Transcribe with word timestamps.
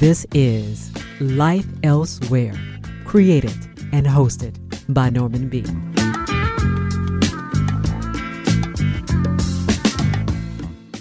This 0.00 0.24
is 0.32 0.92
Life 1.20 1.66
Elsewhere, 1.82 2.54
created 3.04 3.56
and 3.90 4.06
hosted 4.06 4.54
by 4.94 5.10
Norman 5.10 5.48
B. 5.48 5.64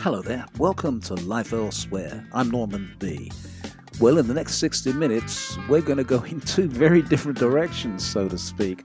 Hello 0.02 0.24
there. 0.24 0.48
Welcome 0.57 1.00
to 1.02 1.14
Life 1.14 1.54
Elsewhere. 1.54 2.28
I'm 2.34 2.50
Norman 2.50 2.92
B. 2.98 3.32
Well, 4.00 4.18
in 4.18 4.28
the 4.28 4.34
next 4.34 4.56
60 4.56 4.94
minutes, 4.94 5.56
we're 5.70 5.82
going 5.82 6.00
to 6.00 6.04
go 6.04 6.24
in 6.24 6.42
two 6.42 6.68
very 6.68 7.04
different 7.04 7.38
directions, 7.38 8.04
so 8.04 8.28
to 8.28 8.38
speak. 8.39 8.84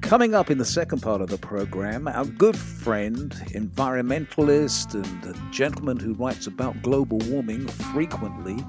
Coming 0.00 0.36
up 0.36 0.48
in 0.48 0.58
the 0.58 0.64
second 0.64 1.02
part 1.02 1.20
of 1.22 1.28
the 1.28 1.38
program, 1.38 2.06
our 2.06 2.24
good 2.24 2.56
friend, 2.56 3.32
environmentalist, 3.48 4.94
and 4.94 5.52
gentleman 5.52 5.98
who 5.98 6.14
writes 6.14 6.46
about 6.46 6.80
global 6.82 7.18
warming 7.26 7.66
frequently, 7.66 8.64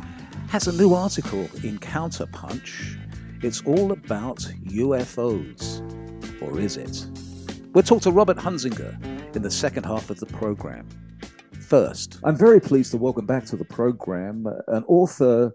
has 0.49 0.67
a 0.67 0.71
new 0.71 0.95
article 0.95 1.41
in 1.63 1.77
Counterpunch. 1.77 2.97
It's 3.43 3.61
all 3.67 3.91
about 3.91 4.39
UFOs. 4.65 6.41
Or 6.41 6.59
is 6.59 6.75
it? 6.75 7.05
We'll 7.73 7.83
talk 7.83 8.01
to 8.01 8.11
Robert 8.11 8.37
Hunziker 8.37 9.35
in 9.35 9.43
the 9.43 9.51
second 9.51 9.83
half 9.83 10.09
of 10.09 10.19
the 10.19 10.25
program. 10.25 10.89
First, 11.67 12.19
I'm 12.23 12.35
very 12.35 12.59
pleased 12.59 12.89
to 12.91 12.97
welcome 12.97 13.27
back 13.27 13.45
to 13.45 13.57
the 13.57 13.65
program 13.65 14.47
uh, 14.47 14.53
an 14.69 14.85
author. 14.87 15.51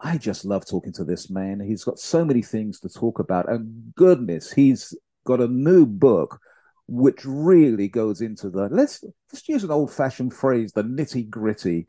I 0.00 0.16
just 0.16 0.46
love 0.46 0.64
talking 0.66 0.94
to 0.94 1.04
this 1.04 1.28
man. 1.28 1.60
He's 1.60 1.84
got 1.84 1.98
so 1.98 2.24
many 2.24 2.40
things 2.40 2.80
to 2.80 2.88
talk 2.88 3.18
about. 3.18 3.50
And 3.50 3.94
goodness, 3.94 4.50
he's 4.50 4.96
got 5.26 5.42
a 5.42 5.46
new 5.46 5.84
book 5.84 6.40
which 6.88 7.22
really 7.26 7.88
goes 7.88 8.22
into 8.22 8.50
the 8.50 8.68
let's 8.70 9.04
just 9.30 9.48
use 9.48 9.62
an 9.62 9.70
old 9.70 9.90
fashioned 9.90 10.34
phrase 10.34 10.72
the 10.72 10.82
nitty 10.82 11.30
gritty 11.30 11.86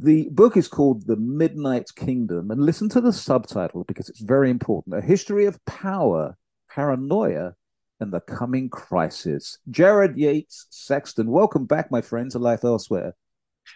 the 0.00 0.28
book 0.30 0.56
is 0.56 0.68
called 0.68 1.06
The 1.06 1.16
Midnight 1.16 1.90
Kingdom, 1.94 2.50
and 2.50 2.64
listen 2.64 2.88
to 2.90 3.00
the 3.00 3.12
subtitle 3.12 3.84
because 3.84 4.08
it's 4.08 4.20
very 4.20 4.50
important 4.50 4.96
A 4.96 5.00
History 5.00 5.44
of 5.46 5.62
Power, 5.64 6.36
Paranoia, 6.70 7.54
and 8.00 8.12
the 8.12 8.20
Coming 8.20 8.68
Crisis. 8.68 9.58
Jared 9.70 10.16
Yates 10.16 10.66
Sexton, 10.70 11.30
welcome 11.30 11.66
back, 11.66 11.90
my 11.90 12.00
friend, 12.00 12.30
to 12.30 12.38
Life 12.38 12.64
Elsewhere. 12.64 13.14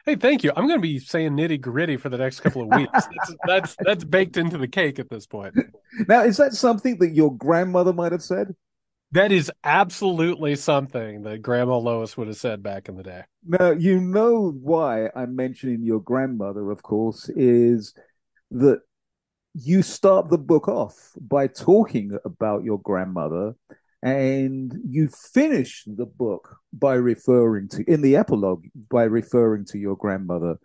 Hey, 0.05 0.17
thank 0.17 0.43
you. 0.43 0.51
I'm 0.57 0.67
going 0.67 0.79
to 0.79 0.83
be 0.83 0.99
saying 0.99 1.33
nitty 1.33 1.61
gritty 1.61 1.97
for 1.97 2.09
the 2.09 2.19
next 2.19 2.41
couple 2.41 2.62
of 2.62 2.69
weeks. 2.69 2.91
that's, 2.93 3.35
that's 3.47 3.77
that's 3.79 4.05
baked 4.05 4.37
into 4.37 4.59
the 4.59 4.67
cake 4.67 4.99
at 4.99 5.09
this 5.09 5.27
point. 5.27 5.55
Now, 6.09 6.25
is 6.25 6.37
that 6.39 6.55
something 6.55 6.99
that 6.99 7.15
your 7.15 7.37
grandmother 7.37 7.93
might 7.93 8.12
have 8.12 8.23
said? 8.23 8.55
That 9.12 9.33
is 9.33 9.51
absolutely 9.62 10.57
something 10.57 11.23
that 11.23 11.41
Grandma 11.41 11.79
Lois 11.79 12.17
would 12.17 12.27
have 12.27 12.37
said 12.37 12.62
back 12.62 12.89
in 12.89 12.97
the 12.97 13.03
day. 13.03 13.23
Now, 13.47 13.71
you 13.71 14.01
know 14.01 14.51
why 14.51 15.11
I'm 15.15 15.37
mentioning 15.37 15.83
your 15.83 16.01
grandmother, 16.01 16.71
of 16.71 16.83
course, 16.83 17.29
is 17.31 17.95
that 18.51 18.81
you 19.55 19.83
start 19.83 20.29
the 20.29 20.39
book 20.39 20.69
off 20.69 21.12
by 21.21 21.47
talking 21.47 22.19
about 22.25 22.65
your 22.65 22.81
grandmother, 22.81 23.55
and 24.03 24.75
you 24.87 25.09
finish 25.09 25.84
the 25.87 26.05
book 26.05 26.59
by 26.73 26.95
referring 26.95 27.69
to, 27.69 27.84
in 27.91 28.03
the 28.03 28.17
epilogue, 28.17 28.65
by 28.91 29.05
referring 29.05 29.65
to 29.67 29.79
your 29.79 29.97
grandmother, 29.97 30.59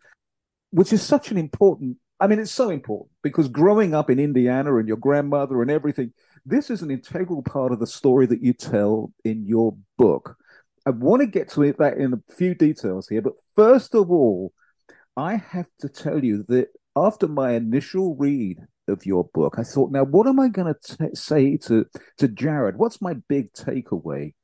which 0.72 0.92
is 0.92 1.02
such 1.02 1.32
an 1.32 1.38
important, 1.38 1.98
I 2.22 2.28
mean, 2.28 2.38
it's 2.38 2.52
so 2.52 2.70
important 2.70 3.10
because 3.24 3.48
growing 3.48 3.96
up 3.96 4.12
in 4.12 4.20
Indiana 4.20 4.78
and 4.78 4.88
your 4.88 4.98
grandmother 4.98 5.64
and 5.64 5.72
everything, 5.72 6.14
this 6.46 6.70
is 6.70 6.84
an 6.84 6.92
integral 6.92 7.42
part 7.42 7.72
of 7.72 7.80
the 7.80 7.88
story 7.88 8.28
that 8.28 8.44
you 8.44 8.54
tell 8.54 9.12
in 9.26 9.48
your 9.48 9.76
book. 9.98 10.38
I 10.86 10.92
want 10.92 11.22
to 11.22 11.26
get 11.26 11.50
to 11.52 11.64
it 11.64 11.80
that 11.80 11.98
in 11.98 12.14
a 12.14 12.34
few 12.34 12.54
details 12.54 13.08
here, 13.08 13.24
but 13.24 13.34
first 13.56 13.96
of 13.96 14.12
all, 14.12 14.54
I 15.18 15.36
have 15.36 15.66
to 15.80 15.90
tell 15.90 16.24
you 16.24 16.46
that 16.48 16.68
after 16.96 17.28
my 17.28 17.54
initial 17.54 18.16
read 18.16 18.60
of 18.88 19.04
your 19.04 19.28
book, 19.34 19.56
I 19.58 19.64
thought, 19.64 19.92
now 19.92 20.04
what 20.04 20.28
am 20.28 20.40
I 20.40 20.50
going 20.50 20.72
to 20.74 21.16
say 21.16 21.58
to 21.58 21.86
to 22.20 22.28
Jared? 22.28 22.78
What's 22.78 23.02
my 23.02 23.16
big 23.30 23.52
takeaway? 23.54 24.36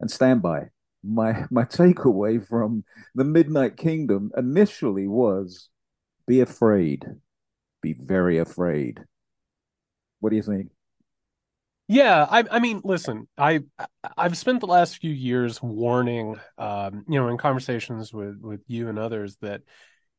And 0.00 0.10
stand 0.10 0.40
by. 0.40 0.68
My 1.04 1.44
my 1.50 1.64
takeaway 1.64 2.46
from 2.46 2.84
the 3.14 3.24
Midnight 3.24 3.76
Kingdom 3.76 4.30
initially 4.36 5.06
was 5.06 5.68
be 6.28 6.40
afraid, 6.40 7.06
be 7.82 7.94
very 7.94 8.38
afraid. 8.38 9.00
What 10.20 10.30
do 10.30 10.36
you 10.36 10.42
think? 10.42 10.68
Yeah, 11.88 12.26
I, 12.28 12.44
I 12.50 12.58
mean, 12.58 12.82
listen, 12.84 13.28
I 13.38 13.60
I've 14.16 14.36
spent 14.36 14.60
the 14.60 14.66
last 14.66 14.98
few 14.98 15.10
years 15.10 15.62
warning, 15.62 16.38
um, 16.58 17.04
you 17.08 17.18
know, 17.18 17.28
in 17.28 17.38
conversations 17.38 18.12
with 18.12 18.38
with 18.42 18.60
you 18.66 18.88
and 18.88 18.98
others 18.98 19.36
that 19.40 19.62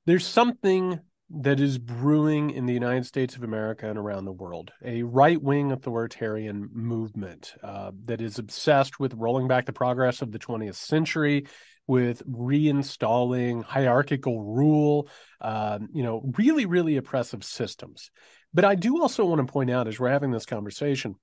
there's 0.08 0.26
something 0.26 1.00
that 1.30 1.60
is 1.60 1.78
brewing 1.78 2.50
in 2.50 2.66
the 2.66 2.74
United 2.74 3.06
States 3.06 3.36
of 3.36 3.44
America 3.44 3.88
and 3.88 4.00
around 4.00 4.26
the 4.26 4.32
world, 4.32 4.72
a 4.84 5.04
right 5.04 5.40
wing 5.40 5.72
authoritarian 5.72 6.70
movement 6.74 7.54
uh, 7.62 7.92
that 8.06 8.20
is 8.20 8.40
obsessed 8.40 9.00
with 9.00 9.14
rolling 9.14 9.48
back 9.48 9.68
the 9.68 9.74
progress 9.74 10.24
of 10.24 10.32
the 10.32 10.40
20th 10.40 10.74
century, 10.74 11.46
with 11.90 12.26
reinstalling 12.26 13.64
hierarchical 13.64 14.44
rule, 14.44 15.10
um, 15.42 15.90
you 15.92 16.04
know, 16.04 16.22
really, 16.38 16.66
really 16.68 16.98
oppressive 16.98 17.44
systems. 17.44 18.12
But 18.54 18.64
I 18.64 18.76
do 18.76 19.02
also 19.02 19.26
want 19.26 19.46
to 19.46 19.52
point 19.52 19.72
out 19.72 19.88
as 19.88 20.00
we're 20.00 20.10
having 20.10 20.32
this 20.32 20.46
conversation 20.46 21.16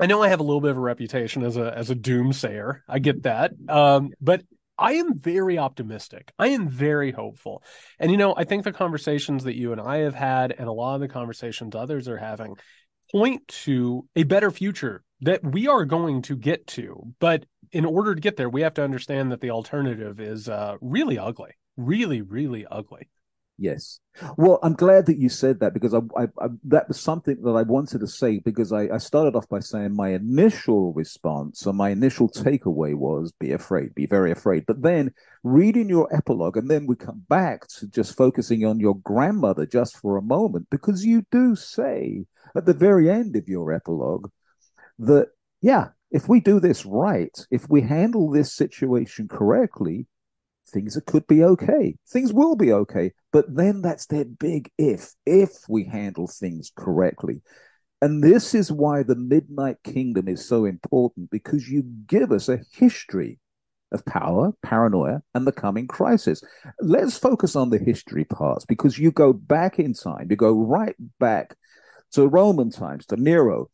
I 0.00 0.06
know 0.06 0.22
I 0.22 0.28
have 0.28 0.38
a 0.38 0.44
little 0.44 0.60
bit 0.60 0.70
of 0.70 0.76
a 0.76 0.80
reputation 0.80 1.42
as 1.42 1.56
a 1.56 1.76
as 1.76 1.90
a 1.90 1.96
doomsayer. 1.96 2.82
I 2.88 3.00
get 3.00 3.24
that. 3.24 3.52
Um, 3.68 4.10
but 4.20 4.42
I 4.78 4.92
am 4.92 5.18
very 5.18 5.58
optimistic. 5.58 6.32
I 6.38 6.48
am 6.48 6.68
very 6.68 7.10
hopeful. 7.10 7.64
And 7.98 8.12
you 8.12 8.16
know, 8.16 8.32
I 8.36 8.44
think 8.44 8.62
the 8.62 8.72
conversations 8.72 9.42
that 9.44 9.56
you 9.56 9.72
and 9.72 9.80
I 9.80 9.98
have 9.98 10.14
had 10.14 10.54
and 10.56 10.68
a 10.68 10.72
lot 10.72 10.94
of 10.94 11.00
the 11.00 11.08
conversations 11.08 11.74
others 11.74 12.06
are 12.06 12.16
having 12.16 12.54
point 13.10 13.48
to 13.48 14.06
a 14.14 14.22
better 14.22 14.50
future 14.52 15.02
that 15.20 15.44
we 15.44 15.66
are 15.66 15.84
going 15.84 16.22
to 16.22 16.36
get 16.36 16.66
to. 16.68 17.14
But 17.18 17.46
in 17.72 17.84
order 17.84 18.14
to 18.14 18.20
get 18.20 18.36
there, 18.36 18.48
we 18.48 18.62
have 18.62 18.74
to 18.74 18.84
understand 18.84 19.32
that 19.32 19.40
the 19.40 19.50
alternative 19.50 20.20
is 20.20 20.48
uh, 20.48 20.76
really 20.80 21.18
ugly, 21.18 21.52
really, 21.76 22.22
really 22.22 22.66
ugly. 22.70 23.08
Yes. 23.60 23.98
Well, 24.36 24.60
I'm 24.62 24.74
glad 24.74 25.06
that 25.06 25.18
you 25.18 25.28
said 25.28 25.58
that 25.60 25.74
because 25.74 25.92
I, 25.92 25.98
I, 26.16 26.24
I, 26.40 26.46
that 26.66 26.86
was 26.86 27.00
something 27.00 27.42
that 27.42 27.50
I 27.50 27.62
wanted 27.62 27.98
to 27.98 28.06
say 28.06 28.38
because 28.38 28.72
I, 28.72 28.82
I 28.82 28.98
started 28.98 29.34
off 29.34 29.48
by 29.48 29.58
saying 29.58 29.96
my 29.96 30.10
initial 30.10 30.92
response 30.92 31.66
or 31.66 31.72
my 31.72 31.90
initial 31.90 32.28
takeaway 32.28 32.94
was 32.94 33.32
be 33.40 33.50
afraid, 33.50 33.96
be 33.96 34.06
very 34.06 34.30
afraid. 34.30 34.64
But 34.64 34.82
then 34.82 35.12
reading 35.42 35.88
your 35.88 36.08
epilogue, 36.14 36.56
and 36.56 36.70
then 36.70 36.86
we 36.86 36.94
come 36.94 37.24
back 37.28 37.66
to 37.78 37.88
just 37.88 38.16
focusing 38.16 38.64
on 38.64 38.78
your 38.78 38.96
grandmother 38.98 39.66
just 39.66 39.96
for 39.98 40.16
a 40.16 40.22
moment 40.22 40.68
because 40.70 41.04
you 41.04 41.26
do 41.32 41.56
say 41.56 42.26
at 42.56 42.64
the 42.64 42.74
very 42.74 43.10
end 43.10 43.34
of 43.34 43.48
your 43.48 43.72
epilogue 43.72 44.30
that, 44.98 45.28
yeah, 45.60 45.88
if 46.10 46.28
we 46.28 46.40
do 46.40 46.60
this 46.60 46.86
right, 46.86 47.36
if 47.50 47.68
we 47.68 47.82
handle 47.82 48.30
this 48.30 48.52
situation 48.52 49.28
correctly, 49.28 50.06
things 50.68 50.98
could 51.06 51.26
be 51.26 51.42
okay. 51.42 51.96
Things 52.08 52.32
will 52.32 52.56
be 52.56 52.72
okay. 52.72 53.12
But 53.32 53.54
then 53.54 53.82
that's 53.82 54.06
that 54.06 54.38
big 54.38 54.70
if, 54.78 55.14
if 55.26 55.50
we 55.68 55.84
handle 55.84 56.26
things 56.26 56.70
correctly. 56.76 57.42
And 58.00 58.22
this 58.22 58.54
is 58.54 58.70
why 58.70 59.02
the 59.02 59.16
Midnight 59.16 59.76
Kingdom 59.82 60.28
is 60.28 60.46
so 60.46 60.64
important 60.64 61.30
because 61.30 61.68
you 61.68 61.82
give 62.06 62.30
us 62.30 62.48
a 62.48 62.60
history 62.72 63.40
of 63.90 64.04
power, 64.04 64.52
paranoia, 64.62 65.22
and 65.34 65.46
the 65.46 65.52
coming 65.52 65.88
crisis. 65.88 66.42
Let's 66.80 67.18
focus 67.18 67.56
on 67.56 67.70
the 67.70 67.78
history 67.78 68.24
parts 68.24 68.64
because 68.64 68.98
you 68.98 69.10
go 69.10 69.32
back 69.32 69.78
in 69.78 69.94
time, 69.94 70.28
you 70.30 70.36
go 70.36 70.52
right 70.52 70.94
back 71.18 71.56
to 72.12 72.28
Roman 72.28 72.70
times, 72.70 73.06
to 73.06 73.16
Nero, 73.16 73.68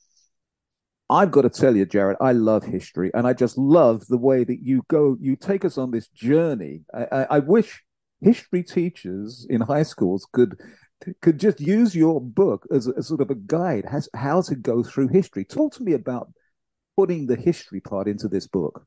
I've 1.10 1.30
got 1.30 1.42
to 1.42 1.50
tell 1.50 1.76
you, 1.76 1.84
Jared, 1.84 2.16
I 2.20 2.32
love 2.32 2.64
history, 2.64 3.10
and 3.12 3.26
I 3.26 3.34
just 3.34 3.58
love 3.58 4.06
the 4.06 4.18
way 4.18 4.42
that 4.44 4.60
you 4.62 4.82
go. 4.88 5.16
You 5.20 5.36
take 5.36 5.64
us 5.64 5.76
on 5.76 5.90
this 5.90 6.08
journey. 6.08 6.82
I, 6.94 7.04
I, 7.04 7.26
I 7.30 7.38
wish 7.40 7.82
history 8.20 8.62
teachers 8.62 9.46
in 9.50 9.60
high 9.60 9.82
schools 9.82 10.26
could 10.32 10.58
could 11.20 11.38
just 11.38 11.60
use 11.60 11.94
your 11.94 12.18
book 12.20 12.66
as, 12.72 12.88
a, 12.88 12.92
as 12.96 13.08
sort 13.08 13.20
of 13.20 13.28
a 13.28 13.34
guide 13.34 13.84
as 13.90 14.08
how 14.14 14.40
to 14.40 14.54
go 14.54 14.82
through 14.82 15.08
history. 15.08 15.44
Talk 15.44 15.74
to 15.74 15.82
me 15.82 15.92
about 15.92 16.32
putting 16.96 17.26
the 17.26 17.36
history 17.36 17.80
part 17.80 18.08
into 18.08 18.28
this 18.28 18.46
book. 18.46 18.86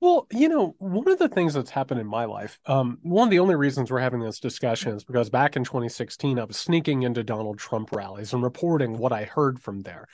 Well, 0.00 0.26
you 0.32 0.48
know, 0.48 0.76
one 0.78 1.08
of 1.08 1.18
the 1.18 1.28
things 1.28 1.52
that's 1.54 1.70
happened 1.70 2.00
in 2.00 2.06
my 2.06 2.24
life, 2.24 2.58
um, 2.66 2.98
one 3.02 3.28
of 3.28 3.30
the 3.30 3.40
only 3.40 3.54
reasons 3.54 3.90
we're 3.90 4.00
having 4.00 4.20
this 4.20 4.40
discussion 4.40 4.94
is 4.94 5.04
because 5.04 5.28
back 5.28 5.56
in 5.56 5.64
2016, 5.64 6.38
I 6.38 6.44
was 6.44 6.56
sneaking 6.56 7.02
into 7.02 7.22
Donald 7.22 7.58
Trump 7.58 7.92
rallies 7.92 8.32
and 8.32 8.42
reporting 8.42 8.96
what 8.96 9.12
I 9.12 9.24
heard 9.24 9.60
from 9.60 9.80
there. 9.80 10.06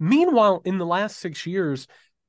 Meanwhile, 0.00 0.62
in 0.64 0.78
the 0.78 0.86
last 0.86 1.18
six 1.18 1.46
years, 1.46 1.86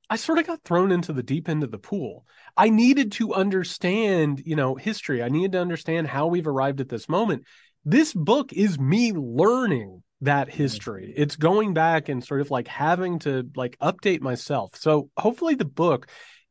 I 0.09 0.17
sort 0.17 0.39
of 0.39 0.45
got 0.45 0.63
thrown 0.63 0.91
into 0.91 1.13
the 1.13 1.23
deep 1.23 1.47
end 1.47 1.63
of 1.63 1.71
the 1.71 1.77
pool. 1.77 2.25
I 2.57 2.69
needed 2.69 3.13
to 3.13 3.33
understand, 3.33 4.43
you 4.45 4.57
know, 4.57 4.75
history. 4.75 5.23
I 5.23 5.29
needed 5.29 5.53
to 5.53 5.61
understand 5.61 6.07
how 6.07 6.27
we've 6.27 6.47
arrived 6.47 6.81
at 6.81 6.89
this 6.89 7.07
moment. 7.07 7.45
This 7.85 8.13
book 8.13 8.51
is 8.51 8.77
me 8.77 9.13
learning 9.13 10.03
that 10.19 10.47
mm-hmm. 10.49 10.57
history. 10.57 11.13
It's 11.15 11.37
going 11.37 11.73
back 11.73 12.09
and 12.09 12.23
sort 12.23 12.41
of 12.41 12.51
like 12.51 12.67
having 12.67 13.19
to 13.19 13.49
like 13.55 13.77
update 13.79 14.19
myself. 14.19 14.75
So 14.75 15.09
hopefully 15.17 15.55
the 15.55 15.65
book 15.65 16.07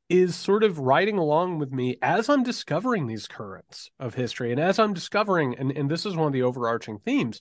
is 0.08 0.34
sort 0.34 0.64
of 0.64 0.78
riding 0.78 1.18
along 1.18 1.58
with 1.58 1.70
me 1.70 1.96
as 2.02 2.28
I'm 2.28 2.42
discovering 2.42 3.06
these 3.06 3.28
currents 3.28 3.90
of 4.00 4.14
history 4.14 4.50
and 4.50 4.60
as 4.60 4.78
I'm 4.78 4.92
discovering, 4.92 5.54
and, 5.56 5.70
and 5.70 5.88
this 5.88 6.04
is 6.04 6.16
one 6.16 6.26
of 6.26 6.32
the 6.32 6.42
overarching 6.42 6.98
themes, 6.98 7.40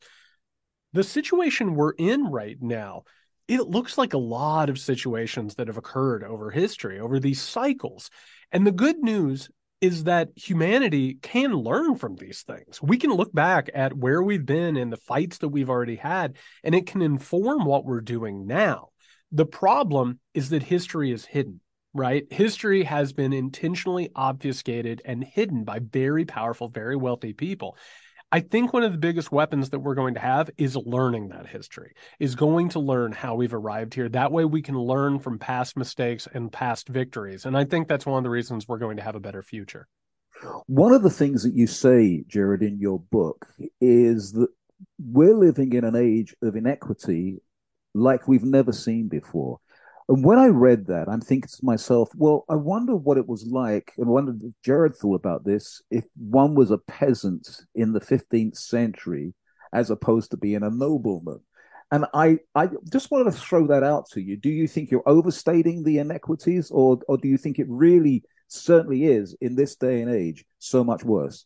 the 0.93 1.03
situation 1.03 1.75
we're 1.75 1.93
in 1.93 2.25
right 2.25 2.57
now. 2.61 3.03
It 3.49 3.67
looks 3.67 3.97
like 3.97 4.13
a 4.13 4.19
lot 4.19 4.69
of 4.69 4.77
situations 4.77 5.55
that 5.55 5.65
have 5.67 5.77
occurred 5.77 6.23
over 6.23 6.51
history, 6.51 6.99
over 6.99 7.19
these 7.19 7.41
cycles. 7.41 8.11
And 8.51 8.65
the 8.65 8.71
good 8.71 8.99
news 8.99 9.49
is 9.81 10.03
that 10.03 10.29
humanity 10.35 11.17
can 11.23 11.53
learn 11.53 11.95
from 11.95 12.15
these 12.15 12.43
things. 12.43 12.79
We 12.79 12.97
can 12.97 13.11
look 13.11 13.33
back 13.33 13.71
at 13.73 13.97
where 13.97 14.21
we've 14.21 14.45
been 14.45 14.77
and 14.77 14.93
the 14.93 14.97
fights 14.97 15.39
that 15.39 15.49
we've 15.49 15.69
already 15.69 15.95
had, 15.95 16.37
and 16.63 16.75
it 16.75 16.85
can 16.85 17.01
inform 17.01 17.65
what 17.65 17.85
we're 17.85 18.01
doing 18.01 18.45
now. 18.45 18.89
The 19.31 19.47
problem 19.47 20.19
is 20.35 20.49
that 20.49 20.61
history 20.61 21.11
is 21.11 21.25
hidden, 21.25 21.59
right? 21.91 22.31
History 22.31 22.83
has 22.83 23.13
been 23.13 23.33
intentionally 23.33 24.11
obfuscated 24.15 25.01
and 25.05 25.23
hidden 25.23 25.63
by 25.63 25.79
very 25.79 26.25
powerful, 26.25 26.67
very 26.67 26.95
wealthy 26.95 27.33
people. 27.33 27.77
I 28.31 28.41
think 28.41 28.73
one 28.73 28.83
of 28.83 28.91
the 28.91 28.99
biggest 28.99 29.31
weapons 29.31 29.71
that 29.71 29.79
we're 29.79 29.95
going 29.95 30.13
to 30.13 30.19
have 30.19 30.51
is 30.57 30.75
learning 30.75 31.29
that 31.29 31.47
history, 31.47 31.93
is 32.19 32.35
going 32.35 32.69
to 32.69 32.79
learn 32.79 33.11
how 33.11 33.33
we've 33.33 33.53
arrived 33.53 33.95
here. 33.95 34.07
That 34.07 34.31
way 34.31 34.45
we 34.45 34.61
can 34.61 34.77
learn 34.77 35.17
from 35.17 35.39
past 35.39 35.75
mistakes 35.75 36.27
and 36.31 36.51
past 36.51 36.89
victories. 36.89 37.45
And 37.45 37.57
I 37.57 37.65
think 37.65 37.87
that's 37.87 38.05
one 38.05 38.19
of 38.19 38.23
the 38.23 38.29
reasons 38.29 38.67
we're 38.67 38.77
going 38.77 38.97
to 38.97 39.03
have 39.03 39.15
a 39.15 39.19
better 39.19 39.41
future. 39.41 39.87
One 40.67 40.93
of 40.93 41.01
the 41.01 41.09
things 41.09 41.41
that 41.43 41.55
you 41.55 41.65
say, 41.65 42.23
Jared, 42.27 42.61
in 42.61 42.79
your 42.79 42.99
book 42.99 43.47
is 43.81 44.33
that 44.33 44.49
we're 44.99 45.35
living 45.35 45.73
in 45.73 45.83
an 45.83 45.95
age 45.95 46.35
of 46.43 46.55
inequity 46.55 47.39
like 47.95 48.27
we've 48.27 48.43
never 48.43 48.71
seen 48.71 49.07
before. 49.07 49.59
And 50.09 50.25
when 50.25 50.39
I 50.39 50.47
read 50.47 50.87
that, 50.87 51.07
I'm 51.07 51.21
thinking 51.21 51.47
to 51.47 51.65
myself, 51.65 52.09
well, 52.15 52.43
I 52.49 52.55
wonder 52.55 52.95
what 52.95 53.19
it 53.19 53.27
was 53.27 53.45
like, 53.45 53.93
and 53.95 54.07
I 54.07 54.09
wonder 54.09 54.33
if 54.43 54.53
Jared 54.65 54.95
thought 54.95 55.15
about 55.15 55.45
this, 55.45 55.83
if 55.91 56.03
one 56.17 56.55
was 56.55 56.71
a 56.71 56.79
peasant 56.79 57.61
in 57.75 57.93
the 57.93 58.01
15th 58.01 58.57
century 58.57 59.35
as 59.71 59.91
opposed 59.91 60.31
to 60.31 60.37
being 60.37 60.63
a 60.63 60.71
nobleman. 60.71 61.41
And 61.91 62.05
I, 62.15 62.39
I 62.55 62.69
just 62.91 63.11
wanted 63.11 63.25
to 63.25 63.39
throw 63.39 63.67
that 63.67 63.83
out 63.83 64.09
to 64.11 64.21
you. 64.21 64.35
Do 64.35 64.49
you 64.49 64.67
think 64.67 64.89
you're 64.89 65.07
overstating 65.07 65.83
the 65.83 65.99
inequities, 65.99 66.71
or, 66.71 66.99
or 67.07 67.19
do 67.19 67.27
you 67.27 67.37
think 67.37 67.59
it 67.59 67.67
really 67.69 68.23
certainly 68.47 69.05
is 69.05 69.37
in 69.41 69.55
this 69.55 69.75
day 69.75 70.01
and 70.01 70.11
age 70.11 70.43
so 70.57 70.83
much 70.83 71.03
worse? 71.03 71.45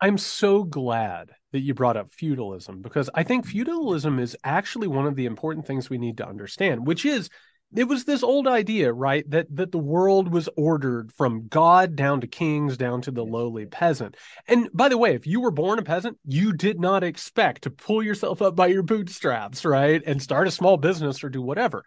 I'm 0.00 0.18
so 0.18 0.64
glad 0.64 1.30
that 1.52 1.60
you 1.60 1.74
brought 1.74 1.96
up 1.96 2.10
feudalism 2.10 2.82
because 2.82 3.08
I 3.14 3.22
think 3.22 3.46
feudalism 3.46 4.18
is 4.18 4.36
actually 4.42 4.88
one 4.88 5.06
of 5.06 5.14
the 5.14 5.26
important 5.26 5.64
things 5.64 5.88
we 5.88 5.98
need 5.98 6.16
to 6.16 6.26
understand, 6.26 6.86
which 6.86 7.04
is 7.04 7.30
it 7.74 7.84
was 7.84 8.04
this 8.04 8.22
old 8.22 8.48
idea, 8.48 8.92
right? 8.92 9.28
That 9.30 9.46
that 9.54 9.72
the 9.72 9.78
world 9.78 10.32
was 10.32 10.48
ordered 10.56 11.12
from 11.12 11.46
God 11.48 11.94
down 11.94 12.20
to 12.20 12.26
kings, 12.26 12.76
down 12.76 13.00
to 13.02 13.10
the 13.10 13.24
lowly 13.24 13.66
peasant. 13.66 14.16
And 14.48 14.68
by 14.72 14.88
the 14.88 14.98
way, 14.98 15.14
if 15.14 15.26
you 15.26 15.40
were 15.40 15.50
born 15.50 15.78
a 15.78 15.82
peasant, 15.82 16.18
you 16.24 16.52
did 16.52 16.80
not 16.80 17.04
expect 17.04 17.62
to 17.62 17.70
pull 17.70 18.02
yourself 18.02 18.42
up 18.42 18.56
by 18.56 18.66
your 18.66 18.82
bootstraps, 18.82 19.64
right? 19.64 20.02
And 20.04 20.20
start 20.20 20.48
a 20.48 20.50
small 20.50 20.76
business 20.76 21.22
or 21.22 21.28
do 21.28 21.42
whatever. 21.42 21.84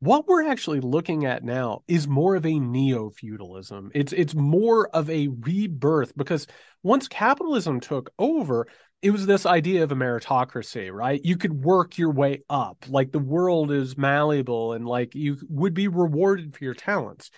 What 0.00 0.26
we're 0.26 0.48
actually 0.48 0.80
looking 0.80 1.26
at 1.26 1.44
now 1.44 1.82
is 1.86 2.08
more 2.08 2.34
of 2.34 2.46
a 2.46 2.58
neo-feudalism. 2.58 3.90
It's 3.94 4.14
it's 4.14 4.34
more 4.34 4.88
of 4.88 5.10
a 5.10 5.28
rebirth 5.28 6.16
because 6.16 6.46
once 6.82 7.06
capitalism 7.06 7.80
took 7.80 8.10
over, 8.18 8.66
it 9.02 9.10
was 9.10 9.26
this 9.26 9.44
idea 9.44 9.84
of 9.84 9.92
a 9.92 9.96
meritocracy, 9.96 10.90
right? 10.90 11.20
You 11.22 11.36
could 11.36 11.52
work 11.52 11.98
your 11.98 12.12
way 12.12 12.42
up. 12.48 12.86
Like 12.88 13.12
the 13.12 13.18
world 13.18 13.70
is 13.72 13.98
malleable 13.98 14.72
and 14.72 14.86
like 14.86 15.14
you 15.14 15.36
would 15.50 15.74
be 15.74 15.88
rewarded 15.88 16.56
for 16.56 16.64
your 16.64 16.74
talents. 16.74 17.30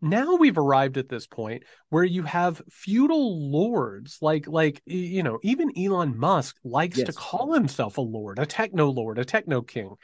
Now 0.00 0.36
we've 0.36 0.56
arrived 0.56 0.96
at 0.96 1.10
this 1.10 1.26
point 1.26 1.64
where 1.90 2.04
you 2.04 2.22
have 2.22 2.62
feudal 2.70 3.50
lords, 3.50 4.18
like 4.22 4.46
like 4.46 4.80
you 4.86 5.22
know, 5.22 5.38
even 5.42 5.70
Elon 5.78 6.18
Musk 6.18 6.56
likes 6.64 6.96
yes. 6.96 7.08
to 7.08 7.12
call 7.12 7.52
himself 7.52 7.98
a 7.98 8.02
lord, 8.02 8.38
a 8.38 8.46
techno 8.46 8.88
lord, 8.88 9.18
a 9.18 9.24
techno 9.26 9.60
king. 9.60 9.96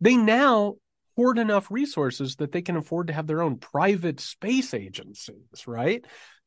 They 0.00 0.16
now 0.16 0.76
hoard 1.18 1.36
enough 1.36 1.68
resources 1.68 2.36
that 2.36 2.52
they 2.52 2.62
can 2.62 2.76
afford 2.76 3.08
to 3.08 3.12
have 3.12 3.26
their 3.26 3.42
own 3.42 3.56
private 3.56 4.20
space 4.20 4.72
agencies, 4.72 5.66
right? 5.66 6.04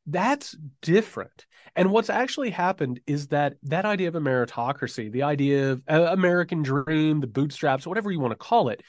That's 0.07 0.56
different. 0.81 1.45
And 1.75 1.91
what's 1.91 2.09
actually 2.09 2.51
happened 2.51 3.01
is 3.06 3.27
that 3.27 3.56
that 3.63 3.83
idea 3.83 4.07
of 4.07 4.15
a 4.15 4.21
meritocracy, 4.21 5.12
the 5.12 5.23
idea 5.23 5.73
of 5.73 5.81
uh, 5.89 6.03
American 6.13 6.63
dream, 6.63 7.19
the 7.19 7.27
bootstraps, 7.27 7.85
whatever 7.85 8.13
you 8.13 8.21
want 8.21 8.31
to 8.31 8.38
call 8.38 8.69
it, 8.69 8.81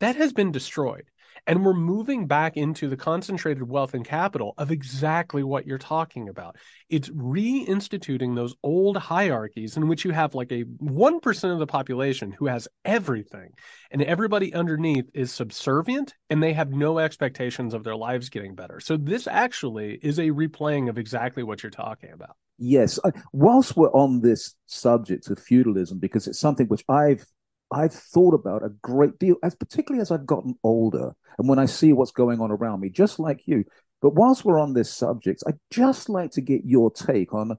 that 0.00 0.16
has 0.16 0.32
been 0.32 0.52
destroyed. 0.52 1.04
And 1.46 1.64
we're 1.64 1.74
moving 1.74 2.26
back 2.26 2.56
into 2.56 2.88
the 2.88 2.96
concentrated 2.96 3.68
wealth 3.68 3.94
and 3.94 4.04
capital 4.04 4.54
of 4.58 4.70
exactly 4.70 5.42
what 5.42 5.66
you're 5.66 5.78
talking 5.78 6.28
about. 6.28 6.56
It's 6.88 7.08
reinstituting 7.10 8.34
those 8.34 8.54
old 8.62 8.96
hierarchies 8.96 9.76
in 9.76 9.88
which 9.88 10.04
you 10.04 10.10
have 10.10 10.34
like 10.34 10.50
a 10.50 10.64
1% 10.64 11.52
of 11.52 11.58
the 11.58 11.66
population 11.66 12.32
who 12.32 12.46
has 12.46 12.68
everything, 12.84 13.50
and 13.90 14.02
everybody 14.02 14.52
underneath 14.54 15.08
is 15.14 15.32
subservient 15.32 16.14
and 16.30 16.42
they 16.42 16.52
have 16.52 16.70
no 16.70 16.98
expectations 16.98 17.74
of 17.74 17.84
their 17.84 17.96
lives 17.96 18.28
getting 18.28 18.54
better. 18.54 18.80
So, 18.80 18.96
this 18.96 19.26
actually 19.26 19.98
is 20.02 20.18
a 20.18 20.30
replaying 20.30 20.88
of 20.88 20.98
exactly 20.98 21.42
what 21.42 21.62
you're 21.62 21.70
talking 21.70 22.10
about. 22.12 22.36
Yes. 22.58 22.98
Whilst 23.32 23.76
we're 23.76 23.92
on 23.92 24.20
this 24.22 24.54
subject 24.66 25.28
of 25.30 25.38
feudalism, 25.38 25.98
because 25.98 26.26
it's 26.26 26.40
something 26.40 26.66
which 26.68 26.84
I've 26.88 27.26
I've 27.70 27.92
thought 27.92 28.34
about 28.34 28.64
a 28.64 28.70
great 28.82 29.18
deal, 29.18 29.36
as 29.42 29.54
particularly 29.54 30.00
as 30.00 30.10
I've 30.10 30.26
gotten 30.26 30.54
older, 30.62 31.14
and 31.38 31.48
when 31.48 31.58
I 31.58 31.66
see 31.66 31.92
what's 31.92 32.12
going 32.12 32.40
on 32.40 32.50
around 32.50 32.80
me, 32.80 32.88
just 32.88 33.18
like 33.18 33.42
you. 33.46 33.64
But 34.00 34.14
whilst 34.14 34.44
we're 34.44 34.60
on 34.60 34.74
this 34.74 34.92
subject, 34.92 35.42
I'd 35.46 35.58
just 35.70 36.08
like 36.08 36.30
to 36.32 36.40
get 36.40 36.62
your 36.64 36.90
take 36.90 37.34
on 37.34 37.56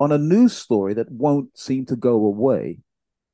on 0.00 0.12
a 0.12 0.18
news 0.18 0.56
story 0.56 0.94
that 0.94 1.10
won't 1.10 1.56
seem 1.56 1.86
to 1.86 1.96
go 1.96 2.14
away, 2.24 2.78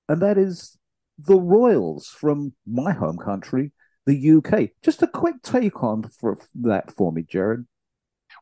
and 0.09 0.21
that 0.23 0.39
is 0.39 0.77
the 1.19 1.37
royals 1.37 2.09
from 2.09 2.53
my 2.67 2.93
home 2.93 3.19
country, 3.19 3.73
the 4.07 4.31
UK. 4.37 4.71
Just 4.83 5.03
a 5.03 5.07
quick 5.07 5.37
take 5.43 5.83
on 5.83 6.03
for 6.03 6.39
that 6.57 6.93
for 6.93 7.13
me, 7.13 7.23
Jared. 7.23 7.67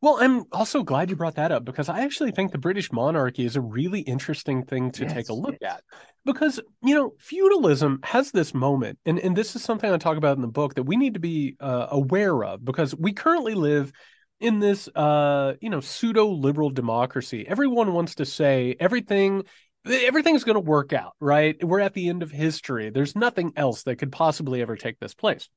Well, 0.03 0.19
I'm 0.21 0.45
also 0.53 0.83
glad 0.83 1.11
you 1.11 1.17
brought 1.17 1.37
that 1.37 1.53
up 1.53 1.65
because 1.65 1.89
I 1.89 2.01
actually 2.01 2.31
think 2.31 2.53
the 2.53 2.59
British 2.59 2.93
monarchy 2.93 3.45
is 3.45 3.57
a 3.57 3.61
really 3.61 4.01
interesting 4.01 4.65
thing 4.65 4.91
to 4.93 5.05
yes, 5.05 5.13
take 5.13 5.29
a 5.29 5.35
look 5.35 5.57
yes. 5.61 5.75
at. 5.75 5.83
Because, 6.25 6.61
you 6.83 6.95
know, 6.95 7.13
feudalism 7.19 8.01
has 8.03 8.31
this 8.31 8.53
moment, 8.53 8.99
and, 9.07 9.19
and 9.19 9.37
this 9.37 9.55
is 9.55 9.63
something 9.63 9.91
I 9.91 9.97
talk 9.97 10.17
about 10.17 10.37
in 10.37 10.43
the 10.43 10.49
book 10.49 10.75
that 10.75 10.83
we 10.83 10.97
need 10.97 11.15
to 11.15 11.21
be 11.21 11.57
uh, 11.61 11.87
aware 11.91 12.45
of 12.45 12.65
because 12.65 12.95
we 12.97 13.13
currently 13.13 13.55
live 13.55 13.93
in 14.41 14.59
this, 14.59 14.89
uh, 14.95 15.55
you 15.61 15.71
know, 15.71 15.81
pseudo 15.81 16.27
liberal 16.27 16.71
democracy. 16.71 17.47
Everyone 17.49 17.93
wants 17.93 18.17
to 18.17 18.27
say 18.27 18.77
everything 18.79 19.45
everything's 19.89 20.45
going 20.45 20.55
to 20.55 20.61
work 20.61 20.93
out, 20.93 21.13
right? 21.21 21.63
We're 21.63 21.81
at 21.81 21.95
the 21.95 22.09
end 22.09 22.23
of 22.23 22.31
history. 22.31 22.91
There's 22.91 23.15
nothing 23.15 23.53
else 23.57 23.85
that 23.85 23.97
could 23.97 24.13
possibly 24.13 24.61
ever 24.61 24.77
take 24.77 24.99
this 24.99 25.15
place. 25.15 25.49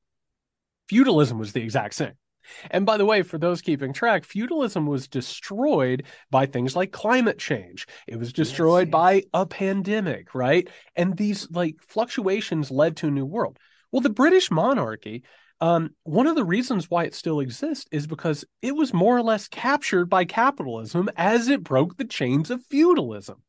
Feudalism 0.88 1.38
was 1.38 1.52
the 1.52 1.62
exact 1.62 1.94
same. 1.94 2.12
And 2.70 2.86
by 2.86 2.96
the 2.96 3.04
way, 3.04 3.22
for 3.22 3.38
those 3.38 3.62
keeping 3.62 3.92
track, 3.92 4.24
feudalism 4.24 4.86
was 4.86 5.08
destroyed 5.08 6.04
by 6.30 6.46
things 6.46 6.76
like 6.76 6.92
climate 6.92 7.38
change. 7.38 7.86
It 8.06 8.16
was 8.16 8.32
destroyed 8.32 8.88
yes, 8.88 8.92
by 8.92 9.22
a 9.32 9.46
pandemic, 9.46 10.34
right? 10.34 10.68
And 10.96 11.16
these 11.16 11.50
like 11.50 11.76
fluctuations 11.86 12.70
led 12.70 12.96
to 12.98 13.08
a 13.08 13.10
new 13.10 13.26
world. 13.26 13.58
Well, 13.92 14.00
the 14.00 14.10
British 14.10 14.50
monarchy, 14.50 15.24
um, 15.60 15.90
one 16.04 16.26
of 16.26 16.36
the 16.36 16.44
reasons 16.44 16.90
why 16.90 17.04
it 17.04 17.14
still 17.14 17.40
exists 17.40 17.86
is 17.92 18.06
because 18.06 18.44
it 18.62 18.74
was 18.74 18.94
more 18.94 19.16
or 19.16 19.22
less 19.22 19.48
captured 19.48 20.08
by 20.08 20.24
capitalism 20.24 21.10
as 21.16 21.48
it 21.48 21.62
broke 21.62 21.96
the 21.96 22.04
chains 22.04 22.50
of 22.50 22.64
feudalism. 22.66 23.42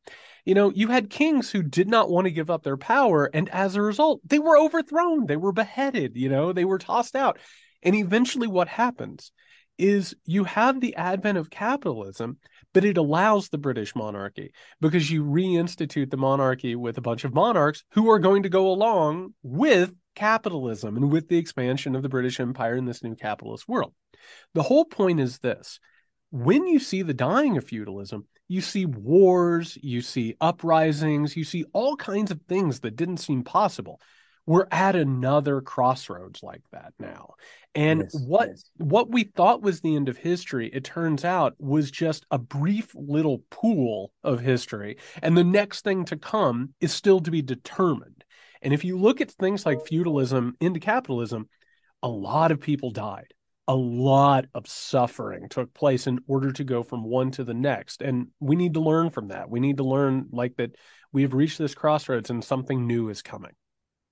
You 0.44 0.54
know, 0.54 0.70
you 0.70 0.88
had 0.88 1.08
kings 1.08 1.50
who 1.50 1.62
did 1.62 1.88
not 1.88 2.10
want 2.10 2.24
to 2.26 2.32
give 2.32 2.50
up 2.50 2.64
their 2.64 2.76
power, 2.76 3.30
and 3.32 3.48
as 3.50 3.76
a 3.76 3.82
result, 3.82 4.20
they 4.24 4.40
were 4.40 4.58
overthrown, 4.58 5.26
they 5.26 5.36
were 5.36 5.52
beheaded, 5.52 6.16
you 6.16 6.28
know, 6.28 6.52
they 6.52 6.64
were 6.64 6.78
tossed 6.78 7.14
out. 7.14 7.38
And 7.82 7.94
eventually, 7.94 8.46
what 8.46 8.68
happens 8.68 9.32
is 9.78 10.14
you 10.24 10.44
have 10.44 10.80
the 10.80 10.94
advent 10.96 11.38
of 11.38 11.50
capitalism, 11.50 12.38
but 12.72 12.84
it 12.84 12.96
allows 12.96 13.48
the 13.48 13.58
British 13.58 13.94
monarchy 13.96 14.52
because 14.80 15.10
you 15.10 15.24
reinstitute 15.24 16.10
the 16.10 16.16
monarchy 16.16 16.76
with 16.76 16.98
a 16.98 17.02
bunch 17.02 17.24
of 17.24 17.34
monarchs 17.34 17.84
who 17.92 18.10
are 18.10 18.18
going 18.18 18.44
to 18.44 18.48
go 18.48 18.68
along 18.68 19.34
with 19.42 19.92
capitalism 20.14 20.96
and 20.96 21.10
with 21.10 21.28
the 21.28 21.38
expansion 21.38 21.96
of 21.96 22.02
the 22.02 22.08
British 22.08 22.38
Empire 22.38 22.76
in 22.76 22.84
this 22.84 23.02
new 23.02 23.14
capitalist 23.14 23.68
world. 23.68 23.94
The 24.54 24.62
whole 24.62 24.84
point 24.84 25.20
is 25.20 25.38
this 25.38 25.80
when 26.30 26.66
you 26.66 26.78
see 26.78 27.02
the 27.02 27.14
dying 27.14 27.56
of 27.56 27.64
feudalism, 27.64 28.26
you 28.48 28.60
see 28.60 28.86
wars, 28.86 29.78
you 29.82 30.00
see 30.00 30.36
uprisings, 30.40 31.36
you 31.36 31.44
see 31.44 31.64
all 31.72 31.96
kinds 31.96 32.30
of 32.30 32.40
things 32.42 32.80
that 32.80 32.96
didn't 32.96 33.18
seem 33.18 33.44
possible 33.44 34.00
we're 34.46 34.66
at 34.70 34.96
another 34.96 35.60
crossroads 35.60 36.42
like 36.42 36.62
that 36.72 36.92
mm. 37.00 37.06
now 37.06 37.34
and 37.74 38.02
yes, 38.02 38.20
what 38.26 38.48
yes. 38.48 38.70
what 38.76 39.10
we 39.10 39.24
thought 39.24 39.62
was 39.62 39.80
the 39.80 39.96
end 39.96 40.08
of 40.08 40.16
history 40.16 40.68
it 40.72 40.84
turns 40.84 41.24
out 41.24 41.54
was 41.58 41.90
just 41.90 42.26
a 42.30 42.38
brief 42.38 42.94
little 42.94 43.42
pool 43.50 44.12
of 44.22 44.40
history 44.40 44.96
and 45.22 45.36
the 45.36 45.44
next 45.44 45.82
thing 45.82 46.04
to 46.04 46.16
come 46.16 46.74
is 46.80 46.92
still 46.92 47.20
to 47.20 47.30
be 47.30 47.42
determined 47.42 48.24
and 48.62 48.72
if 48.72 48.84
you 48.84 48.98
look 48.98 49.20
at 49.20 49.30
things 49.30 49.66
like 49.66 49.86
feudalism 49.86 50.56
into 50.60 50.80
capitalism 50.80 51.48
a 52.02 52.08
lot 52.08 52.50
of 52.50 52.60
people 52.60 52.90
died 52.90 53.32
a 53.68 53.76
lot 53.76 54.46
of 54.54 54.66
suffering 54.66 55.48
took 55.48 55.72
place 55.72 56.06
in 56.06 56.18
order 56.26 56.52
to 56.52 56.64
go 56.64 56.82
from 56.82 57.04
one 57.04 57.30
to 57.32 57.44
the 57.44 57.54
next. 57.54 58.02
And 58.02 58.28
we 58.40 58.56
need 58.56 58.74
to 58.74 58.80
learn 58.80 59.10
from 59.10 59.28
that. 59.28 59.48
We 59.48 59.60
need 59.60 59.76
to 59.76 59.84
learn 59.84 60.26
like 60.32 60.56
that 60.56 60.74
we 61.12 61.22
have 61.22 61.34
reached 61.34 61.58
this 61.58 61.74
crossroads 61.74 62.30
and 62.30 62.42
something 62.42 62.86
new 62.86 63.08
is 63.08 63.22
coming. 63.22 63.52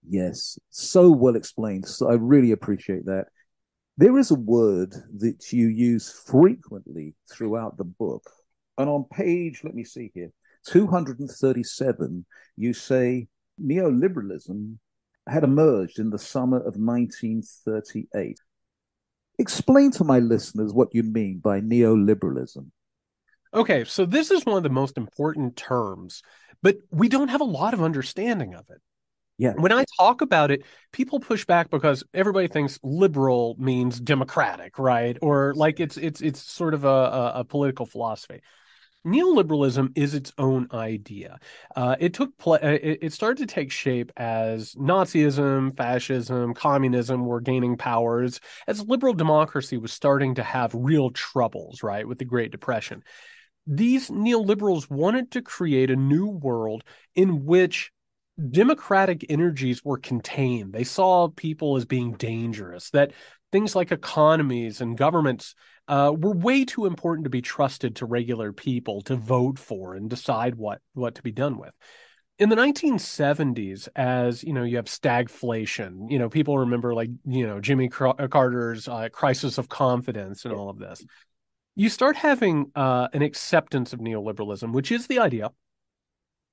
Yes, 0.09 0.59
so 0.71 1.11
well 1.11 1.37
explained. 1.37 1.87
So 1.87 2.11
I 2.11 2.14
really 2.14 2.52
appreciate 2.52 3.07
that. 3.07 3.26
There 3.97 4.19
is 4.19 4.30
a 4.30 4.37
word 4.37 4.95
that 5.19 5.52
you 5.52 5.69
use 5.69 6.11
frequently 6.11 7.14
throughout 7.30 7.76
the 7.76 7.85
book. 7.85 8.23
And 8.78 8.88
on 8.88 9.04
page, 9.12 9.61
let 9.62 9.75
me 9.75 9.85
see 9.85 10.11
here, 10.14 10.30
237, 10.66 12.25
you 12.57 12.73
say 12.73 13.28
neoliberalism 13.62 14.76
had 15.26 15.45
emerged 15.45 15.99
in 15.99 16.11
the 16.11 16.19
summer 16.19 16.57
of 16.57 16.76
1938. 16.76 18.38
Explain 19.38 19.90
to 19.92 20.04
my 20.04 20.19
listeners 20.19 20.73
what 20.73 20.95
you 20.95 21.02
mean 21.02 21.38
by 21.38 21.61
neoliberalism. 21.61 22.71
Okay, 23.52 23.85
so 23.85 24.07
this 24.07 24.30
is 24.30 24.47
one 24.47 24.57
of 24.57 24.62
the 24.62 24.69
most 24.69 24.97
important 24.97 25.57
terms, 25.57 26.23
but 26.62 26.76
we 26.90 27.09
don't 27.09 27.28
have 27.28 27.40
a 27.40 27.45
lot 27.45 27.75
of 27.75 27.83
understanding 27.83 28.54
of 28.54 28.64
it. 28.71 28.80
Yeah. 29.40 29.54
When 29.56 29.73
I 29.73 29.87
talk 29.99 30.20
about 30.20 30.50
it, 30.50 30.64
people 30.92 31.18
push 31.18 31.47
back 31.47 31.70
because 31.70 32.04
everybody 32.12 32.47
thinks 32.47 32.78
liberal 32.82 33.56
means 33.59 33.99
democratic, 33.99 34.78
right? 34.78 35.16
Or 35.23 35.54
like 35.56 35.80
it's 35.80 35.97
it's 35.97 36.20
it's 36.20 36.42
sort 36.42 36.75
of 36.75 36.85
a, 36.85 37.32
a, 37.37 37.44
political 37.44 37.87
philosophy. 37.87 38.42
Neoliberalism 39.06 39.92
is 39.97 40.12
its 40.12 40.30
own 40.37 40.68
idea. 40.75 41.38
Uh, 41.75 41.97
it 41.99 42.12
took 42.12 42.37
pl- 42.37 42.59
uh, 42.62 42.78
it, 42.82 42.99
it 43.00 43.12
started 43.14 43.49
to 43.49 43.54
take 43.54 43.73
shape 43.73 44.12
as 44.18 44.75
Nazism, 44.75 45.75
fascism, 45.75 46.52
communism 46.52 47.25
were 47.25 47.40
gaining 47.40 47.78
powers 47.78 48.40
as 48.66 48.87
liberal 48.87 49.14
democracy 49.14 49.78
was 49.78 49.90
starting 49.90 50.35
to 50.35 50.42
have 50.42 50.75
real 50.75 51.09
troubles, 51.12 51.82
right, 51.82 52.06
with 52.06 52.18
the 52.18 52.26
Great 52.26 52.50
Depression. 52.50 53.02
These 53.66 54.11
neoliberals 54.11 54.90
wanted 54.90 55.30
to 55.30 55.40
create 55.40 55.90
a 55.90 55.97
new 55.97 56.26
world 56.26 56.85
in 57.14 57.47
which 57.47 57.90
democratic 58.50 59.26
energies 59.28 59.85
were 59.85 59.99
contained. 59.99 60.73
They 60.73 60.85
saw 60.85 61.28
people 61.28 61.76
as 61.76 61.85
being 61.85 62.12
dangerous, 62.12 62.90
that 62.90 63.12
things 63.52 63.75
like 63.75 63.92
economies 63.92 64.80
and 64.80 64.97
governments 64.97 65.54
uh, 65.88 66.12
were 66.16 66.32
way 66.32 66.64
too 66.64 66.87
important 66.87 67.25
to 67.25 67.30
be 67.30 67.42
trusted 67.42 67.97
to 67.97 68.06
regular 68.06 68.52
people 68.52 69.02
to 69.02 69.16
vote 69.16 69.59
for 69.59 69.94
and 69.94 70.09
decide 70.09 70.54
what, 70.54 70.80
what 70.94 71.16
to 71.16 71.23
be 71.23 71.32
done 71.32 71.59
with. 71.59 71.73
In 72.38 72.49
the 72.49 72.56
1970s, 72.56 73.88
as 73.94 74.42
you 74.42 74.54
know, 74.54 74.62
you 74.62 74.76
have 74.76 74.87
stagflation. 74.87 76.11
You 76.11 76.18
know, 76.18 76.30
people 76.30 76.59
remember 76.59 76.94
like 76.94 77.11
you 77.26 77.47
know 77.47 77.61
Jimmy 77.61 77.90
Carter's 77.90 78.88
uh, 78.88 79.11
crisis 79.12 79.59
of 79.59 79.68
confidence 79.68 80.47
and 80.47 80.54
all 80.54 80.70
of 80.70 80.78
this. 80.78 81.04
You 81.76 81.90
start 81.90 82.16
having 82.16 82.73
uh, 82.75 83.09
an 83.12 83.20
acceptance 83.20 83.92
of 83.92 84.00
neoliberalism, 84.00 84.73
which 84.73 84.90
is 84.90 85.06
the 85.06 85.18
idea 85.18 85.50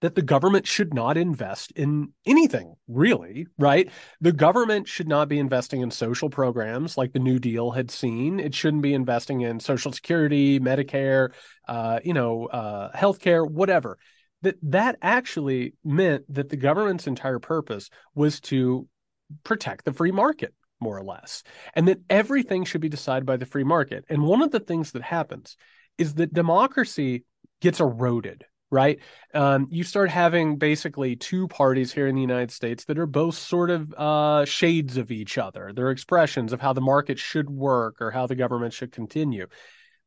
that 0.01 0.15
the 0.15 0.21
government 0.21 0.67
should 0.67 0.93
not 0.93 1.17
invest 1.17 1.71
in 1.71 2.13
anything, 2.25 2.75
really, 2.87 3.47
right? 3.57 3.89
The 4.21 4.31
government 4.31 4.87
should 4.87 5.07
not 5.07 5.27
be 5.27 5.39
investing 5.39 5.81
in 5.81 5.89
social 5.89 6.29
programs 6.29 6.97
like 6.97 7.13
the 7.13 7.19
New 7.19 7.39
Deal 7.39 7.71
had 7.71 7.89
seen. 7.89 8.39
It 8.39 8.53
shouldn't 8.53 8.83
be 8.83 8.93
investing 8.93 9.41
in 9.41 9.59
Social 9.59 9.91
Security, 9.91 10.59
Medicare, 10.59 11.33
uh, 11.67 11.99
you 12.03 12.13
know, 12.13 12.45
uh, 12.45 12.95
healthcare, 12.95 13.49
whatever. 13.49 13.97
That 14.43 14.57
that 14.63 14.97
actually 15.01 15.73
meant 15.83 16.31
that 16.31 16.49
the 16.49 16.57
government's 16.57 17.07
entire 17.07 17.39
purpose 17.39 17.89
was 18.13 18.39
to 18.41 18.87
protect 19.43 19.83
the 19.85 19.93
free 19.93 20.11
market, 20.11 20.53
more 20.79 20.95
or 20.95 21.03
less, 21.03 21.41
and 21.73 21.87
that 21.87 22.01
everything 22.07 22.63
should 22.65 22.81
be 22.81 22.89
decided 22.89 23.25
by 23.25 23.37
the 23.37 23.47
free 23.47 23.63
market. 23.63 24.05
And 24.09 24.21
one 24.21 24.43
of 24.43 24.51
the 24.51 24.59
things 24.59 24.91
that 24.91 25.01
happens 25.01 25.57
is 25.97 26.13
that 26.15 26.35
democracy 26.35 27.25
gets 27.61 27.79
eroded 27.79 28.45
right? 28.69 28.99
Um, 29.33 29.67
you 29.69 29.83
start 29.83 30.09
having 30.09 30.57
basically 30.57 31.15
two 31.15 31.47
parties 31.47 31.93
here 31.93 32.07
in 32.07 32.15
the 32.15 32.21
United 32.21 32.51
States 32.51 32.85
that 32.85 32.99
are 32.99 33.05
both 33.05 33.35
sort 33.35 33.69
of 33.69 33.93
uh, 33.93 34.45
shades 34.45 34.97
of 34.97 35.11
each 35.11 35.37
other. 35.37 35.71
They're 35.73 35.91
expressions 35.91 36.53
of 36.53 36.61
how 36.61 36.73
the 36.73 36.81
market 36.81 37.17
should 37.19 37.49
work 37.49 38.01
or 38.01 38.11
how 38.11 38.27
the 38.27 38.35
government 38.35 38.73
should 38.73 38.91
continue. 38.91 39.47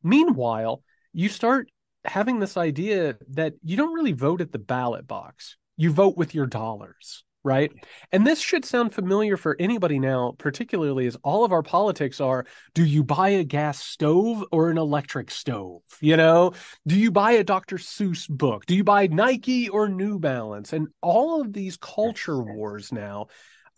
Meanwhile, 0.02 0.82
you 1.12 1.28
start 1.28 1.70
having 2.04 2.38
this 2.38 2.56
idea 2.56 3.16
that 3.30 3.54
you 3.62 3.76
don't 3.76 3.94
really 3.94 4.12
vote 4.12 4.40
at 4.40 4.52
the 4.52 4.58
ballot 4.58 5.06
box, 5.06 5.56
you 5.76 5.90
vote 5.90 6.16
with 6.16 6.34
your 6.34 6.46
dollars 6.46 7.24
right? 7.42 7.72
And 8.12 8.26
this 8.26 8.40
should 8.40 8.64
sound 8.64 8.94
familiar 8.94 9.36
for 9.36 9.56
anybody 9.58 9.98
now, 9.98 10.34
particularly 10.38 11.06
as 11.06 11.16
all 11.22 11.44
of 11.44 11.52
our 11.52 11.62
politics 11.62 12.20
are 12.20 12.46
do 12.74 12.84
you 12.84 13.02
buy 13.02 13.30
a 13.30 13.44
gas 13.44 13.80
stove 13.80 14.44
or 14.52 14.70
an 14.70 14.78
electric 14.78 15.30
stove? 15.30 15.82
You 16.00 16.16
know, 16.16 16.52
do 16.86 16.98
you 16.98 17.10
buy 17.10 17.32
a 17.32 17.44
Dr. 17.44 17.76
Seuss 17.76 18.28
book? 18.28 18.66
Do 18.66 18.74
you 18.74 18.84
buy 18.84 19.06
Nike 19.06 19.68
or 19.68 19.88
New 19.88 20.18
Balance? 20.18 20.72
And 20.72 20.88
all 21.00 21.40
of 21.40 21.52
these 21.52 21.76
culture 21.76 22.42
wars 22.42 22.92
now 22.92 23.28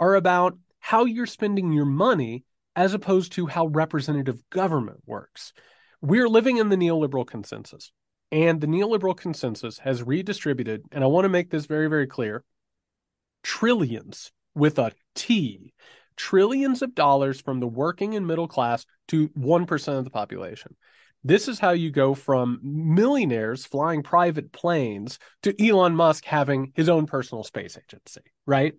are 0.00 0.14
about 0.14 0.58
how 0.80 1.04
you're 1.04 1.26
spending 1.26 1.72
your 1.72 1.86
money 1.86 2.44
as 2.74 2.94
opposed 2.94 3.32
to 3.32 3.46
how 3.46 3.66
representative 3.66 4.42
government 4.50 5.00
works. 5.06 5.52
We're 6.00 6.28
living 6.28 6.56
in 6.56 6.68
the 6.68 6.76
neoliberal 6.76 7.26
consensus. 7.26 7.92
And 8.32 8.60
the 8.60 8.66
neoliberal 8.66 9.16
consensus 9.16 9.78
has 9.80 10.02
redistributed, 10.02 10.82
and 10.90 11.04
I 11.04 11.06
want 11.06 11.26
to 11.26 11.28
make 11.28 11.50
this 11.50 11.66
very, 11.66 11.88
very 11.88 12.06
clear 12.06 12.42
trillions 13.42 14.32
with 14.54 14.78
a 14.78 14.92
T, 15.14 15.72
trillions 16.16 16.82
of 16.82 16.94
dollars 16.94 17.40
from 17.40 17.60
the 17.60 17.66
working 17.66 18.14
and 18.14 18.26
middle 18.26 18.48
class 18.48 18.86
to 19.08 19.28
1% 19.30 19.98
of 19.98 20.04
the 20.04 20.10
population. 20.10 20.76
This 21.24 21.46
is 21.46 21.60
how 21.60 21.70
you 21.70 21.90
go 21.90 22.14
from 22.14 22.58
millionaires 22.62 23.64
flying 23.64 24.02
private 24.02 24.50
planes 24.50 25.18
to 25.42 25.54
Elon 25.64 25.94
Musk 25.94 26.24
having 26.24 26.72
his 26.74 26.88
own 26.88 27.06
personal 27.06 27.44
space 27.44 27.78
agency, 27.78 28.22
right? 28.44 28.74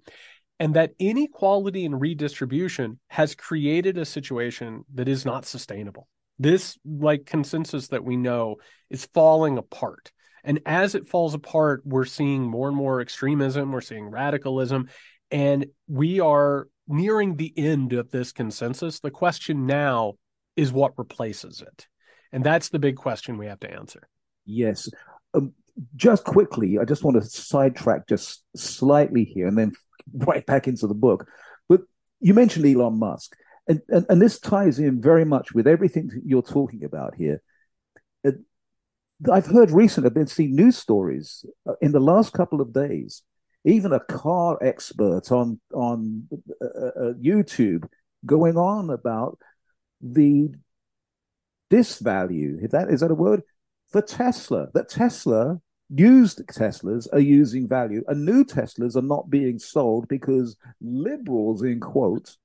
And 0.59 0.73
that 0.73 0.93
inequality 0.99 1.85
and 1.85 1.99
redistribution 1.99 2.99
has 3.07 3.33
created 3.33 3.97
a 3.97 4.05
situation 4.05 4.83
that 4.93 5.07
is 5.07 5.25
not 5.25 5.45
sustainable. 5.45 6.07
This 6.37 6.77
like 6.85 7.25
consensus 7.25 7.87
that 7.89 8.03
we 8.03 8.17
know 8.17 8.57
is 8.89 9.07
falling 9.13 9.57
apart. 9.57 10.11
And 10.43 10.59
as 10.65 10.95
it 10.95 11.07
falls 11.07 11.33
apart, 11.33 11.81
we're 11.85 12.05
seeing 12.05 12.43
more 12.43 12.67
and 12.67 12.75
more 12.75 13.01
extremism, 13.01 13.71
we're 13.71 13.81
seeing 13.81 14.09
radicalism, 14.09 14.89
and 15.31 15.65
we 15.87 16.19
are 16.19 16.67
nearing 16.87 17.37
the 17.37 17.53
end 17.55 17.93
of 17.93 18.11
this 18.11 18.31
consensus. 18.31 18.99
The 18.99 19.11
question 19.11 19.65
now 19.65 20.13
is 20.55 20.71
what 20.71 20.97
replaces 20.97 21.61
it? 21.61 21.87
And 22.31 22.43
that's 22.43 22.69
the 22.69 22.79
big 22.79 22.95
question 22.95 23.37
we 23.37 23.47
have 23.47 23.59
to 23.61 23.71
answer. 23.71 24.07
Yes. 24.45 24.89
Um, 25.33 25.53
just 25.95 26.23
quickly, 26.23 26.77
I 26.79 26.85
just 26.85 27.03
want 27.03 27.21
to 27.21 27.27
sidetrack 27.27 28.07
just 28.07 28.43
slightly 28.55 29.23
here 29.23 29.47
and 29.47 29.57
then 29.57 29.71
right 30.13 30.45
back 30.45 30.67
into 30.67 30.87
the 30.87 30.93
book. 30.93 31.27
But 31.69 31.81
you 32.19 32.33
mentioned 32.33 32.65
Elon 32.65 32.99
Musk, 32.99 33.35
and, 33.67 33.81
and, 33.89 34.05
and 34.09 34.21
this 34.21 34.39
ties 34.39 34.79
in 34.79 35.01
very 35.01 35.25
much 35.25 35.53
with 35.53 35.67
everything 35.67 36.09
you're 36.25 36.41
talking 36.41 36.83
about 36.83 37.15
here. 37.15 37.41
I've 39.31 39.45
heard 39.45 39.71
recently, 39.71 40.07
I've 40.07 40.13
been 40.13 40.27
seeing 40.27 40.55
news 40.55 40.77
stories 40.77 41.45
uh, 41.67 41.73
in 41.81 41.91
the 41.91 41.99
last 41.99 42.33
couple 42.33 42.61
of 42.61 42.73
days. 42.73 43.23
Even 43.65 43.93
a 43.93 43.99
car 44.01 44.57
expert 44.61 45.31
on 45.31 45.59
on 45.73 46.27
uh, 46.61 46.65
uh, 46.65 46.87
uh 46.87 47.13
YouTube 47.13 47.87
going 48.25 48.57
on 48.57 48.89
about 48.89 49.37
the 50.01 50.49
disvalue. 51.71 52.63
Is 52.63 52.71
that 52.71 52.89
is 52.89 52.99
that 52.99 53.11
a 53.11 53.15
word 53.15 53.41
for 53.89 54.01
Tesla? 54.01 54.67
That 54.73 54.89
Tesla 54.89 55.61
used 55.89 56.45
Teslas 56.47 57.07
are 57.13 57.19
using 57.19 57.67
value, 57.67 58.03
and 58.07 58.25
new 58.25 58.43
Teslas 58.43 58.95
are 58.95 59.01
not 59.01 59.29
being 59.29 59.59
sold 59.59 60.07
because 60.07 60.57
liberals, 60.81 61.61
in 61.61 61.79
quotes, 61.79 62.37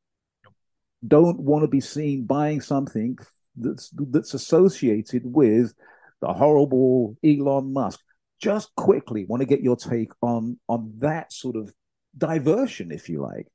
don't 1.06 1.40
want 1.40 1.62
to 1.62 1.68
be 1.68 1.80
seen 1.80 2.26
buying 2.26 2.60
something 2.60 3.18
that's 3.56 3.90
that's 3.92 4.34
associated 4.34 5.22
with 5.24 5.74
the 6.20 6.32
horrible 6.32 7.16
Elon 7.24 7.72
Musk. 7.72 8.00
Just 8.40 8.74
quickly, 8.76 9.24
want 9.24 9.40
to 9.40 9.46
get 9.46 9.62
your 9.62 9.76
take 9.76 10.12
on 10.22 10.60
on 10.68 10.92
that 10.98 11.32
sort 11.32 11.56
of 11.56 11.72
diversion, 12.16 12.92
if 12.92 13.08
you 13.08 13.20
like. 13.20 13.48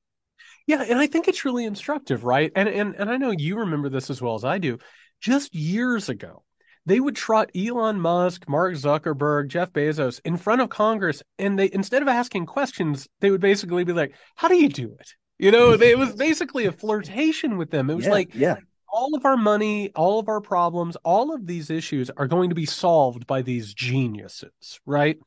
Yeah, 0.67 0.83
and 0.83 0.99
I 0.99 1.07
think 1.07 1.27
it's 1.27 1.45
really 1.45 1.65
instructive, 1.65 2.25
right? 2.25 2.51
And 2.55 2.67
and 2.67 2.95
and 2.95 3.09
I 3.09 3.17
know 3.17 3.31
you 3.31 3.59
remember 3.59 3.89
this 3.89 4.09
as 4.09 4.21
well 4.21 4.35
as 4.35 4.43
I 4.43 4.57
do. 4.57 4.79
Just 5.21 5.55
years 5.55 6.09
ago, 6.09 6.43
they 6.85 6.99
would 6.99 7.15
trot 7.15 7.49
Elon 7.55 7.99
Musk, 7.99 8.47
Mark 8.49 8.73
Zuckerberg, 8.73 9.47
Jeff 9.47 9.71
Bezos 9.71 10.19
in 10.25 10.35
front 10.35 10.61
of 10.61 10.69
Congress, 10.69 11.23
and 11.39 11.57
they 11.57 11.69
instead 11.71 12.01
of 12.01 12.09
asking 12.09 12.45
questions, 12.45 13.07
they 13.21 13.31
would 13.31 13.41
basically 13.41 13.85
be 13.85 13.93
like, 13.93 14.13
"How 14.35 14.49
do 14.49 14.55
you 14.55 14.67
do 14.67 14.95
it?" 14.99 15.13
You 15.39 15.51
know, 15.51 15.77
they, 15.77 15.91
it 15.91 15.97
was 15.97 16.13
basically 16.13 16.65
a 16.65 16.73
flirtation 16.73 17.57
with 17.57 17.71
them. 17.71 17.89
It 17.89 17.95
was 17.95 18.05
yeah, 18.05 18.11
like, 18.11 18.35
yeah 18.35 18.55
all 18.93 19.15
of 19.15 19.25
our 19.25 19.35
money, 19.35 19.91
all 19.95 20.19
of 20.19 20.29
our 20.29 20.39
problems, 20.39 20.95
all 20.97 21.33
of 21.33 21.47
these 21.47 21.71
issues 21.71 22.11
are 22.11 22.27
going 22.27 22.49
to 22.49 22.55
be 22.55 22.67
solved 22.67 23.25
by 23.25 23.41
these 23.41 23.73
geniuses, 23.73 24.79
right? 24.85 25.17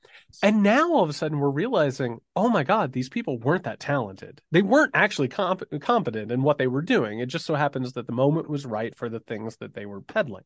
And 0.41 0.63
now 0.63 0.93
all 0.93 1.03
of 1.03 1.11
a 1.11 1.13
sudden 1.13 1.41
we're 1.41 1.51
realizing, 1.51 2.21
oh 2.37 2.49
my 2.49 2.63
God, 2.63 2.93
these 2.93 3.09
people 3.09 3.41
weren't 3.41 3.65
that 3.65 3.81
talented. 3.81 4.41
They 4.53 4.63
weren't 4.63 4.93
actually 4.95 5.27
comp- 5.27 5.65
competent 5.81 6.31
in 6.31 6.43
what 6.43 6.59
they 6.59 6.69
were 6.69 6.81
doing. 6.81 7.19
It 7.19 7.27
just 7.27 7.45
so 7.45 7.57
happens 7.57 7.95
that 7.95 8.07
the 8.07 8.13
moment 8.13 8.49
was 8.49 8.65
right 8.65 8.97
for 8.97 9.09
the 9.09 9.19
things 9.19 9.57
that 9.57 9.75
they 9.75 9.85
were 9.85 10.01
peddling. 10.01 10.45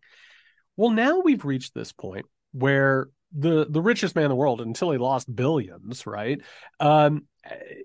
Well, 0.78 0.90
now 0.90 1.20
we've 1.20 1.44
reached 1.44 1.74
this 1.74 1.92
point 1.92 2.24
where 2.52 3.08
the 3.32 3.66
the 3.68 3.82
richest 3.82 4.16
man 4.16 4.24
in 4.24 4.30
the 4.30 4.34
world 4.34 4.60
until 4.62 4.90
he 4.90 4.98
lost 4.98 5.34
billions, 5.34 6.06
right? 6.06 6.40
Um, 6.80 7.26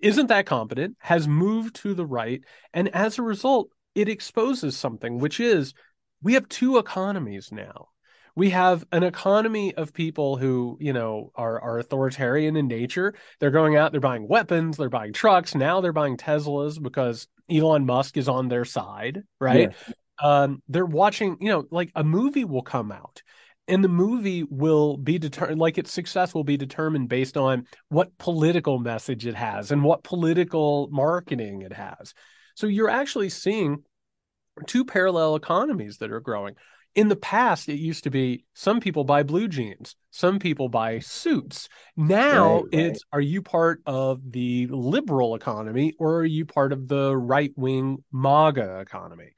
isn't 0.02 0.28
that 0.28 0.46
competent? 0.46 0.96
Has 1.00 1.28
moved 1.28 1.76
to 1.78 1.94
the 1.94 2.06
right, 2.06 2.42
and 2.74 2.88
as 2.96 3.20
a 3.20 3.22
result, 3.22 3.70
it 3.96 4.10
exposes 4.10 4.78
something, 4.78 5.18
which 5.18 5.40
is 5.40 5.74
we 6.22 6.34
have 6.34 6.48
two 6.50 6.78
economies 6.78 7.52
now. 7.52 7.90
We 8.36 8.50
have 8.50 8.84
an 8.92 9.04
economy 9.04 9.74
of 9.76 9.94
people 9.94 10.36
who, 10.36 10.78
you 10.82 10.92
know, 10.92 11.32
are 11.36 11.62
are 11.62 11.80
authoritarian 11.80 12.58
in 12.58 12.68
nature. 12.68 13.16
They're 13.40 13.52
going 13.52 13.78
out, 13.78 13.94
they're 13.94 14.02
buying 14.02 14.28
weapons, 14.28 14.76
they're 14.76 14.90
buying 14.90 15.14
trucks. 15.14 15.56
Now 15.56 15.80
they're 15.80 15.94
buying 15.94 16.18
Teslas 16.18 16.82
because 16.82 17.28
Elon 17.50 17.86
Musk 17.86 18.18
is 18.18 18.28
on 18.28 18.50
their 18.50 18.66
side, 18.66 19.24
right? 19.40 19.72
Yeah. 19.88 19.94
Um, 20.22 20.62
they're 20.68 20.86
watching, 20.86 21.38
you 21.40 21.50
know, 21.50 21.66
like 21.72 21.92
a 21.96 22.04
movie 22.04 22.46
will 22.46 22.62
come 22.62 22.92
out 22.92 23.22
and 23.68 23.84
the 23.84 23.90
movie 23.90 24.44
will 24.44 24.98
be 24.98 25.18
determined 25.18 25.60
like 25.60 25.78
its 25.78 25.92
success 25.92 26.34
will 26.34 26.44
be 26.44 26.58
determined 26.58 27.10
based 27.10 27.38
on 27.38 27.66
what 27.90 28.18
political 28.18 28.80
message 28.80 29.26
it 29.26 29.36
has 29.36 29.72
and 29.72 29.84
what 29.84 30.04
political 30.04 30.88
marketing 30.92 31.62
it 31.62 31.74
has 31.74 32.14
so 32.56 32.68
you're 32.68 32.90
actually 32.90 33.30
seeing 33.30 33.84
two 34.66 34.84
parallel 34.86 35.36
economies 35.36 35.98
that 35.98 36.12
are 36.12 36.20
growing 36.20 36.56
in 36.96 37.10
the 37.10 37.16
past 37.16 37.70
it 37.70 37.76
used 37.76 38.06
to 38.06 38.10
be 38.10 38.46
some 38.54 38.80
people 38.80 39.04
buy 39.04 39.22
blue 39.22 39.48
jeans 39.48 39.96
some 40.12 40.40
people 40.40 40.70
buy 40.70 41.00
suits 41.00 41.70
now 41.96 42.56
right, 42.56 42.64
right. 42.64 42.86
it's 42.86 43.04
are 43.12 43.22
you 43.22 43.42
part 43.42 43.82
of 43.86 44.20
the 44.32 44.68
liberal 44.68 45.36
economy 45.36 45.94
or 46.00 46.16
are 46.16 46.26
you 46.26 46.46
part 46.46 46.72
of 46.72 46.88
the 46.88 47.16
right 47.16 47.52
wing 47.56 48.04
maga 48.12 48.80
economy 48.80 49.32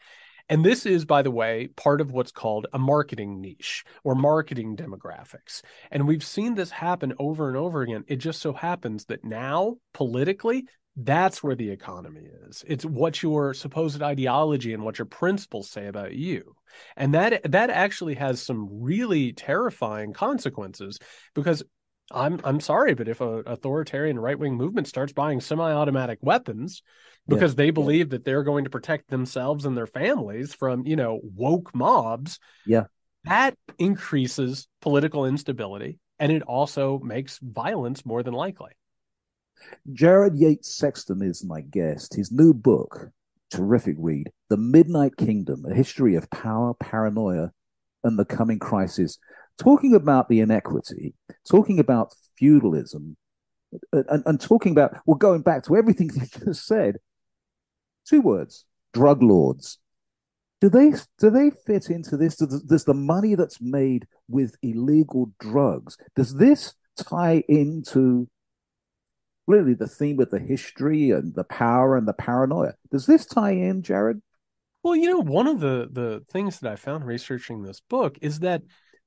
and 0.50 0.63
this 0.63 0.86
is, 0.86 1.03
by 1.03 1.24
the 1.24 1.31
way, 1.31 1.67
part 1.75 2.00
of 2.00 2.12
what's 2.12 2.31
called 2.31 2.67
a 2.71 2.79
marketing 2.79 3.41
niche 3.41 3.83
or 4.03 4.15
marketing 4.15 4.77
demographics. 4.77 5.62
And 5.91 6.07
we've 6.07 6.24
seen 6.24 6.55
this 6.55 6.71
happen 6.71 7.13
over 7.19 7.50
and 7.50 7.57
over 7.57 7.81
again. 7.81 8.05
It 8.07 8.17
just 8.17 8.41
so 8.41 8.53
happens 8.53 9.05
that 9.05 9.25
now, 9.25 9.75
politically, 9.93 10.65
that's 11.00 11.44
where 11.44 11.56
the 11.56 11.70
economy 11.70 12.27
is. 12.48 12.63
It's 12.68 12.84
what 12.84 13.22
your 13.22 13.54
supposed 13.54 14.01
ideology 14.01 14.74
and 14.74 14.84
what 14.84 14.98
your 14.98 15.06
principles 15.06 15.70
say 15.70 15.86
about 15.86 16.13
you. 16.13 16.56
And 16.96 17.13
that 17.13 17.51
that 17.51 17.70
actually 17.70 18.16
has 18.16 18.42
some 18.42 18.68
really 18.82 19.32
terrifying 19.32 20.13
consequences 20.13 20.98
because 21.36 21.63
I'm 22.12 22.39
I'm 22.44 22.60
sorry, 22.60 22.96
but 22.96 23.08
if 23.08 23.22
an 23.22 23.44
authoritarian 23.46 24.18
right 24.20 24.38
wing 24.38 24.56
movement 24.56 24.88
starts 24.88 25.13
buying 25.13 25.39
semi 25.39 25.72
automatic 25.72 26.20
weapons 26.22 26.82
because 27.27 27.51
yeah. 27.51 27.58
they 27.58 27.70
believe 27.70 28.08
yeah. 28.08 28.12
that 28.12 28.25
they're 28.25 28.44
going 28.44 28.63
to 28.63 28.70
protect 28.70 29.10
themselves 29.10 29.66
and 29.66 29.77
their 29.77 29.88
families 29.88 30.54
from 30.54 30.86
you 30.86 30.96
know 30.96 31.20
woke 31.22 31.75
mobs, 31.75 32.39
yeah, 32.66 32.86
that 33.25 33.56
increases 33.77 34.68
political 34.82 35.25
instability 35.25 36.00
and 36.20 36.32
it 36.32 36.42
also 36.44 37.00
makes 37.00 37.39
violence 37.42 38.06
more 38.06 38.24
than 38.24 38.34
likely. 38.34 38.72
Jared 39.94 40.36
Yates 40.36 40.74
Sexton 40.76 41.22
is 41.22 41.44
my 41.44 41.62
guest. 41.62 42.16
His 42.16 42.32
new 42.32 42.54
book, 42.54 43.10
terrific 43.52 43.96
read, 44.00 44.32
The 44.50 44.58
Midnight 44.58 45.18
Kingdom: 45.18 45.66
A 45.66 45.74
History 45.74 46.16
of 46.16 46.30
Power, 46.30 46.74
Paranoia, 46.74 47.52
and 48.04 48.18
the 48.18 48.26
Coming 48.26 48.60
Crisis 48.60 49.18
talking 49.58 49.96
about 49.96 50.30
the 50.30 50.40
inequity, 50.40 51.14
talking 51.50 51.80
about 51.80 52.14
feudalism, 52.38 53.18
and, 53.92 54.24
and 54.26 54.40
talking 54.40 54.72
about, 54.72 54.98
well, 55.06 55.18
going 55.18 55.42
back 55.42 55.64
to 55.64 55.76
everything 55.76 56.10
you 56.16 56.46
just 56.46 56.66
said, 56.66 56.98
two 58.08 58.22
words 58.22 58.66
drug 58.94 59.22
lords. 59.22 59.78
Do 60.60 60.70
they 60.70 60.94
do 61.20 61.30
they 61.30 61.52
fit 61.52 61.92
into 61.92 62.18
this? 62.18 62.38
Does, 62.38 62.64
does 62.64 62.84
the 62.84 62.94
money 62.94 63.36
that's 63.36 63.62
made 63.62 64.08
with 64.28 64.56
illegal 64.64 65.32
drugs 65.40 65.98
does 66.16 66.36
this 66.36 66.74
tie 66.98 67.44
into 67.48 68.28
really 69.47 69.73
the 69.73 69.88
theme 69.88 70.19
of 70.19 70.29
the 70.29 70.39
history 70.39 71.12
and 71.12 71.33
the 71.33 71.43
power 71.45 71.97
and 71.97 72.07
the 72.07 72.13
paranoia? 72.13 72.73
Does 72.91 73.05
this 73.05 73.25
tie 73.25 73.51
in, 73.51 73.81
Jared? 73.81 74.21
Well, 74.83 74.95
you 74.95 75.10
know, 75.10 75.19
one 75.19 75.47
of 75.47 75.60
the 75.60 75.89
the 75.91 76.23
things 76.31 76.60
that 76.60 76.71
I 76.71 76.75
found 76.75 77.05
researching 77.05 77.63
this 77.63 77.79
book 77.79 78.17
is 78.21 78.39
that 78.39 78.62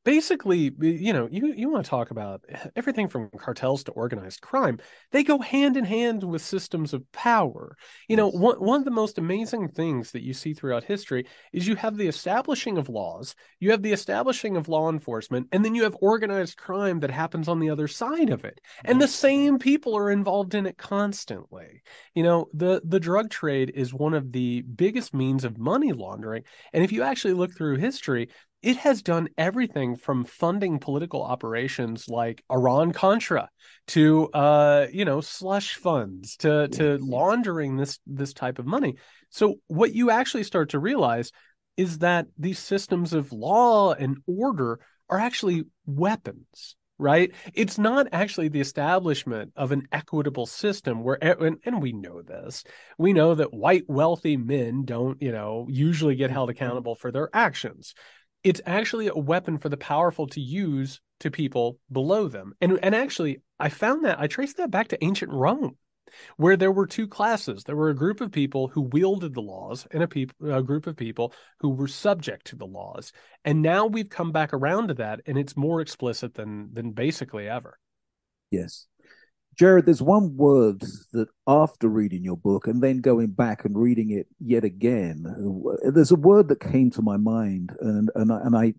basically 0.05 0.73
you 0.81 1.13
know 1.13 1.29
you 1.31 1.53
you 1.55 1.69
want 1.69 1.85
to 1.85 1.91
talk 1.91 2.11
about 2.11 2.43
everything 2.77 3.09
from 3.09 3.31
cartels 3.37 3.85
to 3.85 3.93
organized 3.93 4.41
crime 4.41 4.79
they 5.13 5.23
go 5.23 5.39
hand 5.39 5.77
in 5.77 5.85
hand 5.85 6.23
with 6.23 6.43
systems 6.43 6.95
of 6.95 7.11
power. 7.13 7.77
You 8.09 8.17
know 8.17 8.29
one, 8.29 8.57
one 8.57 8.81
of 8.81 8.85
the 8.85 8.91
most 8.91 9.19
amazing 9.19 9.69
things 9.69 10.13
that 10.13 10.23
you 10.23 10.33
see 10.33 10.55
throughout 10.55 10.85
history 10.85 11.27
is 11.53 11.67
you 11.67 11.77
have 11.77 11.97
the 11.97 12.09
establishing 12.09 12.79
of 12.79 12.89
laws 12.89 13.35
you 13.59 13.71
have 13.71 13.83
the 13.83 13.93
establishing 13.93 14.57
of 14.57 14.69
law 14.69 14.89
enforcement 14.89 15.49
and 15.53 15.65
then 15.65 15.75
you 15.75 15.83
have 15.83 15.97
organized 16.01 16.57
crime 16.57 17.01
that 17.01 17.11
happens 17.11 17.49
on 17.49 17.59
the 17.59 17.71
other 17.71 17.89
side 17.89 18.31
of 18.31 18.45
it. 18.45 18.61
And 18.85 19.01
the 19.01 19.09
same 19.09 19.59
people 19.59 19.97
are 19.97 20.11
involved 20.11 20.55
in 20.55 20.67
it 20.67 20.79
constantly. 20.79 21.83
You 22.15 22.23
know 22.23 22.49
the 22.55 22.81
the 22.85 23.01
drug 23.01 23.31
trade 23.31 23.73
is 23.75 23.93
one 23.93 24.15
of 24.15 24.33
the 24.33 24.63
biggest 24.63 25.15
means 25.15 25.45
of 25.45 25.59
money 25.59 25.93
laundering 25.93 26.45
and 26.73 26.83
if 26.85 26.93
you 26.93 27.03
actually 27.03 27.35
look 27.35 27.55
through 27.55 27.77
history 27.77 28.29
it 28.62 28.77
has 28.77 29.03
done 29.03 29.29
everything 29.38 29.96
from 29.96 30.25
funding 30.25 30.79
political 30.79 31.23
operations 31.23 32.09
like 32.09 32.44
Iran 32.51 32.92
Contra 32.92 33.49
to 33.88 34.29
uh, 34.33 34.87
you 34.92 35.05
know 35.05 35.20
slush 35.20 35.77
funds 35.77 36.37
to 36.38 36.68
to 36.68 36.99
laundering 36.99 37.77
this 37.77 37.99
this 38.07 38.35
type 38.35 38.59
of 38.59 38.66
money. 38.66 38.96
So 39.31 39.57
what 39.68 39.94
you 39.94 40.11
actually 40.11 40.44
start 40.44 40.70
to 40.70 40.79
realize 40.79 41.33
is 41.77 41.99
that 41.99 42.27
these 42.37 42.59
systems 42.59 43.12
of 43.14 43.33
law 43.33 43.92
and 43.92 44.18
order 44.27 44.81
are 45.09 45.18
actually 45.18 45.64
weapons 45.87 46.77
right 46.99 47.33
it's 47.55 47.79
not 47.79 48.07
actually 48.12 48.49
the 48.49 48.61
establishment 48.61 49.51
of 49.57 49.73
an 49.73 49.88
equitable 49.90 50.44
system 50.44 51.03
where 51.03 51.18
and, 51.25 51.57
and, 51.64 51.81
we 51.81 51.92
know 51.92 52.20
this 52.20 52.62
we 52.99 53.14
know 53.14 53.35
that 53.35 53.55
white 53.55 53.85
wealthy 53.88 54.37
men 54.37 54.85
don't 54.85 55.20
you 55.23 55.33
know 55.33 55.66
usually 55.70 56.14
get 56.14 56.31
held 56.31 56.51
mm-hmm. 56.51 56.62
accountable 56.62 56.94
for 56.94 57.11
their 57.11 57.31
actions 57.33 57.94
it's 58.42 58.61
actually 58.66 59.09
a 59.09 59.14
weapon 59.14 59.59
for 59.59 59.68
the 59.68 59.76
powerful 59.76 60.26
to 60.29 60.40
use 60.40 61.00
to 61.20 61.31
people 61.31 61.79
below 61.92 62.29
them. 62.29 62.55
And 62.61 62.79
and 62.83 62.94
actually, 62.94 63.42
I 63.59 63.68
found 63.68 64.05
that 64.05 64.20
I 64.20 64.26
traced 64.26 64.57
that 64.57 64.70
back 64.70 64.88
to 64.88 65.05
ancient 65.05 65.33
Rome, 65.33 65.76
where 66.37 66.57
there 66.57 66.72
were 66.72 66.87
two 66.87 67.07
classes. 67.07 67.64
There 67.64 67.76
were 67.76 67.90
a 67.90 67.94
group 67.94 68.20
of 68.20 68.33
people 68.33 68.68
who 68.68 68.83
wielded 68.83 69.35
the 69.35 69.42
laws, 69.42 69.87
and 69.90 70.03
a, 70.03 70.09
peop- 70.09 70.33
a 70.42 70.62
group 70.62 70.87
of 70.87 70.96
people 70.96 71.35
who 71.61 71.70
were 71.70 71.88
subject 71.88 72.46
to 72.46 72.57
the 72.57 72.66
laws. 72.66 73.12
And 73.44 73.62
now 73.62 73.87
we've 73.87 74.09
come 74.09 74.33
back 74.33 74.53
around 74.53 74.88
to 74.88 74.94
that, 74.94 75.20
and 75.26 75.38
it's 75.38 75.57
more 75.57 75.81
explicit 75.81 76.35
than 76.35 76.70
than 76.72 76.92
basically 76.92 77.48
ever. 77.48 77.79
Yes, 78.50 78.87
Jared, 79.57 79.85
there's 79.85 80.03
one 80.03 80.37
word 80.37 80.81
that 81.13 81.29
after 81.47 81.89
reading 81.89 82.25
your 82.25 82.37
book 82.37 82.67
and 82.67 82.83
then 82.83 83.01
going 83.01 83.29
back 83.29 83.65
and 83.65 83.77
reading 83.77 84.11
it 84.11 84.27
yet 84.39 84.65
again, 84.65 85.25
there's 85.83 86.13
a 86.13 86.17
word 86.17 86.49
that 86.49 86.61
came 86.61 86.91
to 86.93 87.03
my 87.03 87.17
mind, 87.17 87.77
and 87.81 88.11
and 88.15 88.33
I, 88.33 88.41
and 88.41 88.57
I 88.57 88.75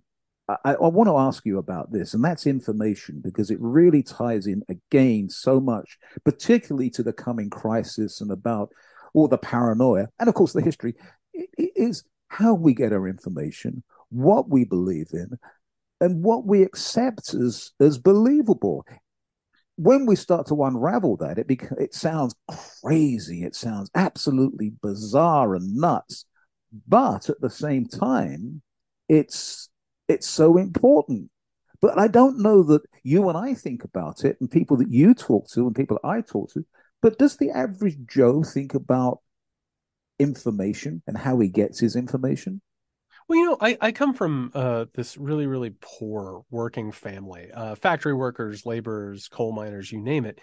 I, 0.64 0.74
I, 0.74 0.88
want 0.88 1.08
to 1.08 1.18
ask 1.18 1.46
you 1.46 1.58
about 1.58 1.92
this, 1.92 2.14
and 2.14 2.24
that's 2.24 2.48
information 2.48 3.22
because 3.24 3.52
it 3.52 3.60
really 3.60 4.04
ties 4.04 4.48
in 4.48 4.64
again 4.70 5.30
so 5.30 5.60
much, 5.60 5.98
particularly 6.24 6.90
to 6.92 7.04
the 7.04 7.14
coming 7.14 7.50
crisis 7.50 8.22
and 8.22 8.32
about 8.32 8.72
all 9.14 9.28
the 9.28 9.38
paranoia, 9.38 10.08
and 10.20 10.30
of 10.30 10.36
course 10.36 10.54
the 10.54 10.62
history. 10.62 10.96
It, 11.34 11.50
it 11.58 11.72
is 11.76 12.04
how 12.28 12.54
we 12.54 12.74
get 12.74 12.94
our 12.94 13.08
information, 13.08 13.84
what 14.10 14.50
we 14.50 14.64
believe 14.64 15.10
in, 15.14 15.38
and 16.00 16.24
what 16.24 16.46
we 16.46 16.64
accept 16.64 17.34
as 17.34 17.72
as 17.80 17.98
believable 17.98 18.86
when 19.82 20.06
we 20.06 20.16
start 20.16 20.48
to 20.48 20.64
unravel 20.64 21.18
that, 21.18 21.40
it 21.40 21.48
bec- 21.48 21.72
it 21.80 21.96
sounds 21.96 22.36
crazy. 22.82 23.44
It 23.44 23.56
sounds 23.56 23.90
absolutely 23.96 24.74
bizarre 24.82 25.56
and 25.56 25.76
nuts. 25.76 26.26
But 26.88 27.30
at 27.30 27.42
the 27.42 27.50
same 27.50 27.88
time, 27.88 28.62
it's 29.10 29.70
it's 30.08 30.28
so 30.28 30.58
important. 30.58 31.30
But 31.82 31.98
I 31.98 32.08
don't 32.08 32.40
know 32.40 32.62
that 32.64 32.84
you 33.04 33.28
and 33.28 33.38
I 33.38 33.56
think 33.56 33.84
about 33.84 34.24
it, 34.24 34.38
and 34.40 34.52
people 34.52 34.78
that 34.78 34.92
you 34.92 35.16
talk 35.16 35.50
to, 35.54 35.66
and 35.66 35.76
people 35.76 35.98
that 36.02 36.08
I 36.08 36.22
talk 36.22 36.52
to. 36.54 36.64
But 37.02 37.18
does 37.18 37.38
the 37.38 37.50
average 37.50 37.98
Joe 38.06 38.44
think 38.44 38.76
about 38.76 39.20
information 40.20 41.02
and 41.08 41.18
how 41.18 41.40
he 41.40 41.48
gets 41.48 41.80
his 41.80 41.96
information? 41.96 42.62
Well, 43.32 43.40
you 43.40 43.46
know, 43.46 43.58
I, 43.62 43.78
I 43.80 43.92
come 43.94 44.14
from 44.14 44.52
uh, 44.54 44.88
this 44.94 45.16
really, 45.16 45.48
really 45.48 45.74
poor 45.80 46.44
working 46.50 46.92
family. 46.92 47.50
Uh, 47.50 47.76
factory 47.76 48.14
workers, 48.14 48.66
laborers, 48.66 49.30
coal 49.30 49.54
miners, 49.54 49.90
you 49.90 50.02
name 50.02 50.26
it. 50.26 50.42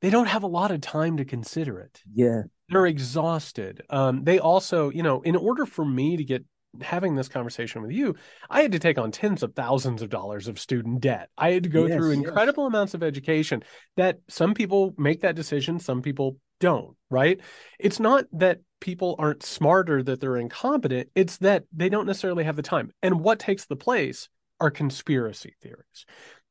They 0.00 0.10
don't 0.10 0.26
have 0.26 0.42
a 0.42 0.48
lot 0.48 0.72
of 0.72 0.80
time 0.80 1.18
to 1.18 1.24
consider 1.24 1.78
it. 1.78 2.02
Yeah. 2.12 2.42
They're 2.68 2.86
exhausted. 2.86 3.82
Um, 3.88 4.24
they 4.24 4.40
also, 4.40 4.90
you 4.90 5.04
know, 5.04 5.22
in 5.22 5.36
order 5.36 5.64
for 5.64 5.84
me 5.84 6.16
to 6.16 6.24
get 6.24 6.44
having 6.80 7.14
this 7.14 7.28
conversation 7.28 7.82
with 7.82 7.92
you, 7.92 8.16
I 8.50 8.62
had 8.62 8.72
to 8.72 8.80
take 8.80 8.98
on 8.98 9.12
tens 9.12 9.44
of 9.44 9.54
thousands 9.54 10.02
of 10.02 10.10
dollars 10.10 10.48
of 10.48 10.58
student 10.58 11.02
debt. 11.02 11.28
I 11.38 11.52
had 11.52 11.62
to 11.62 11.68
go 11.68 11.86
yes, 11.86 11.96
through 11.96 12.10
incredible 12.10 12.64
yes. 12.64 12.70
amounts 12.70 12.94
of 12.94 13.04
education 13.04 13.62
that 13.96 14.18
some 14.28 14.54
people 14.54 14.92
make 14.98 15.20
that 15.20 15.36
decision, 15.36 15.78
some 15.78 16.02
people 16.02 16.38
don't, 16.60 16.96
right? 17.10 17.40
It's 17.78 18.00
not 18.00 18.26
that 18.32 18.60
people 18.80 19.16
aren't 19.18 19.42
smarter, 19.42 20.02
that 20.02 20.20
they're 20.20 20.36
incompetent, 20.36 21.08
it's 21.14 21.38
that 21.38 21.64
they 21.72 21.88
don't 21.88 22.06
necessarily 22.06 22.44
have 22.44 22.56
the 22.56 22.62
time. 22.62 22.90
And 23.02 23.20
what 23.20 23.38
takes 23.38 23.66
the 23.66 23.76
place 23.76 24.28
are 24.60 24.70
conspiracy 24.70 25.54
theories 25.60 26.06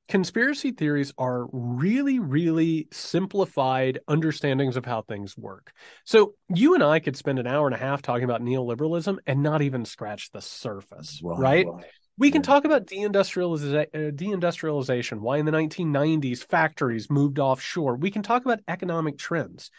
conspiracy 0.10 0.72
theories 0.72 1.14
are 1.18 1.48
really, 1.52 2.20
really 2.20 2.88
simplified 2.92 4.00
understandings 4.08 4.76
of 4.76 4.86
how 4.86 5.02
things 5.02 5.38
work. 5.38 5.72
So 6.04 6.34
you 6.54 6.74
and 6.74 6.84
I 6.84 7.00
could 7.00 7.16
spend 7.16 7.40
an 7.40 7.48
hour 7.48 7.68
and 7.68 7.76
a 7.76 7.80
half 7.80 8.02
talking 8.02 8.26
about 8.26 8.42
neoliberalism 8.42 9.18
and 9.26 9.42
not 9.42 9.62
even 9.62 9.86
scratch 9.86 10.32
the 10.32 10.42
surface, 10.42 11.22
right? 11.24 11.66
right? 11.68 11.86
We 12.18 12.32
can 12.32 12.42
talk 12.42 12.66
about 12.66 12.86
deindustrializa- 12.86 13.88
uh, 13.94 14.12
deindustrialization, 14.12 15.20
why 15.20 15.38
in 15.38 15.46
the 15.46 15.52
1990s 15.52 16.44
factories 16.44 17.10
moved 17.10 17.40
offshore. 17.40 17.96
We 17.96 18.12
can 18.12 18.22
talk 18.22 18.46
about 18.46 18.60
economic 18.68 19.18
trends. 19.18 19.72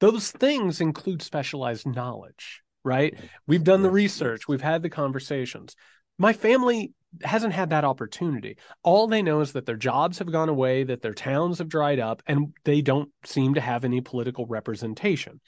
Those 0.00 0.32
things 0.32 0.80
include 0.80 1.22
specialized 1.22 1.86
knowledge, 1.86 2.62
right? 2.84 3.14
We've 3.46 3.62
done 3.62 3.82
the 3.82 3.90
research, 3.90 4.48
we've 4.48 4.60
had 4.60 4.82
the 4.82 4.90
conversations. 4.90 5.76
My 6.18 6.32
family 6.32 6.92
hasn't 7.22 7.52
had 7.52 7.70
that 7.70 7.84
opportunity. 7.84 8.56
All 8.82 9.06
they 9.06 9.22
know 9.22 9.40
is 9.40 9.52
that 9.52 9.66
their 9.66 9.76
jobs 9.76 10.18
have 10.18 10.32
gone 10.32 10.48
away, 10.48 10.82
that 10.84 11.02
their 11.02 11.14
towns 11.14 11.58
have 11.58 11.68
dried 11.68 12.00
up, 12.00 12.22
and 12.26 12.54
they 12.64 12.80
don't 12.80 13.10
seem 13.24 13.54
to 13.54 13.60
have 13.60 13.84
any 13.84 14.00
political 14.00 14.46
representation. 14.46 15.40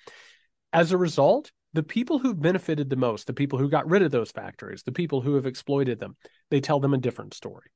As 0.73 0.93
a 0.93 0.99
result, 0.99 1.51
the 1.75 1.83
people 1.83 2.19
who've 2.19 2.41
benefited 2.41 2.89
the 2.89 2.97
most, 2.97 3.27
the 3.27 3.35
people 3.35 3.59
who 3.59 3.69
got 3.69 3.89
rid 3.89 4.03
of 4.03 4.11
those 4.11 4.31
factories, 4.31 4.83
the 4.83 4.93
people 4.93 5.21
who 5.21 5.35
have 5.35 5.47
exploited 5.47 6.01
them, 6.01 6.17
they 6.51 6.61
tell 6.61 6.81
them 6.81 6.95
a 6.95 6.99
different 6.99 7.35
story. 7.35 7.71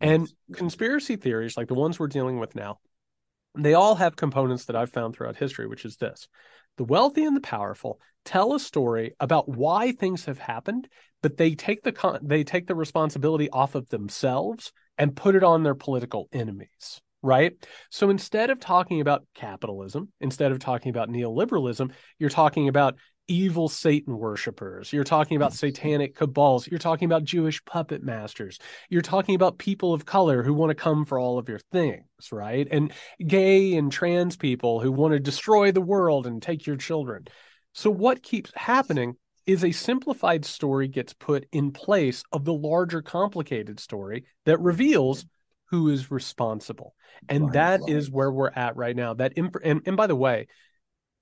And 0.00 0.28
conspiracy 0.54 1.16
theories, 1.16 1.56
like 1.56 1.68
the 1.68 1.74
ones 1.74 1.98
we're 1.98 2.08
dealing 2.08 2.38
with 2.38 2.54
now, 2.54 2.78
they 3.56 3.74
all 3.74 3.96
have 3.96 4.16
components 4.16 4.64
that 4.66 4.76
I've 4.76 4.90
found 4.90 5.14
throughout 5.14 5.36
history, 5.36 5.66
which 5.66 5.84
is 5.84 5.96
this. 5.96 6.28
The 6.76 6.84
wealthy 6.84 7.24
and 7.24 7.36
the 7.36 7.40
powerful 7.40 8.00
tell 8.24 8.54
a 8.54 8.60
story 8.60 9.14
about 9.20 9.48
why 9.48 9.92
things 9.92 10.26
have 10.26 10.38
happened 10.38 10.88
but 11.22 11.36
they 11.36 11.54
take 11.54 11.82
the 11.82 11.92
con- 11.92 12.20
they 12.22 12.44
take 12.44 12.66
the 12.66 12.74
responsibility 12.74 13.50
off 13.50 13.74
of 13.74 13.88
themselves 13.88 14.72
and 14.98 15.16
put 15.16 15.34
it 15.34 15.44
on 15.44 15.62
their 15.62 15.74
political 15.74 16.28
enemies 16.32 17.00
right? 17.22 17.52
So 17.90 18.08
instead 18.08 18.48
of 18.48 18.60
talking 18.60 19.02
about 19.02 19.26
capitalism 19.34 20.10
instead 20.20 20.52
of 20.52 20.58
talking 20.58 20.90
about 20.90 21.08
neoliberalism 21.08 21.92
you're 22.18 22.30
talking 22.30 22.68
about 22.68 22.96
evil 23.30 23.68
satan 23.68 24.18
worshippers 24.18 24.92
you're 24.92 25.04
talking 25.04 25.36
about 25.36 25.52
satanic 25.52 26.16
cabals. 26.16 26.66
You're 26.66 26.78
talking 26.78 27.06
about 27.06 27.24
jewish 27.24 27.64
puppet 27.64 28.02
masters. 28.02 28.58
You're 28.88 29.02
talking 29.02 29.34
about 29.34 29.58
people 29.58 29.94
of 29.94 30.04
color 30.04 30.42
who 30.42 30.52
want 30.52 30.70
to 30.70 30.74
come 30.74 31.04
for 31.04 31.18
all 31.18 31.38
of 31.38 31.48
your 31.48 31.60
things 31.72 32.04
right? 32.32 32.68
And 32.70 32.92
gay 33.26 33.74
and 33.76 33.90
trans 33.90 34.36
people 34.36 34.80
who 34.80 34.92
want 34.92 35.14
to 35.14 35.20
destroy 35.20 35.72
the 35.72 35.80
world 35.80 36.26
and 36.26 36.42
take 36.42 36.66
your 36.66 36.76
children. 36.76 37.26
So 37.72 37.90
what 37.90 38.22
keeps 38.22 38.52
happening 38.54 39.14
is 39.46 39.64
a 39.64 39.72
simplified 39.72 40.44
story 40.44 40.88
gets 40.88 41.12
put 41.14 41.46
in 41.52 41.72
place 41.72 42.22
of 42.32 42.44
the 42.44 42.52
larger 42.52 43.00
complicated 43.00 43.80
story 43.80 44.24
that 44.44 44.60
reveals 44.60 45.24
who 45.70 45.88
is 45.88 46.10
responsible. 46.10 46.94
And 47.28 47.44
right, 47.44 47.52
that 47.54 47.80
right. 47.80 47.90
is 47.90 48.10
where 48.10 48.30
we're 48.30 48.50
at 48.50 48.76
right 48.76 48.94
now. 48.94 49.14
That 49.14 49.32
imp- 49.36 49.56
and, 49.64 49.80
and 49.86 49.96
by 49.96 50.06
the 50.06 50.16
way 50.16 50.48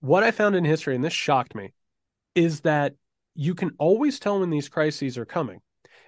what 0.01 0.23
i 0.23 0.31
found 0.31 0.55
in 0.55 0.64
history 0.64 0.94
and 0.94 1.03
this 1.03 1.12
shocked 1.12 1.55
me 1.55 1.73
is 2.38 2.61
that 2.61 2.94
you 3.35 3.55
can 3.55 3.72
always 3.79 4.18
tell 4.18 4.40
when 4.40 4.51
these 4.51 4.68
crises 4.68 5.18
are 5.18 5.24
coming 5.27 5.61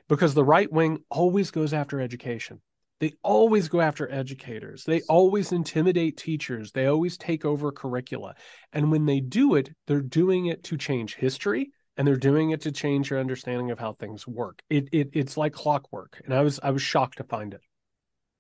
because 0.08 0.34
the 0.34 0.44
right 0.44 0.70
wing 0.72 0.98
always 1.10 1.50
goes 1.50 1.72
after 1.72 2.00
education 2.00 2.60
they 3.00 3.14
always 3.22 3.68
go 3.68 3.80
after 3.80 4.12
educators. 4.12 4.84
They 4.84 5.00
always 5.08 5.52
intimidate 5.52 6.18
teachers. 6.18 6.70
They 6.70 6.84
always 6.84 7.16
take 7.16 7.46
over 7.46 7.72
curricula. 7.72 8.34
And 8.74 8.92
when 8.92 9.06
they 9.06 9.20
do 9.20 9.54
it, 9.54 9.70
they're 9.86 10.02
doing 10.02 10.46
it 10.46 10.62
to 10.64 10.76
change 10.76 11.14
history 11.14 11.72
and 11.96 12.06
they're 12.06 12.16
doing 12.16 12.50
it 12.50 12.60
to 12.62 12.72
change 12.72 13.10
your 13.10 13.18
understanding 13.18 13.70
of 13.70 13.78
how 13.78 13.94
things 13.94 14.26
work. 14.26 14.62
It, 14.70 14.88
it 14.92 15.10
it's 15.12 15.36
like 15.36 15.52
clockwork, 15.52 16.20
and 16.24 16.32
I 16.32 16.40
was 16.40 16.60
I 16.62 16.70
was 16.70 16.80
shocked 16.80 17.18
to 17.18 17.24
find 17.24 17.52
it. 17.52 17.60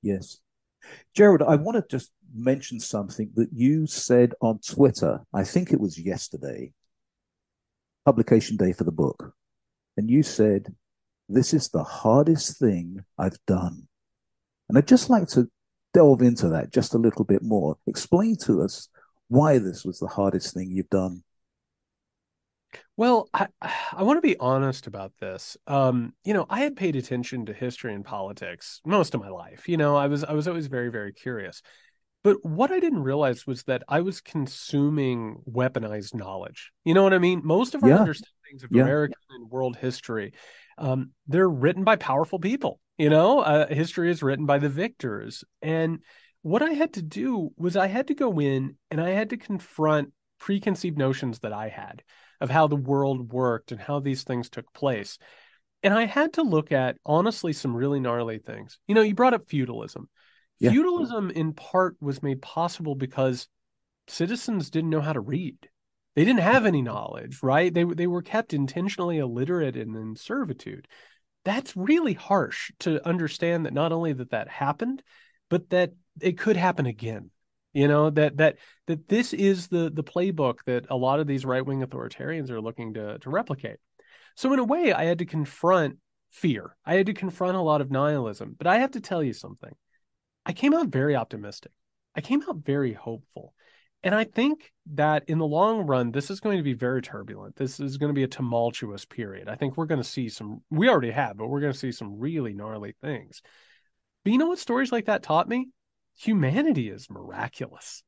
Yes, 0.02 0.38
Gerald, 1.14 1.42
I 1.42 1.56
want 1.56 1.76
to 1.76 1.84
just 1.90 2.10
mention 2.34 2.80
something 2.80 3.30
that 3.34 3.48
you 3.52 3.86
said 3.86 4.32
on 4.40 4.60
Twitter. 4.66 5.20
I 5.34 5.44
think 5.44 5.72
it 5.72 5.80
was 5.80 5.98
yesterday, 5.98 6.72
publication 8.04 8.56
day 8.56 8.72
for 8.72 8.84
the 8.84 8.92
book, 8.92 9.34
and 9.96 10.10
you 10.10 10.22
said, 10.22 10.74
"This 11.28 11.54
is 11.54 11.68
the 11.68 11.84
hardest 11.84 12.58
thing 12.58 13.04
I've 13.18 13.38
done," 13.46 13.88
and 14.68 14.78
I'd 14.78 14.88
just 14.88 15.10
like 15.10 15.28
to 15.28 15.50
delve 15.92 16.22
into 16.22 16.48
that 16.50 16.72
just 16.72 16.94
a 16.94 16.98
little 16.98 17.24
bit 17.24 17.42
more. 17.42 17.76
Explain 17.86 18.36
to 18.36 18.62
us 18.62 18.88
why 19.28 19.58
this 19.58 19.84
was 19.84 19.98
the 19.98 20.08
hardest 20.08 20.54
thing 20.54 20.70
you've 20.70 20.90
done. 20.90 21.22
Well, 22.96 23.28
I 23.32 23.48
I 23.92 24.02
want 24.02 24.18
to 24.18 24.20
be 24.20 24.36
honest 24.38 24.86
about 24.86 25.12
this. 25.20 25.56
Um, 25.66 26.12
you 26.24 26.34
know, 26.34 26.46
I 26.48 26.60
had 26.60 26.76
paid 26.76 26.96
attention 26.96 27.46
to 27.46 27.52
history 27.52 27.94
and 27.94 28.04
politics 28.04 28.80
most 28.84 29.14
of 29.14 29.20
my 29.20 29.28
life. 29.28 29.68
You 29.68 29.76
know, 29.76 29.96
I 29.96 30.06
was 30.06 30.22
I 30.24 30.32
was 30.32 30.46
always 30.46 30.66
very 30.66 30.90
very 30.90 31.12
curious. 31.12 31.62
But 32.22 32.44
what 32.44 32.70
I 32.70 32.80
didn't 32.80 33.02
realize 33.02 33.46
was 33.46 33.62
that 33.64 33.82
I 33.88 34.00
was 34.00 34.20
consuming 34.20 35.42
weaponized 35.50 36.14
knowledge. 36.14 36.70
You 36.84 36.92
know 36.94 37.02
what 37.02 37.14
I 37.14 37.18
mean? 37.18 37.40
Most 37.44 37.74
of 37.74 37.82
our 37.82 37.88
yeah. 37.88 37.98
understandings 37.98 38.62
of 38.62 38.70
yeah. 38.70 38.82
American 38.82 39.16
and 39.30 39.50
world 39.50 39.76
history, 39.76 40.34
um, 40.76 41.12
they're 41.26 41.48
written 41.48 41.84
by 41.84 41.96
powerful 41.96 42.38
people. 42.38 42.80
You 42.98 43.08
know, 43.08 43.40
uh, 43.40 43.66
history 43.72 44.10
is 44.10 44.22
written 44.22 44.44
by 44.44 44.58
the 44.58 44.68
victors. 44.68 45.44
And 45.62 46.00
what 46.42 46.62
I 46.62 46.72
had 46.72 46.94
to 46.94 47.02
do 47.02 47.50
was 47.56 47.76
I 47.76 47.86
had 47.86 48.08
to 48.08 48.14
go 48.14 48.38
in 48.38 48.76
and 48.90 49.00
I 49.00 49.10
had 49.10 49.30
to 49.30 49.38
confront 49.38 50.12
preconceived 50.38 50.98
notions 50.98 51.38
that 51.40 51.52
I 51.52 51.68
had 51.68 52.02
of 52.40 52.50
how 52.50 52.66
the 52.66 52.76
world 52.76 53.32
worked 53.32 53.72
and 53.72 53.80
how 53.80 54.00
these 54.00 54.24
things 54.24 54.50
took 54.50 54.70
place. 54.72 55.18
And 55.82 55.94
I 55.94 56.04
had 56.04 56.34
to 56.34 56.42
look 56.42 56.72
at 56.72 56.96
honestly 57.06 57.52
some 57.52 57.74
really 57.74 58.00
gnarly 58.00 58.38
things. 58.38 58.78
You 58.86 58.94
know, 58.94 59.02
you 59.02 59.14
brought 59.14 59.34
up 59.34 59.48
feudalism. 59.48 60.08
Yeah. 60.60 60.70
Feudalism 60.70 61.30
in 61.30 61.52
part 61.52 61.96
was 62.00 62.22
made 62.22 62.42
possible 62.42 62.94
because 62.94 63.48
citizens 64.06 64.70
didn't 64.70 64.90
know 64.90 65.00
how 65.00 65.12
to 65.12 65.20
read. 65.20 65.56
They 66.14 66.24
didn't 66.24 66.40
have 66.40 66.66
any 66.66 66.82
knowledge, 66.82 67.38
right? 67.42 67.72
They 67.72 67.84
they 67.84 68.06
were 68.06 68.22
kept 68.22 68.52
intentionally 68.52 69.18
illiterate 69.18 69.76
and 69.76 69.96
in 69.96 70.16
servitude. 70.16 70.86
That's 71.44 71.76
really 71.76 72.12
harsh 72.12 72.70
to 72.80 73.06
understand 73.06 73.64
that 73.64 73.72
not 73.72 73.92
only 73.92 74.12
that 74.12 74.30
that 74.30 74.48
happened, 74.48 75.02
but 75.48 75.70
that 75.70 75.92
it 76.20 76.38
could 76.38 76.56
happen 76.56 76.86
again 76.86 77.30
you 77.72 77.88
know 77.88 78.10
that 78.10 78.36
that 78.36 78.56
that 78.86 79.08
this 79.08 79.32
is 79.32 79.68
the 79.68 79.90
the 79.92 80.04
playbook 80.04 80.58
that 80.66 80.86
a 80.90 80.96
lot 80.96 81.20
of 81.20 81.26
these 81.26 81.44
right-wing 81.44 81.82
authoritarians 81.82 82.50
are 82.50 82.60
looking 82.60 82.94
to 82.94 83.18
to 83.18 83.30
replicate 83.30 83.76
so 84.36 84.52
in 84.52 84.58
a 84.58 84.64
way 84.64 84.92
i 84.92 85.04
had 85.04 85.18
to 85.18 85.26
confront 85.26 85.96
fear 86.30 86.76
i 86.84 86.94
had 86.94 87.06
to 87.06 87.14
confront 87.14 87.56
a 87.56 87.60
lot 87.60 87.80
of 87.80 87.90
nihilism 87.90 88.54
but 88.56 88.66
i 88.66 88.78
have 88.78 88.90
to 88.92 89.00
tell 89.00 89.22
you 89.22 89.32
something 89.32 89.72
i 90.46 90.52
came 90.52 90.74
out 90.74 90.88
very 90.88 91.16
optimistic 91.16 91.72
i 92.14 92.20
came 92.20 92.42
out 92.48 92.56
very 92.56 92.92
hopeful 92.92 93.54
and 94.02 94.14
i 94.14 94.24
think 94.24 94.72
that 94.92 95.24
in 95.28 95.38
the 95.38 95.46
long 95.46 95.86
run 95.86 96.10
this 96.10 96.30
is 96.30 96.40
going 96.40 96.56
to 96.56 96.62
be 96.62 96.74
very 96.74 97.02
turbulent 97.02 97.54
this 97.56 97.80
is 97.80 97.96
going 97.96 98.10
to 98.10 98.18
be 98.18 98.24
a 98.24 98.28
tumultuous 98.28 99.04
period 99.04 99.48
i 99.48 99.54
think 99.54 99.76
we're 99.76 99.86
going 99.86 100.02
to 100.02 100.08
see 100.08 100.28
some 100.28 100.60
we 100.70 100.88
already 100.88 101.10
have 101.10 101.36
but 101.36 101.48
we're 101.48 101.60
going 101.60 101.72
to 101.72 101.78
see 101.78 101.92
some 101.92 102.18
really 102.18 102.52
gnarly 102.52 102.94
things 103.00 103.42
but 104.24 104.32
you 104.32 104.38
know 104.38 104.48
what 104.48 104.58
stories 104.58 104.92
like 104.92 105.06
that 105.06 105.22
taught 105.22 105.48
me 105.48 105.68
humanity 106.20 106.88
is 106.88 107.10
miraculous. 107.10 108.02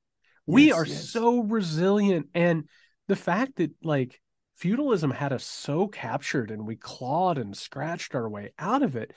Yes, 0.47 0.55
we 0.55 0.73
are 0.73 0.87
yes. 0.87 1.11
so 1.11 1.41
resilient. 1.41 2.29
And 2.35 2.69
the 3.09 3.17
fact 3.17 3.57
that 3.57 3.71
like 3.83 4.21
feudalism 4.57 5.11
had 5.11 5.33
us 5.33 5.45
so 5.45 5.89
captured 5.89 6.51
and 6.51 6.67
we 6.67 6.77
clawed 6.77 7.39
and 7.39 7.57
scratched 7.57 8.15
our 8.15 8.29
way 8.29 8.53
out 8.59 8.83
of 8.83 8.97
it 8.97 9.13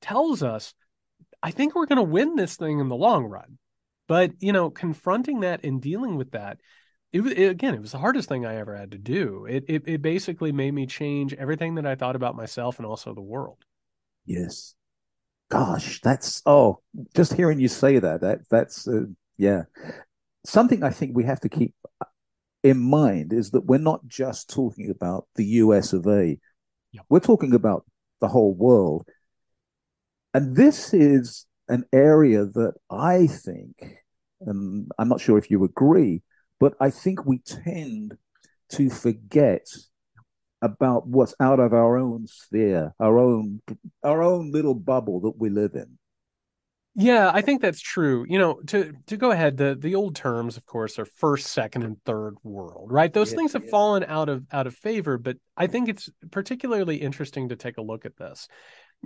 tells 0.00 0.42
us, 0.42 0.74
I 1.44 1.50
think 1.50 1.74
we're 1.74 1.86
going 1.86 1.98
to 1.98 2.02
win 2.02 2.36
this 2.36 2.56
thing 2.56 2.80
in 2.80 2.88
the 2.88 2.96
long 2.96 3.26
run. 3.26 3.58
But, 4.08 4.32
you 4.40 4.52
know, 4.52 4.70
confronting 4.70 5.40
that 5.40 5.62
and 5.62 5.80
dealing 5.80 6.16
with 6.16 6.32
that, 6.32 6.58
it, 7.12 7.20
it, 7.20 7.50
again, 7.50 7.74
it 7.74 7.80
was 7.80 7.92
the 7.92 7.98
hardest 7.98 8.28
thing 8.28 8.46
I 8.46 8.56
ever 8.56 8.74
had 8.74 8.92
to 8.92 8.98
do. 8.98 9.46
It, 9.48 9.64
it 9.68 9.82
it 9.86 10.02
basically 10.02 10.52
made 10.52 10.74
me 10.74 10.86
change 10.86 11.32
everything 11.34 11.76
that 11.76 11.86
I 11.86 11.94
thought 11.94 12.16
about 12.16 12.34
myself 12.34 12.78
and 12.78 12.86
also 12.86 13.14
the 13.14 13.20
world. 13.20 13.58
Yes, 14.26 14.74
gosh, 15.48 16.00
that's 16.00 16.42
oh, 16.44 16.80
just 17.14 17.34
hearing 17.34 17.60
you 17.60 17.68
say 17.68 18.00
that, 18.00 18.22
that 18.22 18.40
that's 18.50 18.88
uh, 18.88 19.04
yeah, 19.36 19.62
something 20.44 20.82
I 20.82 20.90
think 20.90 21.14
we 21.14 21.24
have 21.24 21.40
to 21.40 21.48
keep 21.48 21.74
in 22.64 22.80
mind 22.80 23.32
is 23.32 23.52
that 23.52 23.66
we're 23.66 23.78
not 23.78 24.04
just 24.08 24.50
talking 24.50 24.90
about 24.90 25.28
the 25.36 25.44
U.S. 25.44 25.92
of 25.92 26.06
A. 26.08 26.38
Yep. 26.92 27.04
We're 27.08 27.20
talking 27.20 27.54
about 27.54 27.84
the 28.20 28.28
whole 28.28 28.54
world, 28.54 29.06
and 30.34 30.56
this 30.56 30.92
is 30.92 31.46
an 31.68 31.84
area 31.92 32.44
that 32.44 32.74
I 32.90 33.26
think, 33.28 33.98
and 34.40 34.90
I'm 34.98 35.08
not 35.08 35.20
sure 35.20 35.38
if 35.38 35.50
you 35.50 35.64
agree, 35.64 36.22
but 36.60 36.74
I 36.80 36.90
think 36.90 37.24
we 37.24 37.38
tend 37.38 38.16
to 38.72 38.90
forget 38.90 39.66
about 40.60 41.06
what's 41.06 41.34
out 41.40 41.60
of 41.60 41.72
our 41.72 41.96
own 41.96 42.26
sphere, 42.26 42.94
our 42.98 43.18
own 43.18 43.60
our 44.02 44.22
own 44.22 44.50
little 44.50 44.74
bubble 44.74 45.20
that 45.20 45.38
we 45.38 45.50
live 45.50 45.74
in. 45.74 45.98
Yeah, 46.96 47.30
I 47.34 47.40
think 47.40 47.60
that's 47.60 47.80
true. 47.80 48.24
You 48.28 48.38
know, 48.38 48.60
to 48.68 48.92
to 49.08 49.16
go 49.16 49.32
ahead, 49.32 49.56
the 49.56 49.76
the 49.78 49.96
old 49.96 50.14
terms, 50.14 50.56
of 50.56 50.64
course, 50.64 50.98
are 50.98 51.04
first, 51.04 51.48
second, 51.48 51.82
and 51.82 51.96
third 52.04 52.36
world, 52.44 52.92
right? 52.92 53.12
Those 53.12 53.32
yeah, 53.32 53.38
things 53.38 53.52
have 53.54 53.64
yeah. 53.64 53.70
fallen 53.70 54.04
out 54.04 54.28
of 54.28 54.44
out 54.52 54.66
of 54.66 54.74
favor, 54.76 55.18
but 55.18 55.36
I 55.56 55.66
think 55.66 55.88
it's 55.88 56.08
particularly 56.30 56.96
interesting 56.96 57.48
to 57.48 57.56
take 57.56 57.78
a 57.78 57.82
look 57.82 58.06
at 58.06 58.16
this. 58.16 58.48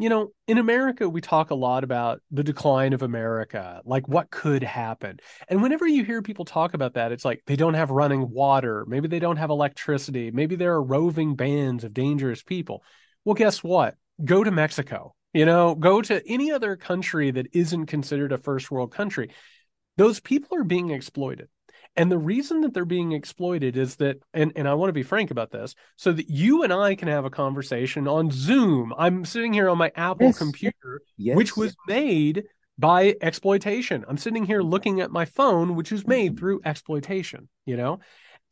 You 0.01 0.09
know, 0.09 0.29
in 0.47 0.59
America, 0.59 1.09
we 1.09 1.21
talk 1.21 1.51
a 1.51 1.55
lot 1.55 1.85
about 1.85 2.21
the 2.31 2.45
decline 2.45 2.93
of 2.93 3.03
America, 3.03 3.83
like 3.85 4.07
what 4.07 4.31
could 4.31 4.63
happen. 4.63 5.19
And 5.49 5.63
whenever 5.63 5.87
you 5.87 6.05
hear 6.05 6.23
people 6.23 6.45
talk 6.45 6.75
about 6.75 6.95
that, 6.95 7.13
it's 7.13 7.25
like 7.25 7.43
they 7.47 7.57
don't 7.57 7.75
have 7.75 7.91
running 7.91 8.31
water, 8.31 8.85
maybe 8.87 9.09
they 9.09 9.19
don't 9.19 9.37
have 9.37 9.51
electricity, 9.51 10.31
maybe 10.31 10.57
there 10.57 10.75
are 10.75 10.83
roving 10.83 11.35
bands 11.35 11.85
of 11.85 11.93
dangerous 11.93 12.43
people. 12.43 12.83
Well, 13.25 13.35
guess 13.35 13.63
what? 13.63 13.97
Go 14.25 14.45
to 14.45 14.51
Mexico 14.51 15.15
you 15.33 15.45
know, 15.45 15.75
go 15.75 16.01
to 16.01 16.27
any 16.27 16.51
other 16.51 16.77
country 16.77 17.31
that 17.31 17.49
isn't 17.53 17.87
considered 17.87 18.33
a 18.33 18.39
first 18.39 18.71
world 18.71 18.93
country. 18.93 19.31
Those 19.97 20.21
people 20.21 20.57
are 20.57 20.65
being 20.65 20.91
exploited. 20.91 21.49
And 21.99 22.11
the 22.13 22.19
reason 22.19 22.61
that 22.61 22.73
they're 22.73 22.85
being 22.85 23.13
exploited 23.13 23.77
is 23.77 23.97
that, 23.97 24.23
and, 24.33 24.53
and 24.55 24.69
I 24.69 24.75
want 24.75 24.89
to 24.89 24.95
be 24.95 25.03
frank 25.03 25.33
about 25.33 25.51
this, 25.51 25.75
so 25.97 26.13
that 26.13 26.31
you 26.31 26.63
and 26.63 26.73
I 26.73 26.95
can 26.95 27.09
have 27.09 27.25
a 27.25 27.31
conversation 27.31 28.07
on 28.07 28.31
Zoom. 28.31 28.95
I'm 28.97 29.25
sitting 29.25 29.53
here 29.53 29.69
on 29.69 29.79
my 29.79 29.91
Apple 29.97 30.27
yes. 30.27 30.39
computer, 30.39 31.03
yes. 31.17 31.37
which 31.37 31.57
was 31.57 31.77
made 31.89 32.45
by 32.79 33.17
exploitation. 33.21 34.05
I'm 34.09 34.17
sitting 34.17 34.45
here 34.45 34.63
looking 34.63 35.01
at 35.01 35.11
my 35.11 35.25
phone, 35.25 35.75
which 35.75 35.91
was 35.91 36.07
made 36.07 36.33
mm-hmm. 36.33 36.39
through 36.39 36.61
exploitation, 36.65 37.49
you 37.67 37.77
know? 37.77 37.99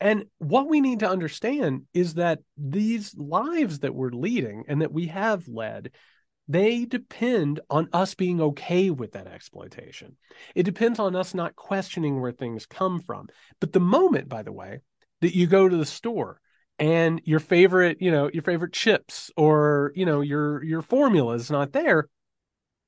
And 0.01 0.25
what 0.39 0.69
we 0.69 0.81
need 0.81 1.01
to 1.01 1.09
understand 1.09 1.83
is 1.95 2.15
that 2.15 2.41
these 2.59 3.15
lives 3.17 3.79
that 3.79 3.95
we're 3.95 4.11
leading 4.11 4.65
and 4.69 4.83
that 4.83 4.93
we 4.93 5.07
have 5.07 5.47
led 5.49 5.93
they 6.49 6.85
depend 6.85 7.61
on 7.69 7.89
us 7.93 8.15
being 8.15 8.41
okay 8.41 8.91
with 8.91 9.13
that 9.13 9.27
exploitation. 9.27 10.17
It 10.55 10.63
depends 10.63 10.99
on 10.99 11.17
us 11.17 11.35
not 11.35 11.57
questioning 11.57 12.21
where 12.21 12.33
things 12.33 12.67
come 12.67 13.01
from. 13.01 13.29
But 13.61 13.73
the 13.73 13.81
moment, 13.81 14.29
by 14.29 14.43
the 14.43 14.53
way, 14.53 14.81
that 15.23 15.35
you 15.35 15.47
go 15.47 15.69
to 15.69 15.77
the 15.77 15.87
store 15.87 16.41
and 16.79 17.21
your 17.25 17.41
favorite, 17.41 17.99
you 18.01 18.11
know, 18.11 18.31
your 18.33 18.43
favorite 18.43 18.73
chips 18.73 19.31
or, 19.37 19.93
you 19.95 20.07
know, 20.07 20.21
your 20.21 20.63
your 20.63 20.83
formula 20.83 21.35
is 21.35 21.51
not 21.51 21.73
there, 21.73 22.09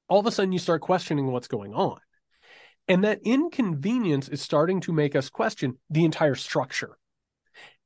all 0.08 0.20
of 0.20 0.26
a 0.26 0.30
sudden 0.30 0.52
you 0.52 0.58
start 0.58 0.82
questioning 0.82 1.26
what's 1.26 1.48
going 1.48 1.74
on. 1.74 1.98
And 2.86 3.04
that 3.04 3.20
inconvenience 3.24 4.28
is 4.28 4.40
starting 4.40 4.80
to 4.82 4.92
make 4.92 5.14
us 5.14 5.28
question 5.28 5.78
the 5.90 6.04
entire 6.04 6.34
structure. 6.34 6.96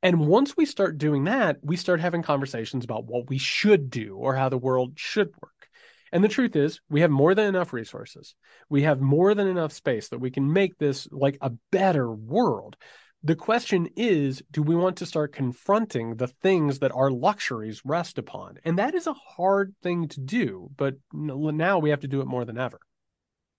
And 0.03 0.27
once 0.27 0.57
we 0.57 0.67
start 0.67 0.99
doing 0.99 1.25
that, 1.25 1.59
we 1.63 1.77
start 1.77 2.01
having 2.01 2.23
conversations 2.23 2.85
about 2.85 3.05
what 3.05 3.29
we 3.29 3.39
should 3.39 3.89
do 3.89 4.17
or 4.17 4.35
how 4.35 4.49
the 4.49 4.59
world 4.59 4.95
should 4.97 5.29
work. 5.41 5.69
And 6.11 6.23
the 6.23 6.29
truth 6.29 6.57
is, 6.57 6.81
we 6.91 7.01
have 7.01 7.11
more 7.11 7.35
than 7.35 7.47
enough 7.47 7.73
resources. 7.73 8.35
We 8.69 8.83
have 8.83 9.01
more 9.01 9.35
than 9.35 9.47
enough 9.47 9.73
space 9.73 10.09
that 10.09 10.19
we 10.19 10.31
can 10.31 10.53
make 10.53 10.77
this 10.77 11.09
like 11.11 11.39
a 11.41 11.53
better 11.71 12.11
world. 12.11 12.77
The 13.23 13.37
question 13.37 13.89
is, 13.97 14.43
do 14.51 14.63
we 14.63 14.75
want 14.75 14.97
to 14.97 15.07
start 15.07 15.33
confronting 15.33 16.17
the 16.17 16.27
things 16.27 16.81
that 16.81 16.91
our 16.93 17.11
luxuries 17.11 17.81
rest 17.85 18.19
upon? 18.19 18.59
And 18.65 18.79
that 18.79 18.97
is 18.97 19.07
a 19.07 19.15
hard 19.15 19.75
thing 19.83 20.09
to 20.09 20.21
do, 20.21 20.69
but 20.77 20.97
now 21.13 21.79
we 21.79 21.91
have 21.91 22.01
to 22.01 22.09
do 22.09 22.21
it 22.21 22.27
more 22.27 22.45
than 22.45 22.59
ever. 22.59 22.81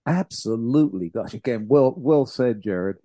Absolutely. 0.06 1.10
Gosh, 1.10 1.34
again, 1.34 1.68
well, 1.70 1.94
well 1.98 2.26
said, 2.26 2.62
Jared. 2.62 2.98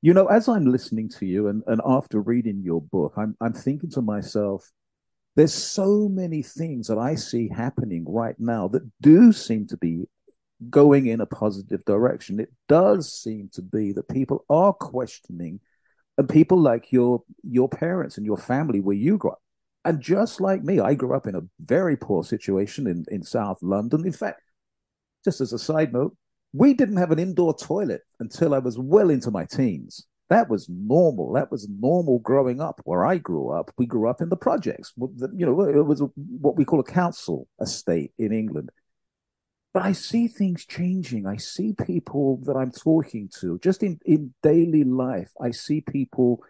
You 0.00 0.14
know, 0.14 0.26
as 0.26 0.48
I'm 0.48 0.66
listening 0.66 1.08
to 1.18 1.26
you 1.26 1.48
and, 1.48 1.62
and 1.66 1.80
after 1.84 2.20
reading 2.20 2.62
your 2.62 2.80
book, 2.80 3.14
I'm 3.16 3.36
I'm 3.40 3.52
thinking 3.52 3.90
to 3.90 4.02
myself, 4.02 4.70
there's 5.34 5.54
so 5.54 6.08
many 6.08 6.42
things 6.42 6.86
that 6.86 6.98
I 6.98 7.16
see 7.16 7.48
happening 7.48 8.04
right 8.06 8.36
now 8.38 8.68
that 8.68 8.88
do 9.00 9.32
seem 9.32 9.66
to 9.68 9.76
be 9.76 10.04
going 10.70 11.06
in 11.06 11.20
a 11.20 11.26
positive 11.26 11.84
direction. 11.84 12.40
It 12.40 12.52
does 12.68 13.12
seem 13.12 13.50
to 13.54 13.62
be 13.62 13.92
that 13.92 14.08
people 14.08 14.44
are 14.48 14.72
questioning, 14.72 15.60
and 16.16 16.28
people 16.28 16.58
like 16.58 16.92
your 16.92 17.22
your 17.42 17.68
parents 17.68 18.16
and 18.16 18.26
your 18.26 18.38
family 18.38 18.80
where 18.80 18.96
you 18.96 19.18
grew 19.18 19.32
up. 19.32 19.42
And 19.84 20.00
just 20.00 20.40
like 20.40 20.62
me, 20.62 20.80
I 20.80 20.94
grew 20.94 21.16
up 21.16 21.26
in 21.26 21.34
a 21.34 21.46
very 21.64 21.96
poor 21.96 22.22
situation 22.22 22.86
in, 22.86 23.04
in 23.10 23.22
South 23.22 23.58
London. 23.62 24.04
In 24.04 24.12
fact, 24.12 24.42
just 25.24 25.40
as 25.40 25.52
a 25.52 25.58
side 25.58 25.92
note, 25.92 26.16
we 26.52 26.74
didn't 26.74 26.96
have 26.96 27.10
an 27.10 27.18
indoor 27.18 27.56
toilet 27.56 28.02
until 28.20 28.54
I 28.54 28.58
was 28.58 28.78
well 28.78 29.10
into 29.10 29.30
my 29.30 29.44
teens. 29.44 30.06
That 30.30 30.50
was 30.50 30.68
normal. 30.68 31.32
That 31.32 31.50
was 31.50 31.68
normal 31.68 32.18
growing 32.18 32.60
up. 32.60 32.80
Where 32.84 33.04
I 33.04 33.18
grew 33.18 33.50
up, 33.50 33.70
we 33.78 33.86
grew 33.86 34.08
up 34.08 34.20
in 34.20 34.28
the 34.28 34.36
projects. 34.36 34.92
You 34.96 35.46
know, 35.46 35.62
it 35.62 35.86
was 35.86 36.02
what 36.16 36.56
we 36.56 36.64
call 36.64 36.80
a 36.80 36.84
council 36.84 37.48
estate 37.60 38.12
in 38.18 38.32
England. 38.32 38.70
But 39.72 39.84
I 39.84 39.92
see 39.92 40.28
things 40.28 40.66
changing. 40.66 41.26
I 41.26 41.36
see 41.36 41.72
people 41.72 42.40
that 42.44 42.56
I'm 42.56 42.72
talking 42.72 43.30
to 43.40 43.58
just 43.60 43.82
in, 43.82 44.00
in 44.04 44.34
daily 44.42 44.84
life. 44.84 45.30
I 45.40 45.50
see 45.50 45.82
people, 45.82 46.42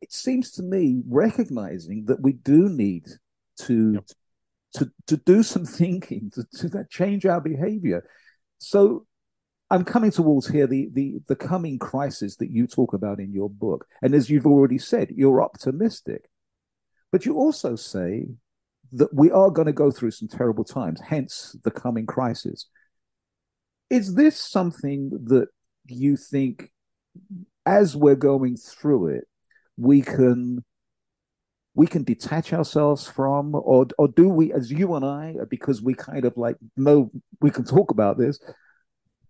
it 0.00 0.12
seems 0.12 0.50
to 0.52 0.62
me, 0.62 1.02
recognizing 1.06 2.06
that 2.06 2.20
we 2.20 2.32
do 2.32 2.68
need 2.68 3.06
to 3.60 3.92
yep. 3.94 4.04
to 4.76 4.90
to 5.06 5.16
do 5.18 5.42
some 5.42 5.64
thinking 5.80 6.30
to, 6.34 6.68
to 6.68 6.84
change 6.90 7.26
our 7.26 7.40
behavior. 7.40 8.04
So 8.60 9.06
I'm 9.70 9.84
coming 9.84 10.10
towards 10.10 10.48
here 10.48 10.66
the, 10.66 10.88
the 10.92 11.20
the 11.26 11.36
coming 11.36 11.78
crisis 11.78 12.36
that 12.36 12.50
you 12.50 12.66
talk 12.66 12.92
about 12.92 13.18
in 13.18 13.32
your 13.32 13.48
book, 13.48 13.86
and 14.02 14.14
as 14.14 14.28
you've 14.28 14.46
already 14.46 14.78
said, 14.78 15.10
you're 15.10 15.42
optimistic, 15.42 16.28
but 17.10 17.24
you 17.24 17.36
also 17.36 17.74
say 17.74 18.26
that 18.92 19.14
we 19.14 19.30
are 19.30 19.50
going 19.50 19.66
to 19.66 19.72
go 19.72 19.90
through 19.90 20.10
some 20.10 20.28
terrible 20.28 20.64
times, 20.64 21.00
hence 21.00 21.56
the 21.64 21.70
coming 21.70 22.06
crisis. 22.06 22.68
Is 23.88 24.14
this 24.14 24.36
something 24.38 25.10
that 25.26 25.48
you 25.86 26.16
think, 26.16 26.70
as 27.64 27.96
we're 27.96 28.16
going 28.16 28.56
through 28.56 29.08
it, 29.08 29.24
we 29.76 30.02
can 30.02 30.64
we 31.74 31.86
can 31.86 32.02
detach 32.02 32.52
ourselves 32.52 33.06
from, 33.06 33.54
or 33.54 33.86
or 33.98 34.08
do 34.08 34.28
we, 34.28 34.52
as 34.52 34.70
you 34.70 34.94
and 34.94 35.04
I, 35.04 35.36
because 35.48 35.82
we 35.82 35.94
kind 35.94 36.24
of 36.24 36.36
like 36.36 36.56
know 36.76 37.10
we 37.40 37.50
can 37.50 37.64
talk 37.64 37.90
about 37.90 38.18
this, 38.18 38.38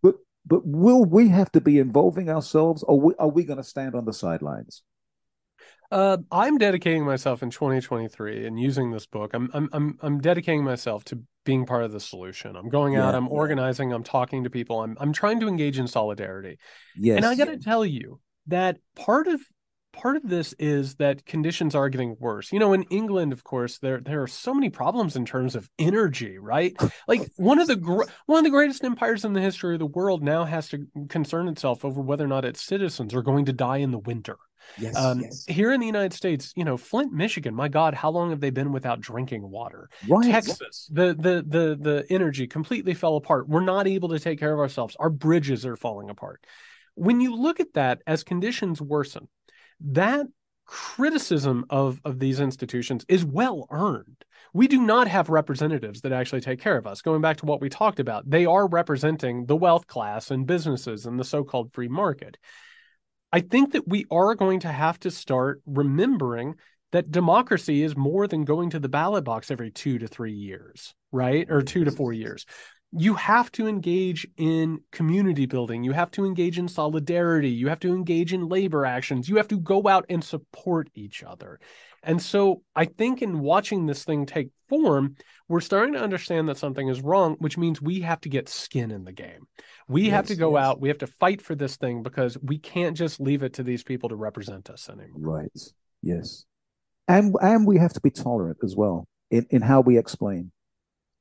but 0.02 0.16
but 0.46 0.62
will 0.64 1.04
we 1.04 1.28
have 1.28 1.52
to 1.52 1.60
be 1.60 1.78
involving 1.78 2.30
ourselves, 2.30 2.82
or 2.82 3.00
we, 3.00 3.14
are 3.18 3.28
we 3.28 3.44
going 3.44 3.58
to 3.58 3.64
stand 3.64 3.94
on 3.94 4.04
the 4.04 4.12
sidelines? 4.12 4.82
Uh, 5.90 6.18
I'm 6.30 6.56
dedicating 6.56 7.04
myself 7.04 7.42
in 7.42 7.50
2023 7.50 8.46
and 8.46 8.58
using 8.58 8.90
this 8.90 9.06
book. 9.06 9.32
I'm 9.34 9.50
I'm 9.52 9.68
I'm 9.72 9.98
I'm 10.00 10.20
dedicating 10.20 10.64
myself 10.64 11.04
to 11.06 11.20
being 11.44 11.66
part 11.66 11.84
of 11.84 11.92
the 11.92 12.00
solution. 12.00 12.54
I'm 12.56 12.68
going 12.68 12.96
out. 12.96 13.14
I'm 13.14 13.24
yeah. 13.24 13.30
organizing. 13.30 13.92
I'm 13.92 14.04
talking 14.04 14.44
to 14.44 14.50
people. 14.50 14.82
I'm 14.82 14.96
I'm 15.00 15.12
trying 15.12 15.40
to 15.40 15.48
engage 15.48 15.78
in 15.78 15.88
solidarity. 15.88 16.58
Yes. 16.96 17.16
And 17.16 17.26
I 17.26 17.34
got 17.34 17.46
to 17.46 17.58
tell 17.58 17.84
you 17.84 18.20
that 18.46 18.78
part 18.94 19.26
of 19.26 19.40
part 19.92 20.16
of 20.16 20.28
this 20.28 20.54
is 20.58 20.96
that 20.96 21.24
conditions 21.26 21.74
are 21.74 21.88
getting 21.88 22.16
worse. 22.18 22.52
You 22.52 22.58
know, 22.58 22.72
in 22.72 22.84
England, 22.84 23.32
of 23.32 23.44
course, 23.44 23.78
there 23.78 24.00
there 24.00 24.22
are 24.22 24.28
so 24.28 24.54
many 24.54 24.70
problems 24.70 25.16
in 25.16 25.24
terms 25.24 25.54
of 25.54 25.68
energy, 25.78 26.38
right? 26.38 26.76
Like 27.08 27.30
one 27.36 27.58
of 27.58 27.66
the 27.66 27.76
gr- 27.76 28.04
one 28.26 28.38
of 28.38 28.44
the 28.44 28.50
greatest 28.50 28.84
empires 28.84 29.24
in 29.24 29.32
the 29.32 29.40
history 29.40 29.74
of 29.74 29.80
the 29.80 29.86
world 29.86 30.22
now 30.22 30.44
has 30.44 30.68
to 30.68 30.86
concern 31.08 31.48
itself 31.48 31.84
over 31.84 32.00
whether 32.00 32.24
or 32.24 32.28
not 32.28 32.44
its 32.44 32.62
citizens 32.62 33.14
are 33.14 33.22
going 33.22 33.46
to 33.46 33.52
die 33.52 33.78
in 33.78 33.90
the 33.90 33.98
winter. 33.98 34.36
Yes, 34.78 34.96
um, 34.96 35.20
yes. 35.20 35.44
Here 35.48 35.72
in 35.72 35.80
the 35.80 35.86
United 35.86 36.12
States, 36.12 36.52
you 36.56 36.64
know, 36.64 36.76
Flint, 36.76 37.12
Michigan. 37.12 37.54
My 37.54 37.68
God, 37.68 37.94
how 37.94 38.10
long 38.10 38.30
have 38.30 38.40
they 38.40 38.50
been 38.50 38.72
without 38.72 39.00
drinking 39.00 39.48
water? 39.48 39.88
Right. 40.08 40.30
Texas, 40.30 40.88
the 40.92 41.14
the 41.14 41.44
the 41.46 41.78
the 41.80 42.06
energy 42.10 42.46
completely 42.46 42.94
fell 42.94 43.16
apart. 43.16 43.48
We're 43.48 43.60
not 43.60 43.86
able 43.86 44.10
to 44.10 44.20
take 44.20 44.38
care 44.38 44.52
of 44.52 44.60
ourselves. 44.60 44.96
Our 44.98 45.10
bridges 45.10 45.66
are 45.66 45.76
falling 45.76 46.10
apart. 46.10 46.44
When 46.94 47.20
you 47.20 47.34
look 47.34 47.60
at 47.60 47.74
that 47.74 48.02
as 48.06 48.22
conditions 48.24 48.80
worsen, 48.80 49.28
that 49.80 50.26
criticism 50.66 51.64
of 51.68 52.00
of 52.04 52.20
these 52.20 52.38
institutions 52.38 53.04
is 53.08 53.24
well 53.24 53.66
earned. 53.70 54.24
We 54.54 54.68
do 54.68 54.80
not 54.80 55.08
have 55.08 55.28
representatives 55.28 56.00
that 56.02 56.12
actually 56.12 56.42
take 56.42 56.60
care 56.60 56.76
of 56.76 56.86
us. 56.86 57.02
Going 57.02 57.20
back 57.20 57.38
to 57.38 57.46
what 57.46 57.60
we 57.60 57.68
talked 57.68 58.00
about, 58.00 58.28
they 58.28 58.46
are 58.46 58.68
representing 58.68 59.46
the 59.46 59.56
wealth 59.56 59.86
class 59.86 60.30
and 60.30 60.46
businesses 60.46 61.06
and 61.06 61.18
the 61.18 61.24
so-called 61.24 61.72
free 61.72 61.88
market. 61.88 62.36
I 63.32 63.40
think 63.40 63.72
that 63.72 63.88
we 63.88 64.06
are 64.10 64.34
going 64.34 64.60
to 64.60 64.72
have 64.72 64.98
to 65.00 65.10
start 65.10 65.60
remembering 65.66 66.54
that 66.92 67.10
democracy 67.10 67.82
is 67.82 67.96
more 67.96 68.26
than 68.26 68.44
going 68.44 68.70
to 68.70 68.80
the 68.80 68.88
ballot 68.88 69.24
box 69.24 69.50
every 69.50 69.70
2 69.70 69.98
to 69.98 70.08
3 70.08 70.32
years, 70.32 70.94
right? 71.12 71.48
Or 71.48 71.62
2 71.62 71.84
to 71.84 71.90
4 71.90 72.12
years 72.12 72.46
you 72.92 73.14
have 73.14 73.52
to 73.52 73.68
engage 73.68 74.26
in 74.36 74.80
community 74.90 75.46
building. 75.46 75.84
You 75.84 75.92
have 75.92 76.10
to 76.12 76.24
engage 76.24 76.58
in 76.58 76.66
solidarity. 76.66 77.50
You 77.50 77.68
have 77.68 77.80
to 77.80 77.94
engage 77.94 78.32
in 78.32 78.48
labor 78.48 78.84
actions. 78.84 79.28
You 79.28 79.36
have 79.36 79.48
to 79.48 79.58
go 79.58 79.86
out 79.86 80.06
and 80.08 80.24
support 80.24 80.90
each 80.94 81.22
other. 81.22 81.60
And 82.02 82.20
so 82.20 82.62
I 82.74 82.86
think 82.86 83.22
in 83.22 83.40
watching 83.40 83.86
this 83.86 84.04
thing 84.04 84.26
take 84.26 84.48
form, 84.68 85.16
we're 85.48 85.60
starting 85.60 85.94
to 85.94 86.00
understand 86.00 86.48
that 86.48 86.56
something 86.56 86.88
is 86.88 87.02
wrong, 87.02 87.36
which 87.38 87.58
means 87.58 87.80
we 87.80 88.00
have 88.00 88.20
to 88.22 88.28
get 88.28 88.48
skin 88.48 88.90
in 88.90 89.04
the 89.04 89.12
game. 89.12 89.46
We 89.86 90.04
yes, 90.04 90.12
have 90.12 90.26
to 90.26 90.36
go 90.36 90.56
yes. 90.56 90.64
out, 90.64 90.80
we 90.80 90.88
have 90.88 90.98
to 90.98 91.06
fight 91.06 91.42
for 91.42 91.54
this 91.54 91.76
thing 91.76 92.02
because 92.02 92.38
we 92.42 92.58
can't 92.58 92.96
just 92.96 93.20
leave 93.20 93.42
it 93.42 93.54
to 93.54 93.62
these 93.62 93.84
people 93.84 94.08
to 94.08 94.16
represent 94.16 94.70
us 94.70 94.88
anymore. 94.88 95.42
Right. 95.42 95.60
Yes. 96.02 96.44
and 97.06 97.34
and 97.42 97.66
we 97.66 97.76
have 97.78 97.92
to 97.92 98.00
be 98.00 98.10
tolerant 98.10 98.58
as 98.64 98.74
well 98.74 99.06
in, 99.30 99.46
in 99.50 99.62
how 99.62 99.80
we 99.82 99.98
explain. 99.98 100.50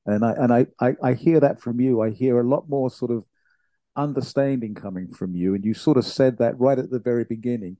And 0.09 0.25
I 0.25 0.31
and 0.33 0.53
I, 0.53 0.67
I 0.79 0.95
I 1.03 1.13
hear 1.13 1.39
that 1.39 1.61
from 1.61 1.79
you. 1.79 2.01
I 2.01 2.11
hear 2.11 2.39
a 2.39 2.47
lot 2.47 2.69
more 2.69 2.89
sort 2.89 3.11
of 3.11 3.23
understanding 3.95 4.75
coming 4.75 5.09
from 5.09 5.35
you, 5.35 5.55
and 5.55 5.65
you 5.65 5.73
sort 5.73 5.97
of 5.97 6.05
said 6.05 6.37
that 6.39 6.59
right 6.59 6.79
at 6.79 6.89
the 6.89 6.99
very 6.99 7.25
beginning. 7.25 7.77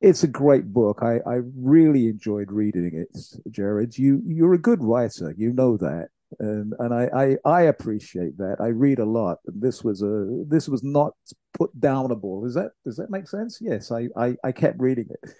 It's 0.00 0.22
a 0.22 0.28
great 0.28 0.72
book. 0.72 1.00
I, 1.02 1.18
I 1.28 1.40
really 1.56 2.06
enjoyed 2.06 2.52
reading 2.52 2.92
it, 2.94 3.16
Jared. 3.50 3.98
You 3.98 4.22
you're 4.26 4.54
a 4.54 4.58
good 4.58 4.82
writer. 4.82 5.34
You 5.36 5.52
know 5.52 5.76
that 5.78 6.08
and 6.38 6.74
and 6.78 6.92
I, 6.94 7.08
I, 7.14 7.36
I 7.44 7.62
appreciate 7.62 8.36
that. 8.38 8.56
I 8.60 8.68
read 8.68 8.98
a 8.98 9.04
lot, 9.04 9.38
and 9.46 9.60
this 9.62 9.82
was 9.82 10.02
a 10.02 10.44
this 10.46 10.68
was 10.68 10.82
not 10.82 11.14
put 11.54 11.78
downable. 11.80 12.44
Does 12.44 12.54
that 12.54 12.72
does 12.84 12.96
that 12.96 13.10
make 13.10 13.28
sense? 13.28 13.58
Yes, 13.60 13.90
I 13.90 14.08
I, 14.16 14.36
I 14.44 14.52
kept 14.52 14.80
reading 14.80 15.08
it. 15.10 15.30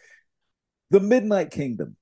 The 0.90 1.00
Midnight 1.00 1.50
Kingdom, 1.50 1.96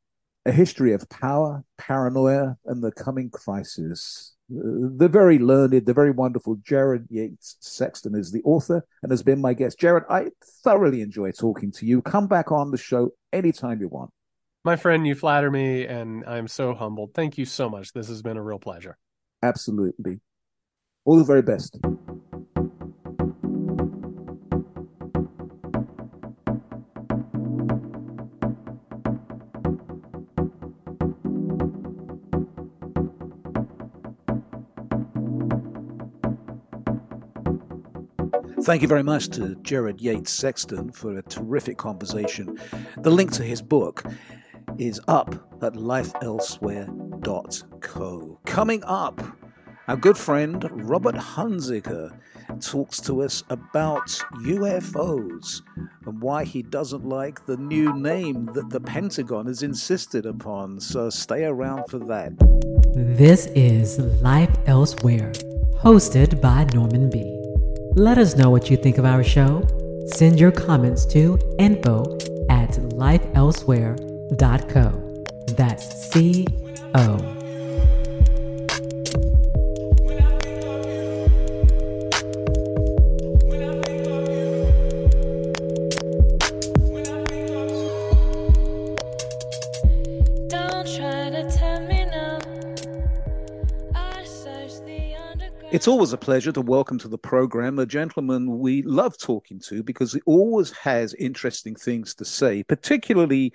a 0.46 0.52
history 0.52 0.92
of 0.92 1.08
power, 1.08 1.64
paranoia, 1.76 2.56
and 2.66 2.82
the 2.82 2.92
coming 2.92 3.28
crisis. 3.30 4.34
The 4.48 5.08
very 5.08 5.40
learned, 5.40 5.84
the 5.84 5.92
very 5.92 6.12
wonderful 6.12 6.54
Jared 6.62 7.06
Yates 7.10 7.56
Sexton 7.58 8.14
is 8.14 8.30
the 8.30 8.42
author 8.44 8.86
and 9.02 9.10
has 9.10 9.24
been 9.24 9.40
my 9.40 9.54
guest. 9.54 9.78
Jared, 9.78 10.04
I 10.08 10.28
thoroughly 10.62 11.00
enjoy 11.00 11.32
talking 11.32 11.72
to 11.72 11.86
you. 11.86 12.00
Come 12.00 12.28
back 12.28 12.52
on 12.52 12.70
the 12.70 12.78
show 12.78 13.10
anytime 13.32 13.80
you 13.80 13.88
want. 13.88 14.10
My 14.64 14.76
friend, 14.76 15.04
you 15.04 15.16
flatter 15.16 15.50
me, 15.50 15.86
and 15.86 16.24
I'm 16.26 16.46
so 16.46 16.74
humbled. 16.74 17.10
Thank 17.14 17.38
you 17.38 17.44
so 17.44 17.68
much. 17.68 17.92
This 17.92 18.08
has 18.08 18.22
been 18.22 18.36
a 18.36 18.42
real 18.42 18.60
pleasure. 18.60 18.96
Absolutely. 19.42 20.20
All 21.04 21.16
the 21.16 21.24
very 21.24 21.42
best. 21.42 21.78
Thank 38.66 38.82
you 38.82 38.88
very 38.88 39.04
much 39.04 39.28
to 39.28 39.54
Jared 39.62 40.00
Yates 40.00 40.32
Sexton 40.32 40.90
for 40.90 41.16
a 41.16 41.22
terrific 41.22 41.78
conversation. 41.78 42.58
The 42.98 43.12
link 43.12 43.30
to 43.34 43.44
his 43.44 43.62
book 43.62 44.04
is 44.76 45.00
up 45.06 45.36
at 45.62 45.74
lifeelsewhere.co. 45.74 48.40
Coming 48.44 48.82
up, 48.82 49.22
our 49.86 49.96
good 49.96 50.18
friend 50.18 50.68
Robert 50.72 51.14
Hunziker 51.14 52.18
talks 52.60 53.00
to 53.02 53.22
us 53.22 53.44
about 53.50 54.08
UFOs 54.42 55.62
and 56.04 56.20
why 56.20 56.42
he 56.42 56.64
doesn't 56.64 57.04
like 57.04 57.46
the 57.46 57.58
new 57.58 57.92
name 57.92 58.46
that 58.46 58.70
the 58.70 58.80
Pentagon 58.80 59.46
has 59.46 59.62
insisted 59.62 60.26
upon. 60.26 60.80
So 60.80 61.08
stay 61.08 61.44
around 61.44 61.84
for 61.88 62.00
that. 62.00 62.36
This 63.16 63.46
is 63.54 64.00
Life 64.22 64.56
Elsewhere, 64.66 65.30
hosted 65.78 66.40
by 66.40 66.64
Norman 66.74 67.10
B. 67.10 67.35
Let 67.96 68.18
us 68.18 68.36
know 68.36 68.50
what 68.50 68.70
you 68.70 68.76
think 68.76 68.98
of 68.98 69.06
our 69.06 69.24
show. 69.24 69.66
Send 70.08 70.38
your 70.38 70.52
comments 70.52 71.06
to 71.06 71.38
info 71.58 72.18
at 72.50 72.72
lifeelsewhere.com 72.72 74.06
Co. 74.68 75.24
That's 75.56 76.10
C 76.10 76.46
O. 76.94 77.45
It's 95.76 95.88
always 95.88 96.14
a 96.14 96.16
pleasure 96.16 96.52
to 96.52 96.62
welcome 96.62 96.98
to 97.00 97.08
the 97.08 97.18
program 97.18 97.78
a 97.78 97.84
gentleman 97.84 98.60
we 98.60 98.80
love 98.80 99.18
talking 99.18 99.60
to 99.66 99.82
because 99.82 100.14
he 100.14 100.22
always 100.24 100.72
has 100.72 101.12
interesting 101.12 101.74
things 101.74 102.14
to 102.14 102.24
say, 102.24 102.62
particularly 102.62 103.52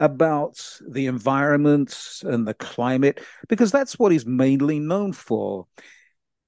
about 0.00 0.56
the 0.88 1.04
environment 1.04 2.22
and 2.22 2.48
the 2.48 2.54
climate, 2.54 3.20
because 3.50 3.70
that's 3.70 3.98
what 3.98 4.12
he's 4.12 4.24
mainly 4.24 4.78
known 4.78 5.12
for. 5.12 5.66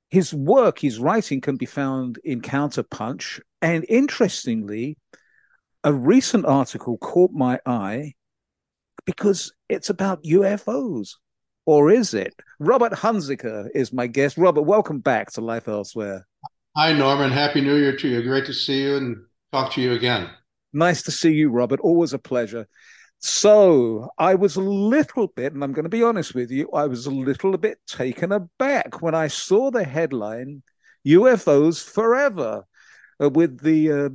His 0.09 0.33
work, 0.33 0.79
his 0.79 0.99
writing 0.99 1.43
can 1.43 1.59
be 1.59 1.67
found 1.67 2.19
in 2.25 2.41
Counterpunch. 2.41 3.41
And 3.61 3.85
interestingly, 3.91 4.97
a 5.85 5.93
recent 5.93 6.47
article 6.47 6.97
caught 6.97 7.33
my 7.33 7.61
eye 7.67 8.15
because 9.05 9.53
it's 9.69 9.91
about 9.91 10.25
UFOs 10.25 11.17
or 11.67 11.91
is 11.91 12.15
it? 12.15 12.35
Robert 12.59 12.93
Hunziker 12.93 13.69
is 13.75 13.93
my 13.93 14.07
guest. 14.07 14.37
Robert, 14.37 14.63
welcome 14.63 15.01
back 15.01 15.31
to 15.33 15.41
Life 15.41 15.69
Elsewhere. 15.69 16.27
Hi, 16.77 16.93
Norman. 16.93 17.31
Happy 17.31 17.61
New 17.61 17.77
Year 17.77 17.97
to 17.97 18.09
you. 18.09 18.23
Great 18.23 18.47
to 18.47 18.55
see 18.55 18.83
you 18.83 18.97
and 18.97 19.17
talk 19.53 19.73
to 19.73 19.81
you 19.81 19.93
again. 19.93 20.31
Nice 20.73 21.03
to 21.03 21.11
see 21.11 21.33
you, 21.33 21.51
Robert. 21.51 21.81
Always 21.81 22.13
a 22.13 22.19
pleasure. 22.19 22.67
So 23.19 24.09
I 24.19 24.35
was 24.35 24.57
a 24.57 24.63
little 24.63 25.27
bit, 25.27 25.53
and 25.53 25.63
I'm 25.63 25.73
going 25.73 25.85
to 25.85 25.91
be 25.91 26.03
honest 26.03 26.35
with 26.35 26.51
you, 26.51 26.71
I 26.73 26.87
was 26.87 27.07
a 27.07 27.11
little 27.11 27.57
bit 27.59 27.79
taken 27.87 28.33
aback 28.33 29.03
when 29.03 29.15
I 29.15 29.27
saw 29.27 29.71
the 29.71 29.85
headline 29.85 30.63
UFOs 31.07 31.85
Forever 31.85 32.65
uh, 33.23 33.29
with 33.29 33.61
the 33.61 33.93
uh, 33.93 34.09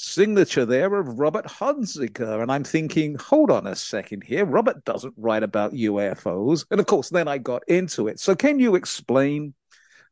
signature 0.00 0.64
there 0.64 0.94
of 0.94 1.18
Robert 1.18 1.46
Hunziker. 1.46 2.42
And 2.42 2.50
I'm 2.50 2.64
thinking, 2.64 3.16
hold 3.16 3.50
on 3.50 3.66
a 3.66 3.76
second 3.76 4.24
here. 4.24 4.44
Robert 4.44 4.84
doesn't 4.84 5.14
write 5.16 5.42
about 5.42 5.72
UFOs. 5.72 6.64
And 6.70 6.80
of 6.80 6.86
course, 6.86 7.10
then 7.10 7.28
I 7.28 7.38
got 7.38 7.62
into 7.68 8.08
it. 8.08 8.18
So, 8.18 8.34
can 8.34 8.58
you 8.58 8.74
explain 8.74 9.54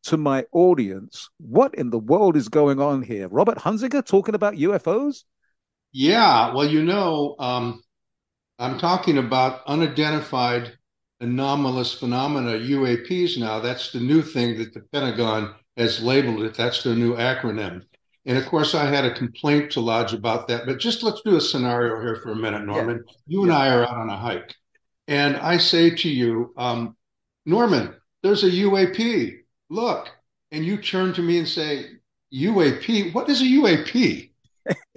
to 0.05 0.17
my 0.17 0.45
audience 0.53 1.31
what 1.39 1.75
in 1.75 1.91
the 1.91 1.99
world 1.99 2.37
is 2.37 2.49
going 2.49 2.81
on 2.81 3.03
here? 3.03 3.29
Robert 3.29 3.59
Hunziker 3.59 4.05
talking 4.05 4.35
about 4.35 4.55
UFOs? 4.55 5.25
Yeah. 5.93 6.55
Well, 6.55 6.69
you 6.69 6.85
know, 6.85 7.35
um, 7.39 7.83
I'm 8.59 8.79
talking 8.79 9.19
about 9.19 9.63
unidentified 9.67 10.77
anomalous 11.21 11.95
phenomena, 11.95 12.53
UAPs 12.53 13.39
now. 13.39 13.61
That's 13.61 13.91
the 13.91 14.01
new 14.01 14.23
thing 14.23 14.59
that 14.59 14.75
the 14.75 14.81
Pentagon 14.93 15.55
has 15.77 16.03
labeled 16.03 16.43
it. 16.43 16.55
That's 16.55 16.83
their 16.83 16.95
new 16.95 17.17
acronym. 17.17 17.83
And 18.29 18.37
of 18.37 18.45
course, 18.45 18.75
I 18.75 18.85
had 18.85 19.07
a 19.07 19.15
complaint 19.15 19.73
to 19.73 19.81
lodge 19.81 20.13
about 20.13 20.49
that. 20.49 20.67
But 20.67 20.79
just 20.79 21.03
let's 21.03 21.23
do 21.23 21.37
a 21.37 21.41
scenario 21.41 21.99
here 21.99 22.17
for 22.17 22.33
a 22.33 22.37
minute, 22.37 22.63
Norman. 22.67 23.03
Yeah. 23.07 23.15
You 23.27 23.43
and 23.43 23.51
yeah. 23.51 23.59
I 23.59 23.75
are 23.75 23.85
out 23.85 23.97
on 23.97 24.11
a 24.11 24.17
hike. 24.19 24.55
And 25.09 25.39
I 25.39 25.57
say 25.57 25.89
to 25.89 26.11
you, 26.11 26.53
um, 26.59 26.95
Norman, 27.47 27.95
there's 28.23 28.45
a 28.45 28.51
UAP. 28.51 29.39
Look. 29.71 30.11
And 30.53 30.65
you 30.65 30.77
turn 30.77 31.15
to 31.15 31.23
me 31.23 31.39
and 31.39 31.49
say, 31.49 31.87
UAP? 32.35 33.15
What 33.15 33.31
is 33.31 33.41
a 33.41 33.45
UAP? 33.45 34.31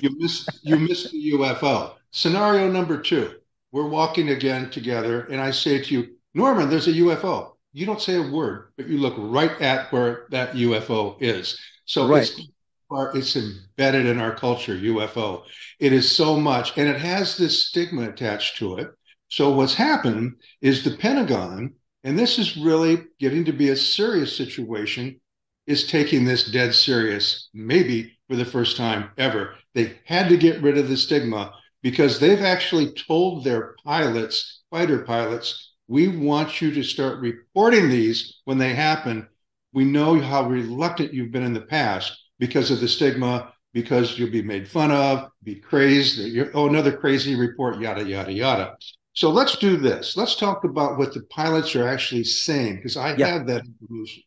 you 0.02 0.20
missed 0.20 0.50
you 0.63 0.78
missed 0.78 1.12
the 1.12 1.32
UFO. 1.32 1.94
Scenario 2.12 2.70
number 2.70 3.00
two. 3.02 3.36
We're 3.72 3.88
walking 3.88 4.30
again 4.30 4.70
together, 4.70 5.22
and 5.32 5.39
I 5.39 5.52
say 5.52 5.82
to 5.82 5.94
you, 5.94 6.15
Norman, 6.34 6.70
there's 6.70 6.89
a 6.89 6.94
UFO. 6.94 7.54
You 7.72 7.86
don't 7.86 8.02
say 8.02 8.17
a 8.17 8.30
word, 8.30 8.74
but 8.76 8.88
you 8.88 8.98
look 8.98 9.13
right 9.17 9.62
at 9.62 9.89
where 9.94 10.26
that 10.32 10.56
UFO 10.56 11.15
is. 11.22 11.58
So 11.86 12.08
right. 12.08 12.24
it's 12.24 12.50
it's 12.92 13.36
embedded 13.36 14.06
in 14.06 14.20
our 14.20 14.36
culture, 14.36 14.76
UFO. 14.76 15.44
It 15.80 15.94
is 15.94 16.12
so 16.12 16.38
much, 16.38 16.78
and 16.78 16.90
it 16.90 17.00
has 17.00 17.38
this 17.38 17.66
stigma 17.66 18.10
attached 18.10 18.58
to 18.58 18.78
it. 18.78 18.90
So 19.30 19.52
what's 19.52 19.74
happened 19.74 20.36
is 20.62 20.84
the 20.84 20.98
Pentagon, 20.98 21.74
and 22.04 22.20
this 22.20 22.38
is 22.38 22.58
really 22.58 23.04
getting 23.20 23.46
to 23.46 23.54
be 23.54 23.70
a 23.70 23.76
serious 23.76 24.36
situation, 24.36 25.20
is 25.68 25.88
taking 25.88 26.26
this 26.26 26.52
dead 26.52 26.74
serious, 26.74 27.50
maybe 27.54 28.18
for 28.30 28.36
the 28.36 28.46
first 28.46 28.76
time 28.76 29.12
ever. 29.18 29.56
They 29.74 30.00
had 30.06 30.28
to 30.30 30.38
get 30.38 30.62
rid 30.62 30.78
of 30.78 30.90
the 30.90 30.98
stigma 30.98 31.54
because 31.82 32.20
they've 32.20 32.42
actually 32.42 32.94
told 32.94 33.44
their 33.44 33.76
pilots, 33.86 34.64
fighter 34.70 35.00
pilots, 35.00 35.72
we 35.88 36.08
want 36.08 36.62
you 36.62 36.72
to 36.74 36.84
start 36.84 37.20
reporting 37.20 37.90
these 37.90 38.42
when 38.46 38.58
they 38.58 38.74
happen. 38.74 39.28
We 39.74 39.86
know 39.86 40.20
how 40.20 40.48
reluctant 40.48 41.14
you've 41.14 41.32
been 41.32 41.44
in 41.44 41.54
the 41.54 41.62
past 41.62 42.21
because 42.42 42.72
of 42.72 42.80
the 42.80 42.88
stigma, 42.88 43.54
because 43.72 44.18
you'll 44.18 44.32
be 44.32 44.42
made 44.42 44.68
fun 44.68 44.92
of, 44.92 45.30
be 45.44 45.56
crazed. 45.56 46.20
Oh, 46.56 46.68
another 46.68 46.92
crazy 46.92 47.36
report, 47.36 47.80
yada, 47.80 48.04
yada, 48.04 48.34
yada. 48.34 48.76
So 49.14 49.30
let's 49.30 49.58
do 49.58 49.78
this. 49.78 50.18
Let's 50.18 50.36
talk 50.36 50.64
about 50.64 50.98
what 50.98 51.14
the 51.14 51.22
pilots 51.30 51.76
are 51.76 51.88
actually 51.88 52.24
saying, 52.24 52.78
because 52.78 52.98
I 52.98 53.16
yeah. 53.16 53.28
have 53.28 53.46
that 53.46 53.64
information. 53.64 54.24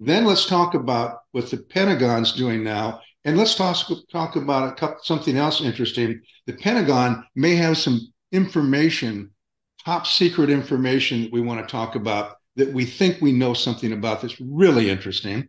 Then 0.00 0.24
let's 0.24 0.46
talk 0.46 0.72
about 0.72 1.18
what 1.32 1.50
the 1.50 1.58
Pentagon's 1.58 2.32
doing 2.32 2.64
now. 2.64 3.02
And 3.26 3.36
let's 3.36 3.54
talk, 3.54 3.76
talk 4.10 4.36
about 4.36 4.78
couple, 4.78 5.00
something 5.02 5.36
else 5.36 5.60
interesting. 5.60 6.22
The 6.46 6.54
Pentagon 6.54 7.22
may 7.36 7.54
have 7.56 7.76
some 7.76 8.00
information, 8.32 9.30
top 9.84 10.06
secret 10.06 10.48
information 10.48 11.24
that 11.24 11.32
we 11.32 11.42
want 11.42 11.60
to 11.60 11.70
talk 11.70 11.96
about 11.96 12.36
that 12.56 12.72
we 12.72 12.86
think 12.86 13.20
we 13.20 13.32
know 13.32 13.54
something 13.54 13.92
about 13.92 14.22
that's 14.22 14.40
really 14.40 14.88
interesting. 14.88 15.48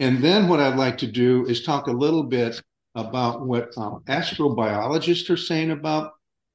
And 0.00 0.24
then 0.24 0.48
what 0.48 0.60
I'd 0.60 0.78
like 0.78 0.98
to 0.98 1.06
do 1.06 1.46
is 1.46 1.62
talk 1.62 1.86
a 1.86 1.92
little 1.92 2.22
bit 2.22 2.60
about 2.94 3.46
what 3.46 3.70
um, 3.76 4.02
astrobiologists 4.06 5.28
are 5.30 5.36
saying 5.36 5.70
about 5.70 6.12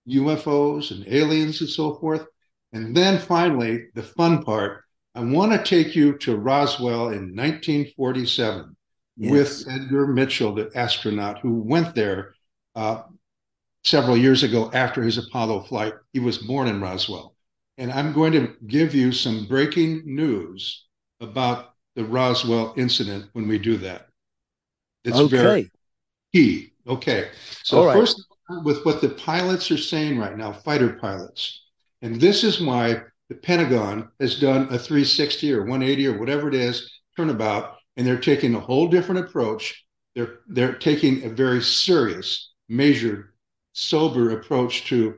UFOs 0.09 0.91
and 0.91 1.07
aliens 1.07 1.61
and 1.61 1.69
so 1.69 1.95
forth. 1.95 2.25
And 2.73 2.97
then 2.97 3.19
finally, 3.19 3.85
the 3.93 4.03
fun 4.03 4.43
part 4.43 4.81
I 5.13 5.21
want 5.21 5.53
to 5.53 5.63
take 5.63 5.95
you 5.95 6.17
to 6.17 6.35
Roswell 6.35 7.07
in 7.07 7.33
1947 7.33 8.75
yes. 9.15 9.31
with 9.31 9.65
Edgar 9.69 10.07
Mitchell, 10.07 10.53
the 10.53 10.69
astronaut 10.75 11.39
who 11.39 11.61
went 11.61 11.95
there 11.95 12.35
uh, 12.75 13.03
several 13.85 14.17
years 14.17 14.43
ago 14.43 14.69
after 14.73 15.01
his 15.01 15.17
Apollo 15.17 15.61
flight. 15.63 15.93
He 16.11 16.19
was 16.19 16.39
born 16.39 16.67
in 16.67 16.81
Roswell. 16.81 17.33
And 17.77 17.93
I'm 17.93 18.11
going 18.11 18.33
to 18.33 18.55
give 18.67 18.93
you 18.93 19.13
some 19.13 19.47
breaking 19.47 20.01
news 20.05 20.85
about 21.21 21.74
the 21.95 22.05
Roswell 22.05 22.73
incident 22.77 23.29
when 23.33 23.47
we 23.47 23.57
do 23.57 23.77
that. 23.77 24.07
It's 25.03 25.17
okay. 25.17 25.37
very 25.37 25.71
key. 26.33 26.73
Okay. 26.87 27.29
So, 27.63 27.85
right. 27.85 27.95
first, 27.95 28.23
with 28.63 28.85
what 28.85 29.01
the 29.01 29.09
pilots 29.09 29.71
are 29.71 29.77
saying 29.77 30.17
right 30.17 30.37
now, 30.37 30.51
fighter 30.51 30.93
pilots. 30.93 31.63
And 32.01 32.19
this 32.19 32.43
is 32.43 32.61
why 32.61 33.01
the 33.29 33.35
Pentagon 33.35 34.09
has 34.19 34.39
done 34.39 34.63
a 34.63 34.77
360 34.77 35.53
or 35.53 35.61
180 35.61 36.07
or 36.07 36.19
whatever 36.19 36.47
it 36.47 36.53
is 36.53 36.91
turnabout, 37.17 37.77
and 37.97 38.05
they're 38.05 38.19
taking 38.19 38.55
a 38.55 38.59
whole 38.59 38.87
different 38.87 39.25
approach. 39.25 39.85
They're 40.15 40.39
they're 40.47 40.75
taking 40.75 41.23
a 41.23 41.29
very 41.29 41.61
serious, 41.61 42.51
measured, 42.69 43.29
sober 43.73 44.31
approach 44.31 44.85
to 44.85 45.17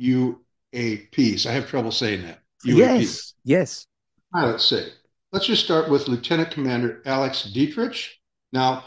UAPs. 0.00 1.46
I 1.46 1.52
have 1.52 1.68
trouble 1.68 1.90
saying 1.90 2.22
that. 2.22 2.40
UAPs. 2.66 2.76
Yes, 2.76 3.34
yes. 3.44 3.86
Pilots 4.32 4.64
say. 4.64 4.88
Let's 5.32 5.46
just 5.46 5.64
start 5.64 5.88
with 5.88 6.08
Lieutenant 6.08 6.50
Commander 6.50 7.00
Alex 7.06 7.44
Dietrich. 7.44 7.96
Now, 8.52 8.84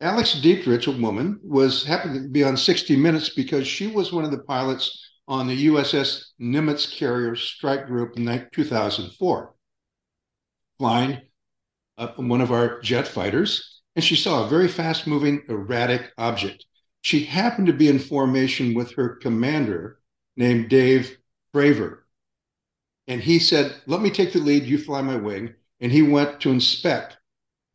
Alex 0.00 0.40
Dietrich, 0.40 0.86
a 0.86 0.92
woman, 0.92 1.40
was 1.42 1.84
happened 1.84 2.14
to 2.14 2.28
be 2.30 2.42
on 2.42 2.56
60 2.56 2.96
Minutes 2.96 3.28
because 3.28 3.66
she 3.66 3.86
was 3.86 4.10
one 4.10 4.24
of 4.24 4.30
the 4.30 4.38
pilots 4.38 5.10
on 5.28 5.46
the 5.46 5.66
USS 5.66 6.24
Nimitz 6.40 6.90
carrier 6.96 7.36
strike 7.36 7.86
group 7.86 8.16
in 8.16 8.48
2004, 8.50 9.54
flying 10.78 11.20
one 12.16 12.40
of 12.40 12.50
our 12.50 12.80
jet 12.80 13.06
fighters, 13.06 13.82
and 13.94 14.02
she 14.02 14.16
saw 14.16 14.46
a 14.46 14.48
very 14.48 14.68
fast 14.68 15.06
moving, 15.06 15.42
erratic 15.50 16.12
object. 16.16 16.64
She 17.02 17.24
happened 17.24 17.66
to 17.66 17.74
be 17.74 17.88
in 17.88 17.98
formation 17.98 18.72
with 18.72 18.94
her 18.94 19.16
commander 19.16 20.00
named 20.34 20.70
Dave 20.70 21.18
Fravor. 21.54 21.98
And 23.06 23.20
he 23.20 23.38
said, 23.38 23.74
Let 23.86 24.00
me 24.00 24.10
take 24.10 24.32
the 24.32 24.38
lead, 24.38 24.64
you 24.64 24.78
fly 24.78 25.02
my 25.02 25.16
wing. 25.16 25.54
And 25.80 25.92
he 25.92 26.02
went 26.02 26.40
to 26.40 26.50
inspect 26.50 27.18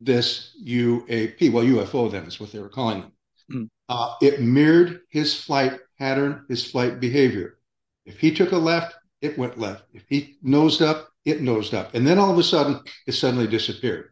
this 0.00 0.56
UAP, 0.64 1.52
well, 1.52 1.64
UFO 1.64 2.10
then 2.10 2.24
is 2.24 2.38
what 2.38 2.52
they 2.52 2.58
were 2.58 2.68
calling 2.68 3.00
them. 3.00 3.12
Mm. 3.50 3.68
Uh, 3.88 4.14
it 4.20 4.40
mirrored 4.40 5.00
his 5.08 5.34
flight 5.34 5.78
pattern, 5.98 6.44
his 6.48 6.70
flight 6.70 7.00
behavior. 7.00 7.58
If 8.04 8.18
he 8.18 8.34
took 8.34 8.52
a 8.52 8.58
left, 8.58 8.94
it 9.20 9.38
went 9.38 9.58
left. 9.58 9.84
If 9.92 10.04
he 10.08 10.36
nosed 10.42 10.82
up, 10.82 11.08
it 11.24 11.40
nosed 11.40 11.72
up. 11.72 11.94
And 11.94 12.06
then 12.06 12.18
all 12.18 12.30
of 12.30 12.38
a 12.38 12.42
sudden, 12.42 12.80
it 13.06 13.12
suddenly 13.12 13.46
disappeared. 13.46 14.10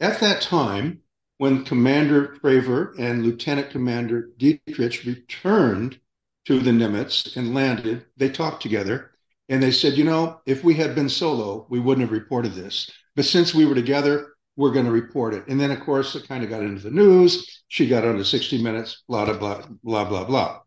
At 0.00 0.20
that 0.20 0.40
time, 0.40 1.00
when 1.38 1.64
Commander 1.64 2.36
Fravor 2.40 2.94
and 2.98 3.24
Lieutenant 3.24 3.70
Commander 3.70 4.30
Dietrich 4.38 5.04
returned 5.04 5.98
to 6.46 6.60
the 6.60 6.70
Nimitz 6.70 7.36
and 7.36 7.54
landed, 7.54 8.06
they 8.16 8.28
talked 8.28 8.62
together 8.62 9.12
and 9.48 9.62
they 9.62 9.70
said, 9.70 9.94
you 9.94 10.04
know, 10.04 10.40
if 10.46 10.62
we 10.62 10.74
had 10.74 10.94
been 10.94 11.08
solo, 11.08 11.66
we 11.70 11.80
wouldn't 11.80 12.06
have 12.06 12.12
reported 12.12 12.52
this. 12.52 12.90
But 13.18 13.24
since 13.24 13.52
we 13.52 13.66
were 13.66 13.74
together, 13.74 14.34
we're 14.54 14.70
going 14.70 14.84
to 14.86 14.92
report 14.92 15.34
it. 15.34 15.48
And 15.48 15.58
then, 15.58 15.72
of 15.72 15.80
course, 15.80 16.14
it 16.14 16.28
kind 16.28 16.44
of 16.44 16.50
got 16.50 16.62
into 16.62 16.82
the 16.82 16.92
news. 16.92 17.64
She 17.66 17.88
got 17.88 18.04
on 18.04 18.16
to 18.16 18.24
60 18.24 18.62
Minutes, 18.62 19.02
blah, 19.08 19.24
blah, 19.24 19.62
blah, 19.82 20.04
blah, 20.04 20.22
blah. 20.22 20.60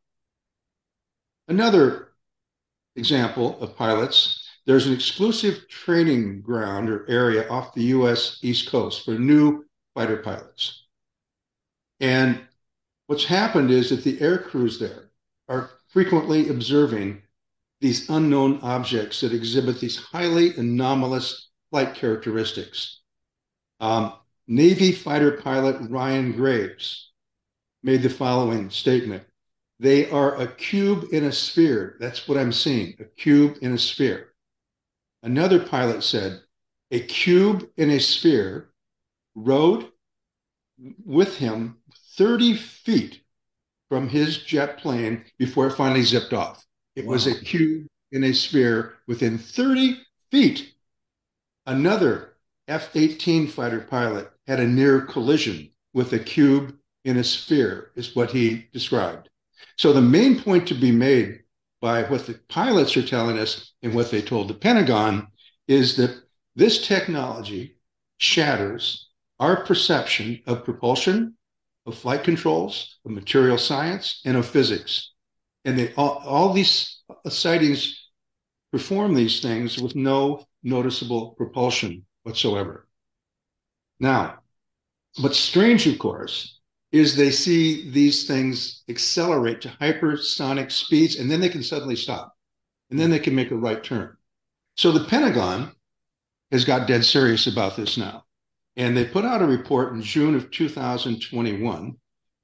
Another 1.48 2.10
example 2.98 3.58
of 3.62 3.78
pilots, 3.78 4.46
there's 4.66 4.86
an 4.86 4.92
exclusive 4.92 5.66
training 5.70 6.42
ground 6.42 6.90
or 6.90 7.10
area 7.10 7.48
off 7.48 7.74
the 7.74 7.84
US 7.84 8.40
East 8.42 8.70
Coast 8.70 9.06
for 9.06 9.12
new 9.12 9.64
fighter 9.94 10.18
pilots. 10.18 10.88
And 12.02 12.42
what's 13.08 13.24
happened 13.24 13.72
is 13.72 13.92
that 13.92 14.04
the 14.04 14.20
air 14.20 14.38
crews 14.38 14.78
there 14.78 15.12
are 15.48 15.70
frequently 15.88 16.50
observing 16.50 17.22
these 17.80 18.10
unknown 18.10 18.60
objects 18.62 19.22
that 19.22 19.34
exhibit 19.34 19.80
these 19.80 19.96
highly 19.96 20.54
anomalous 20.58 21.48
flight 21.72 21.96
characteristics. 21.96 23.00
Um, 23.80 24.14
Navy 24.48 24.92
fighter 24.92 25.32
pilot 25.32 25.78
Ryan 25.90 26.34
Graves 26.34 27.12
made 27.82 28.04
the 28.04 28.10
following 28.10 28.70
statement 28.70 29.24
they 29.82 30.08
are 30.12 30.40
a 30.40 30.48
cube 30.48 31.08
in 31.12 31.24
a 31.24 31.32
sphere. 31.32 31.98
That's 32.00 32.28
what 32.28 32.38
I'm 32.38 32.52
seeing 32.52 32.96
a 33.00 33.06
cube 33.06 33.58
in 33.64 33.74
a 33.74 33.80
sphere. 33.80 34.32
Another 35.24 35.60
pilot 35.60 36.04
said, 36.04 36.40
a 36.92 37.00
cube 37.00 37.68
in 37.78 37.90
a 37.90 38.00
sphere 38.00 38.70
rode 39.34 39.88
with 41.04 41.36
him 41.38 41.78
30 42.16 42.58
feet 42.58 43.24
from 43.90 44.08
his 44.08 44.38
jet 44.38 44.78
plane 44.78 45.26
before 45.40 45.66
it 45.68 45.76
finally 45.76 46.04
zipped 46.04 46.34
off. 46.34 46.64
It 46.96 47.06
wow. 47.06 47.14
was 47.14 47.26
a 47.26 47.42
cube 47.44 47.88
in 48.12 48.24
a 48.26 48.34
sphere 48.34 48.98
within 49.08 49.40
30 49.40 50.00
feet. 50.30 50.76
Another 51.66 52.36
F 52.68 52.96
18 52.96 53.48
fighter 53.48 53.82
pilot 53.82 54.32
had 54.48 54.60
a 54.60 54.68
near 54.68 55.02
collision 55.02 55.72
with 55.94 56.14
a 56.14 56.20
cube 56.20 56.76
in 57.04 57.18
a 57.18 57.24
sphere, 57.24 57.92
is 57.96 58.16
what 58.16 58.32
he 58.32 58.68
described. 58.72 59.30
So 59.78 59.94
the 59.94 60.02
main 60.02 60.42
point 60.42 60.68
to 60.68 60.74
be 60.74 60.92
made 60.92 61.44
by 61.82 62.04
what 62.04 62.28
the 62.28 62.40
pilots 62.48 62.96
are 62.96 63.06
telling 63.06 63.38
us 63.38 63.74
and 63.82 63.94
what 63.94 64.12
they 64.12 64.22
told 64.22 64.48
the 64.48 64.54
Pentagon 64.54 65.28
is 65.68 65.98
that 65.98 66.24
this 66.56 66.88
technology 66.88 67.78
shatters 68.18 69.10
our 69.40 69.64
perception 69.66 70.40
of 70.46 70.64
propulsion, 70.64 71.36
of 71.88 71.98
flight 71.98 72.24
controls, 72.24 73.00
of 73.06 73.12
material 73.12 73.58
science, 73.58 74.22
and 74.24 74.38
of 74.38 74.48
physics. 74.48 75.14
And 75.66 75.78
they, 75.78 75.94
all, 75.96 76.22
all 76.24 76.54
these 76.54 77.02
sightings 77.28 78.01
perform 78.72 79.14
these 79.14 79.42
things 79.42 79.82
with 79.82 79.96
no 79.96 80.46
noticeable 80.64 81.32
propulsion 81.32 82.06
whatsoever. 82.24 82.88
Now, 84.00 84.40
what's 85.20 85.40
strange, 85.40 85.88
of 85.88 86.00
course, 86.00 86.60
is 86.92 87.16
they 87.16 87.32
see 87.32 87.90
these 87.92 88.28
things 88.28 88.84
accelerate 88.90 89.62
to 89.62 89.70
hypersonic 89.82 90.72
speeds 90.72 91.18
and 91.18 91.32
then 91.32 91.40
they 91.40 91.50
can 91.50 91.64
suddenly 91.64 91.96
stop 91.96 92.36
and 92.90 93.00
then 93.00 93.10
they 93.10 93.20
can 93.20 93.36
make 93.36 93.52
a 93.52 93.56
right 93.56 93.84
turn. 93.84 94.16
So 94.76 94.92
the 94.92 95.06
Pentagon 95.06 95.72
has 96.52 96.66
got 96.66 96.88
dead 96.88 97.06
serious 97.06 97.48
about 97.48 97.76
this 97.76 97.98
now. 97.98 98.26
And 98.78 98.96
they 98.96 99.06
put 99.06 99.26
out 99.26 99.42
a 99.42 99.48
report 99.48 99.94
in 99.94 100.02
June 100.02 100.36
of 100.36 100.52
2021. 100.52 101.96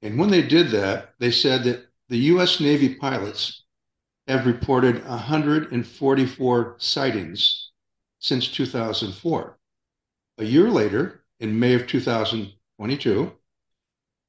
And 0.02 0.18
when 0.18 0.30
they 0.30 0.42
did 0.42 0.70
that, 0.70 1.14
they 1.18 1.30
said 1.30 1.64
that 1.64 1.86
the 2.08 2.18
US 2.18 2.60
Navy 2.60 2.94
pilots 2.94 3.64
have 4.28 4.46
reported 4.46 5.04
144 5.06 6.76
sightings 6.78 7.70
since 8.18 8.48
2004. 8.48 9.58
A 10.38 10.44
year 10.44 10.70
later, 10.70 11.22
in 11.40 11.58
May 11.58 11.74
of 11.74 11.86
2022, 11.86 13.32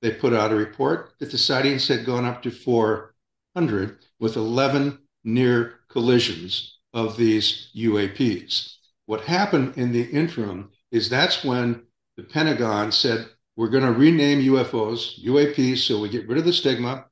they 0.02 0.12
put 0.12 0.34
out 0.34 0.52
a 0.52 0.56
report 0.56 1.14
that 1.20 1.32
the 1.32 1.38
sightings 1.38 1.88
had 1.88 2.06
gone 2.06 2.26
up 2.26 2.42
to 2.44 2.52
400 2.52 3.98
with 4.20 4.38
11 4.38 5.00
near 5.26 5.80
collisions 5.90 6.80
of 6.94 7.18
these 7.18 7.70
UAPs. 7.76 8.76
What 9.06 9.22
happened 9.22 9.78
in 9.78 9.92
the 9.92 10.04
interim 10.04 10.72
is 10.92 11.10
that's 11.10 11.44
when 11.44 11.84
the 12.16 12.24
Pentagon 12.24 12.92
said, 12.92 13.28
we're 13.56 13.70
going 13.70 13.84
to 13.84 13.92
rename 13.92 14.40
UFOs 14.40 15.22
UAPs 15.26 15.80
so 15.80 16.00
we 16.00 16.08
get 16.08 16.28
rid 16.28 16.38
of 16.38 16.46
the 16.46 16.54
stigma. 16.54 17.09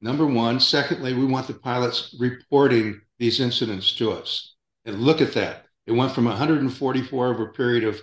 Number 0.00 0.26
one. 0.26 0.60
Secondly, 0.60 1.14
we 1.14 1.24
want 1.24 1.46
the 1.46 1.54
pilots 1.54 2.14
reporting 2.18 3.00
these 3.18 3.40
incidents 3.40 3.92
to 3.94 4.12
us. 4.12 4.54
And 4.84 5.00
look 5.00 5.20
at 5.20 5.32
that. 5.34 5.66
It 5.86 5.92
went 5.92 6.12
from 6.12 6.26
144 6.26 7.28
over 7.28 7.48
a 7.48 7.52
period 7.52 7.84
of 7.84 8.00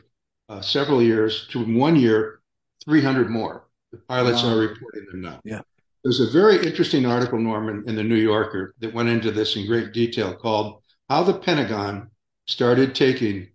uh, 0.49 0.61
several 0.61 1.01
years 1.01 1.47
to 1.51 1.63
one 1.63 1.95
year, 1.95 2.41
300 2.83 3.29
more. 3.29 3.67
The 3.91 3.97
pilots 3.97 4.43
wow. 4.43 4.53
are 4.53 4.57
reporting 4.57 5.05
them 5.11 5.21
now. 5.21 5.39
Yeah. 5.43 5.61
There's 6.03 6.19
a 6.19 6.29
very 6.29 6.63
interesting 6.65 7.05
article, 7.05 7.39
Norman, 7.39 7.83
in 7.87 7.95
the 7.95 8.03
New 8.03 8.15
Yorker 8.15 8.75
that 8.79 8.93
went 8.93 9.09
into 9.09 9.31
this 9.31 9.55
in 9.55 9.65
great 9.65 9.91
detail 9.91 10.35
called 10.35 10.83
How 11.09 11.23
the 11.23 11.33
Pentagon 11.33 12.11
Started 12.45 12.93
Taking 12.93 13.49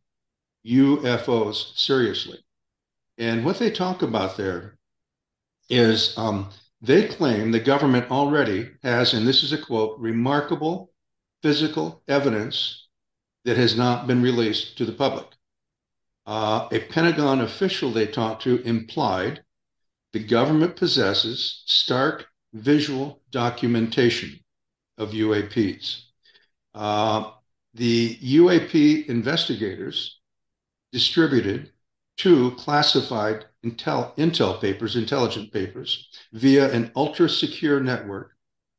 UFOs 0.66 1.76
Seriously. 1.76 2.38
And 3.18 3.45
what 3.45 3.59
they 3.59 3.70
talk 3.70 4.03
about 4.03 4.36
there 4.36 4.78
is 5.68 6.16
um, 6.16 6.49
they 6.81 7.09
claim 7.09 7.51
the 7.51 7.61
government 7.61 8.11
already 8.11 8.70
has, 8.83 9.12
and 9.12 9.26
this 9.26 9.43
is 9.43 9.53
a 9.53 9.59
quote, 9.59 9.99
remarkable 9.99 10.91
physical 11.43 12.03
evidence 12.09 12.89
that 13.45 13.57
has 13.57 13.76
not 13.76 14.07
been 14.07 14.22
released 14.22 14.78
to 14.78 14.85
the 14.85 14.93
public. 14.93 15.26
Uh, 16.26 16.68
a 16.72 16.81
Pentagon 16.81 17.41
official 17.41 17.91
they 17.91 18.07
talked 18.07 18.43
to 18.43 18.62
implied 18.62 19.43
the 20.12 20.22
government 20.22 20.76
possesses 20.76 21.62
stark 21.66 22.26
visual 22.53 23.22
documentation 23.31 24.39
of 24.99 25.11
UAPs. 25.11 26.03
Uh, 26.74 27.31
the 27.74 28.16
UAP 28.16 29.07
investigators 29.07 30.20
distributed 30.93 31.72
two 32.16 32.53
classified 32.53 33.47
intel, 33.65 34.17
intel 34.17 34.61
papers, 34.61 34.97
intelligent 34.97 35.53
papers, 35.53 36.09
via 36.33 36.71
an 36.73 36.91
ultra 36.97 37.29
secure 37.29 37.81
network 37.81 38.33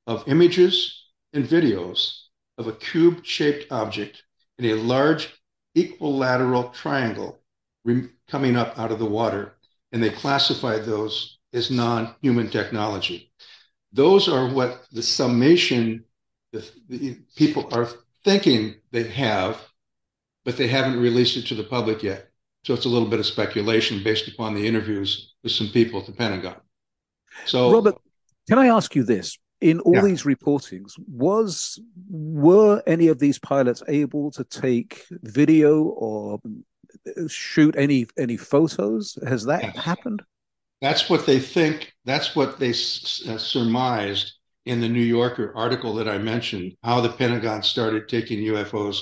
of 0.07 0.27
images 0.27 1.05
and 1.33 1.45
videos 1.45 2.23
of 2.57 2.67
a 2.67 2.73
cube 2.73 3.25
shaped 3.25 3.71
object 3.71 4.23
in 4.57 4.65
a 4.65 4.73
large 4.75 5.41
equilateral 5.75 6.69
triangle 6.69 7.39
coming 8.27 8.55
up 8.55 8.77
out 8.77 8.91
of 8.91 8.99
the 8.99 9.05
water. 9.05 9.53
And 9.91 10.01
they 10.01 10.09
classified 10.09 10.85
those 10.85 11.39
as 11.53 11.69
non 11.69 12.15
human 12.21 12.49
technology. 12.49 13.31
Those 13.91 14.29
are 14.29 14.47
what 14.47 14.85
the 14.91 15.03
summation 15.03 16.05
the, 16.51 16.69
the 16.89 17.17
people 17.35 17.67
are 17.71 17.87
thinking 18.23 18.75
they 18.91 19.03
have, 19.03 19.61
but 20.43 20.57
they 20.57 20.67
haven't 20.67 20.99
released 20.99 21.37
it 21.37 21.47
to 21.47 21.55
the 21.55 21.63
public 21.63 22.03
yet. 22.03 22.30
So 22.63 22.73
it's 22.73 22.85
a 22.85 22.89
little 22.89 23.07
bit 23.07 23.19
of 23.19 23.25
speculation 23.25 24.03
based 24.03 24.27
upon 24.27 24.53
the 24.53 24.65
interviews 24.67 25.33
with 25.43 25.51
some 25.51 25.69
people 25.69 25.99
at 25.99 26.05
the 26.05 26.11
Pentagon. 26.11 26.57
So, 27.45 27.71
Robert, 27.71 27.95
can 28.47 28.59
I 28.59 28.67
ask 28.67 28.95
you 28.95 29.03
this? 29.03 29.37
In 29.61 29.79
all 29.81 29.95
yeah. 29.95 30.01
these 30.01 30.23
reportings, 30.23 30.93
was 31.07 31.79
were 32.09 32.81
any 32.87 33.09
of 33.09 33.19
these 33.19 33.37
pilots 33.37 33.83
able 33.87 34.31
to 34.31 34.43
take 34.43 35.05
video 35.11 35.83
or 35.83 36.39
shoot 37.27 37.75
any 37.77 38.07
any 38.17 38.37
photos? 38.37 39.17
Has 39.27 39.45
that 39.45 39.63
yes. 39.63 39.77
happened? 39.77 40.23
That's 40.81 41.09
what 41.09 41.27
they 41.27 41.39
think. 41.39 41.93
That's 42.05 42.35
what 42.35 42.59
they 42.59 42.71
s- 42.71 43.23
uh, 43.27 43.37
surmised 43.37 44.33
in 44.65 44.81
the 44.81 44.89
New 44.89 45.03
Yorker 45.03 45.53
article 45.55 45.93
that 45.95 46.07
I 46.07 46.17
mentioned. 46.17 46.73
How 46.83 47.01
the 47.01 47.09
Pentagon 47.09 47.61
started 47.61 48.09
taking 48.09 48.39
UFOs 48.39 48.97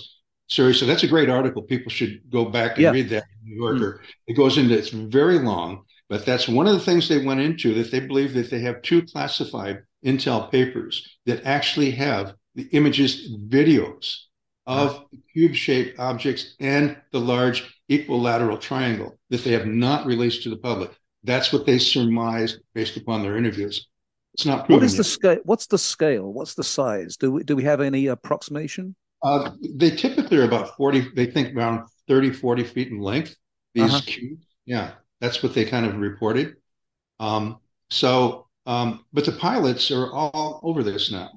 seriously. 0.49 0.87
That's 0.87 1.03
a 1.03 1.07
great 1.07 1.29
article. 1.29 1.61
People 1.61 1.91
should 1.91 2.21
go 2.29 2.45
back 2.45 2.73
and 2.73 2.83
yeah. 2.83 2.91
read 2.91 3.09
that 3.09 3.23
in 3.41 3.49
New 3.49 3.55
Yorker. 3.55 4.01
Mm. 4.01 4.07
It 4.27 4.33
goes 4.33 4.57
into 4.57 4.77
it's 4.77 4.89
very 4.89 5.39
long, 5.39 5.83
but 6.09 6.25
that's 6.25 6.47
one 6.47 6.67
of 6.67 6.73
the 6.73 6.79
things 6.79 7.07
they 7.07 7.25
went 7.25 7.39
into 7.39 7.73
that 7.75 7.91
they 7.91 7.99
believe 7.99 8.33
that 8.33 8.49
they 8.49 8.59
have 8.61 8.81
two 8.81 9.03
classified 9.03 9.83
intel 10.05 10.51
papers 10.51 11.17
that 11.25 11.43
actually 11.45 11.91
have 11.91 12.33
the 12.55 12.67
images, 12.71 13.31
videos 13.47 14.15
of 14.65 15.05
cube-shaped 15.33 15.99
objects 15.99 16.55
and 16.59 16.95
the 17.11 17.19
large 17.19 17.75
equilateral 17.89 18.57
triangle 18.57 19.17
that 19.29 19.43
they 19.43 19.51
have 19.51 19.65
not 19.65 20.05
released 20.05 20.43
to 20.43 20.49
the 20.49 20.57
public. 20.57 20.91
That's 21.23 21.51
what 21.51 21.65
they 21.65 21.79
surmised 21.79 22.59
based 22.73 22.95
upon 22.95 23.23
their 23.23 23.37
interviews. 23.37 23.87
It's 24.35 24.45
not 24.45 24.65
proven. 24.65 24.81
What 24.81 24.85
is 24.85 24.93
yet. 24.93 24.97
the 24.97 25.03
scale? 25.03 25.39
What's 25.43 25.67
the 25.67 25.77
scale? 25.77 26.31
What's 26.31 26.53
the 26.53 26.63
size? 26.63 27.17
Do 27.17 27.31
we 27.31 27.43
do 27.43 27.55
we 27.55 27.63
have 27.63 27.81
any 27.81 28.07
approximation? 28.07 28.95
Uh, 29.21 29.51
they 29.75 29.91
typically 29.91 30.37
are 30.37 30.45
about 30.45 30.75
40, 30.77 31.09
they 31.15 31.25
think 31.25 31.55
around 31.55 31.87
30, 32.07 32.31
40 32.31 32.63
feet 32.63 32.87
in 32.89 32.99
length, 32.99 33.35
these 33.73 33.93
uh-huh. 33.93 34.01
cubes. 34.05 34.45
Yeah, 34.65 34.91
that's 35.19 35.43
what 35.43 35.53
they 35.53 35.65
kind 35.65 35.85
of 35.85 35.97
reported. 35.97 36.55
Um, 37.19 37.57
so, 37.89 38.47
um, 38.65 39.05
but 39.11 39.25
the 39.25 39.31
pilots 39.33 39.91
are 39.91 40.11
all 40.11 40.59
over 40.63 40.83
this 40.83 41.11
now. 41.11 41.29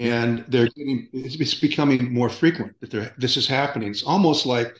And 0.00 0.44
they're 0.48 0.68
getting, 0.76 1.08
it's 1.12 1.54
becoming 1.54 2.12
more 2.12 2.28
frequent 2.28 2.74
that 2.80 2.90
they're, 2.90 3.14
this 3.16 3.36
is 3.36 3.46
happening. 3.46 3.90
It's 3.90 4.02
almost 4.02 4.44
like 4.44 4.76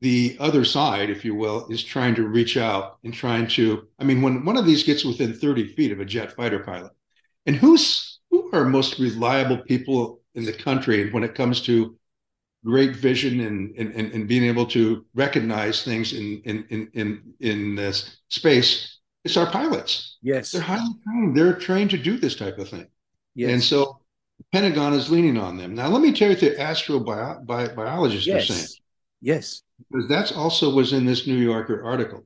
the 0.00 0.36
other 0.38 0.64
side, 0.64 1.10
if 1.10 1.24
you 1.24 1.34
will, 1.34 1.66
is 1.68 1.82
trying 1.82 2.14
to 2.16 2.28
reach 2.28 2.56
out 2.56 2.98
and 3.02 3.12
trying 3.12 3.48
to. 3.48 3.88
I 3.98 4.04
mean, 4.04 4.22
when 4.22 4.44
one 4.44 4.56
of 4.56 4.66
these 4.66 4.84
gets 4.84 5.04
within 5.04 5.34
30 5.34 5.74
feet 5.74 5.90
of 5.90 6.00
a 6.00 6.04
jet 6.04 6.32
fighter 6.32 6.60
pilot, 6.60 6.92
and 7.46 7.56
who's 7.56 8.20
who 8.30 8.50
are 8.52 8.64
most 8.64 8.98
reliable 8.98 9.58
people 9.58 10.20
in 10.36 10.44
the 10.44 10.52
country 10.52 11.02
and 11.02 11.12
when 11.12 11.24
it 11.24 11.34
comes 11.34 11.60
to 11.62 11.96
great 12.64 12.96
vision 12.96 13.40
and, 13.40 13.74
and, 13.76 14.12
and, 14.12 14.26
being 14.26 14.42
able 14.42 14.66
to 14.66 15.04
recognize 15.14 15.84
things 15.84 16.12
in, 16.12 16.42
in, 16.44 16.66
in, 16.70 16.90
in, 16.94 17.34
in 17.38 17.74
this 17.76 18.18
space, 18.28 18.98
it's 19.24 19.36
our 19.36 19.50
pilots. 19.50 20.18
Yes. 20.22 20.50
They're 20.50 20.62
highly 20.62 20.94
trained. 21.04 21.36
They're 21.36 21.54
trained 21.54 21.90
to 21.90 21.98
do 21.98 22.16
this 22.16 22.34
type 22.34 22.58
of 22.58 22.68
thing. 22.68 22.88
Yes. 23.36 23.52
And 23.52 23.62
so 23.62 24.00
the 24.38 24.44
Pentagon 24.52 24.94
is 24.94 25.10
leaning 25.10 25.38
on 25.38 25.56
them. 25.56 25.74
Now, 25.74 25.88
let 25.88 26.02
me 26.02 26.12
tell 26.12 26.28
you 26.28 26.34
what 26.34 26.40
the 26.40 26.56
astrobiologists 26.56 28.26
yes. 28.26 28.50
are 28.50 28.52
saying. 28.52 28.68
Yes. 29.20 29.62
Because 29.90 30.08
that's 30.08 30.32
also 30.32 30.74
was 30.74 30.92
in 30.92 31.06
this 31.06 31.26
New 31.26 31.36
Yorker 31.36 31.84
article. 31.84 32.24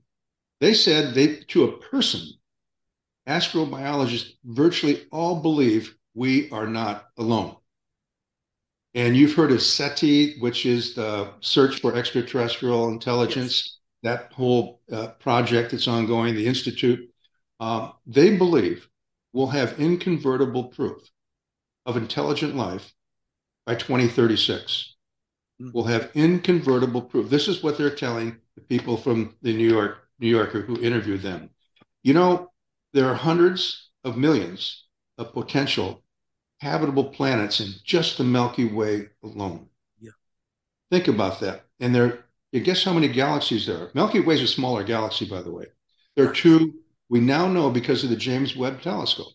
They 0.61 0.73
said 0.73 1.15
they, 1.15 1.37
to 1.49 1.65
a 1.65 1.79
person, 1.79 2.29
astrobiologists 3.29 4.33
virtually 4.45 5.07
all 5.13 5.41
believe 5.41 5.95
we 6.15 6.51
are 6.51 6.67
not 6.67 7.09
alone. 7.19 7.57
And 8.95 9.17
you've 9.17 9.35
heard 9.35 9.53
of 9.53 9.63
SETI, 9.63 10.39
which 10.41 10.67
is 10.67 10.95
the 10.95 11.33
search 11.41 11.81
for 11.81 11.95
extraterrestrial 11.95 12.89
intelligence, 12.89 13.79
yes. 14.03 14.19
that 14.19 14.33
whole 14.33 14.81
uh, 14.91 15.09
project 15.21 15.71
that's 15.71 15.87
ongoing, 15.87 16.35
the 16.35 16.47
Institute. 16.47 17.09
Um, 17.61 17.93
they 18.07 18.37
believe 18.37 18.89
we'll 19.33 19.47
have 19.47 19.79
inconvertible 19.79 20.65
proof 20.65 21.09
of 21.87 21.97
intelligent 21.97 22.57
life 22.57 22.93
by 23.65 23.75
2036. 23.77 24.97
Mm. 25.61 25.73
We'll 25.73 25.85
have 25.85 26.11
inconvertible 26.15 27.03
proof. 27.03 27.31
This 27.31 27.47
is 27.47 27.63
what 27.63 27.79
they're 27.79 27.95
telling 27.95 28.39
the 28.57 28.63
people 28.63 28.97
from 28.97 29.37
the 29.43 29.57
New 29.57 29.69
York 29.69 29.99
New 30.19 30.29
Yorker 30.29 30.61
who 30.61 30.81
interviewed 30.83 31.23
them. 31.23 31.51
You 32.03 32.13
know, 32.15 32.51
there 32.93 33.07
are 33.07 33.15
hundreds 33.15 33.91
of 34.05 34.17
millions 34.17 34.85
of 35.17 35.33
potential 35.33 36.03
habitable 36.61 37.05
planets 37.05 37.61
in 37.61 37.73
just 37.85 38.19
the 38.19 38.25
Milky 38.25 38.67
Way 38.67 39.09
alone. 39.23 39.69
Yeah. 39.99 40.11
Think 40.91 41.09
about 41.09 41.41
that. 41.41 41.65
And 41.81 41.95
there, 41.95 42.25
you 42.53 42.61
guess 42.61 42.85
how 42.85 42.93
many 42.93 43.09
galaxies 43.09 43.67
there 43.67 43.79
are? 43.79 43.91
Milky 43.95 44.21
Way 44.21 44.35
is 44.35 44.43
a 44.43 44.47
smaller 44.47 44.85
galaxy, 44.85 45.25
by 45.29 45.43
the 45.43 45.51
way. 45.51 45.67
There 46.17 46.29
are 46.29 46.33
two, 46.33 46.75
we 47.09 47.21
now 47.21 47.49
know 47.49 47.71
because 47.71 48.05
of 48.05 48.11
the 48.11 48.17
James 48.17 48.57
Webb 48.57 48.83
telescope, 48.83 49.33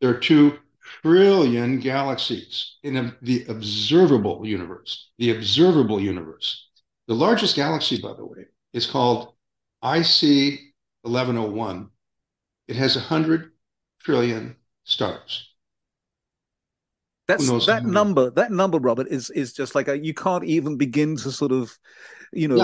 there 0.00 0.10
are 0.10 0.18
two 0.18 0.58
trillion 1.02 1.78
galaxies 1.78 2.76
in 2.82 2.96
a, 2.96 3.16
the 3.22 3.44
observable 3.48 4.44
universe. 4.44 5.10
The 5.18 5.30
observable 5.30 6.00
universe. 6.00 6.68
The 7.06 7.14
largest 7.14 7.56
galaxy, 7.56 8.00
by 8.00 8.14
the 8.14 8.26
way, 8.26 8.46
is 8.72 8.86
called 8.86 9.34
IC 9.82 10.60
1101. 11.02 11.90
It 12.66 12.76
has 12.76 12.96
100 12.96 13.52
trillion 14.00 14.56
stars. 14.84 15.53
That's 17.26 17.66
that 17.66 17.84
number. 17.84 18.30
That 18.30 18.52
number, 18.52 18.78
Robert, 18.78 19.08
is 19.08 19.30
is 19.30 19.52
just 19.52 19.74
like 19.74 19.88
a, 19.88 19.98
you 19.98 20.12
can't 20.12 20.44
even 20.44 20.76
begin 20.76 21.16
to 21.16 21.32
sort 21.32 21.52
of, 21.52 21.76
you 22.32 22.48
know, 22.48 22.56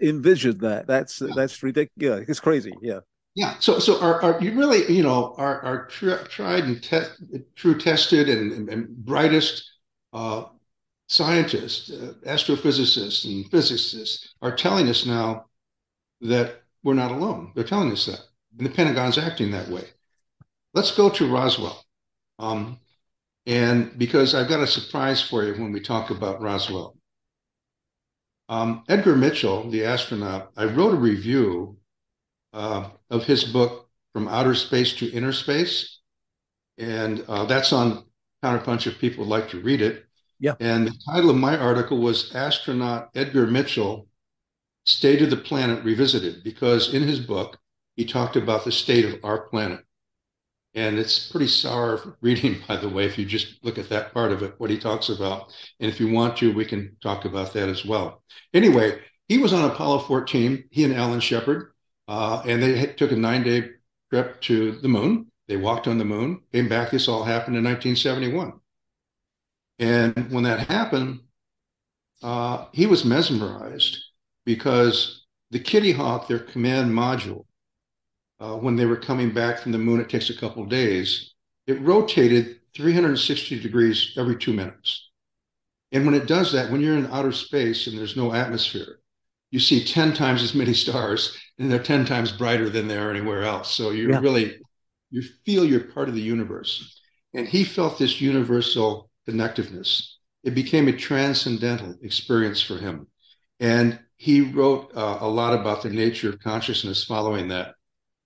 yeah. 0.00 0.08
envision 0.08 0.58
that. 0.58 0.86
That's 0.86 1.20
yeah. 1.20 1.28
that's 1.34 1.62
ridiculous. 1.62 2.20
Yeah, 2.20 2.24
it's 2.26 2.40
crazy. 2.40 2.72
Yeah. 2.80 3.00
Yeah. 3.34 3.54
So 3.58 3.78
so 3.78 4.00
are, 4.00 4.22
are 4.22 4.40
you 4.40 4.56
really 4.56 4.90
you 4.90 5.02
know 5.02 5.34
our 5.36 5.60
our 5.62 5.86
tri- 5.86 6.24
tried 6.28 6.64
and 6.64 6.82
te- 6.82 7.44
true 7.54 7.78
tested 7.78 8.30
and, 8.30 8.52
and, 8.52 8.68
and 8.70 8.88
brightest 8.88 9.70
uh, 10.14 10.44
scientists, 11.08 11.90
uh, 11.90 12.14
astrophysicists, 12.26 13.26
and 13.26 13.50
physicists 13.50 14.34
are 14.40 14.56
telling 14.56 14.88
us 14.88 15.04
now 15.04 15.46
that 16.22 16.62
we're 16.82 16.94
not 16.94 17.12
alone. 17.12 17.52
They're 17.54 17.64
telling 17.64 17.92
us 17.92 18.06
that, 18.06 18.20
and 18.56 18.66
the 18.66 18.70
Pentagon's 18.72 19.18
acting 19.18 19.50
that 19.50 19.68
way. 19.68 19.84
Let's 20.72 20.96
go 20.96 21.10
to 21.10 21.30
Roswell. 21.30 21.84
Um, 22.38 22.78
and 23.48 23.98
because 23.98 24.34
I've 24.34 24.48
got 24.48 24.60
a 24.60 24.66
surprise 24.66 25.22
for 25.22 25.42
you 25.42 25.54
when 25.54 25.72
we 25.72 25.80
talk 25.80 26.10
about 26.10 26.42
Roswell. 26.42 26.96
Um, 28.50 28.84
Edgar 28.88 29.16
Mitchell, 29.16 29.70
the 29.70 29.86
astronaut, 29.86 30.50
I 30.56 30.66
wrote 30.66 30.92
a 30.92 30.98
review 30.98 31.78
uh, 32.52 32.90
of 33.10 33.24
his 33.24 33.44
book, 33.44 33.88
From 34.12 34.28
Outer 34.28 34.54
Space 34.54 34.92
to 34.96 35.10
Inner 35.10 35.32
Space. 35.32 36.00
And 36.76 37.24
uh, 37.26 37.46
that's 37.46 37.72
on 37.72 38.04
Counterpunch 38.44 38.86
if 38.86 38.98
people 38.98 39.24
would 39.24 39.30
like 39.30 39.48
to 39.50 39.60
read 39.60 39.80
it. 39.80 40.04
Yeah. 40.38 40.54
And 40.60 40.86
the 40.86 40.94
title 41.10 41.30
of 41.30 41.36
my 41.36 41.56
article 41.56 41.98
was 41.98 42.34
Astronaut 42.34 43.08
Edgar 43.14 43.46
Mitchell 43.46 44.08
State 44.84 45.22
of 45.22 45.30
the 45.30 45.36
Planet 45.36 45.84
Revisited, 45.84 46.44
because 46.44 46.94
in 46.94 47.02
his 47.02 47.20
book, 47.20 47.58
he 47.96 48.04
talked 48.04 48.36
about 48.36 48.64
the 48.64 48.72
state 48.72 49.04
of 49.06 49.24
our 49.24 49.48
planet. 49.48 49.80
And 50.74 50.98
it's 50.98 51.30
pretty 51.30 51.48
sour 51.48 52.16
reading, 52.20 52.62
by 52.66 52.76
the 52.76 52.88
way, 52.88 53.04
if 53.04 53.18
you 53.18 53.24
just 53.24 53.62
look 53.64 53.78
at 53.78 53.88
that 53.88 54.12
part 54.12 54.32
of 54.32 54.42
it, 54.42 54.54
what 54.58 54.70
he 54.70 54.78
talks 54.78 55.08
about. 55.08 55.52
And 55.80 55.90
if 55.90 55.98
you 56.00 56.12
want 56.12 56.36
to, 56.38 56.54
we 56.54 56.64
can 56.64 56.96
talk 57.02 57.24
about 57.24 57.52
that 57.54 57.68
as 57.68 57.84
well. 57.84 58.22
Anyway, 58.52 59.00
he 59.28 59.38
was 59.38 59.52
on 59.52 59.70
Apollo 59.70 60.00
14, 60.00 60.64
he 60.70 60.84
and 60.84 60.94
Alan 60.94 61.20
Shepard, 61.20 61.72
uh, 62.06 62.42
and 62.46 62.62
they 62.62 62.86
took 62.86 63.12
a 63.12 63.16
nine 63.16 63.42
day 63.42 63.70
trip 64.10 64.40
to 64.42 64.72
the 64.72 64.88
moon. 64.88 65.26
They 65.48 65.56
walked 65.56 65.88
on 65.88 65.98
the 65.98 66.04
moon, 66.04 66.42
came 66.52 66.68
back. 66.68 66.90
This 66.90 67.08
all 67.08 67.24
happened 67.24 67.56
in 67.56 67.64
1971. 67.64 68.52
And 69.78 70.30
when 70.30 70.44
that 70.44 70.68
happened, 70.68 71.20
uh, 72.22 72.66
he 72.72 72.86
was 72.86 73.04
mesmerized 73.04 73.98
because 74.44 75.26
the 75.50 75.60
Kitty 75.60 75.92
Hawk, 75.92 76.28
their 76.28 76.38
command 76.38 76.90
module, 76.90 77.44
uh, 78.40 78.56
when 78.56 78.76
they 78.76 78.86
were 78.86 78.96
coming 78.96 79.32
back 79.32 79.58
from 79.58 79.72
the 79.72 79.78
moon, 79.78 80.00
it 80.00 80.08
takes 80.08 80.30
a 80.30 80.36
couple 80.36 80.64
days. 80.64 81.34
It 81.66 81.80
rotated 81.80 82.60
360 82.74 83.60
degrees 83.60 84.14
every 84.16 84.36
two 84.36 84.52
minutes. 84.52 85.10
And 85.92 86.04
when 86.04 86.14
it 86.14 86.26
does 86.26 86.52
that, 86.52 86.70
when 86.70 86.80
you're 86.80 86.96
in 86.96 87.06
outer 87.06 87.32
space 87.32 87.86
and 87.86 87.98
there's 87.98 88.16
no 88.16 88.32
atmosphere, 88.32 89.00
you 89.50 89.58
see 89.58 89.84
10 89.84 90.12
times 90.14 90.42
as 90.42 90.54
many 90.54 90.74
stars 90.84 91.36
and 91.58 91.70
they're 91.70 91.82
10 91.82 92.04
times 92.04 92.32
brighter 92.32 92.68
than 92.68 92.88
they 92.88 92.96
are 92.96 93.10
anywhere 93.10 93.42
else. 93.42 93.74
So 93.74 93.90
you 93.90 94.10
yeah. 94.10 94.20
really 94.20 94.58
you 95.10 95.22
feel 95.44 95.64
you're 95.64 95.80
part 95.80 96.08
of 96.08 96.14
the 96.14 96.20
universe. 96.20 97.00
And 97.34 97.48
he 97.48 97.64
felt 97.64 97.98
this 97.98 98.20
universal 98.20 99.10
connectiveness. 99.28 100.06
It 100.44 100.54
became 100.54 100.88
a 100.88 100.92
transcendental 100.92 101.96
experience 102.02 102.62
for 102.62 102.76
him. 102.76 103.06
And 103.60 103.98
he 104.16 104.40
wrote 104.40 104.92
uh, 104.94 105.18
a 105.20 105.28
lot 105.28 105.58
about 105.58 105.82
the 105.82 105.90
nature 105.90 106.28
of 106.28 106.40
consciousness 106.40 107.04
following 107.04 107.48
that. 107.48 107.74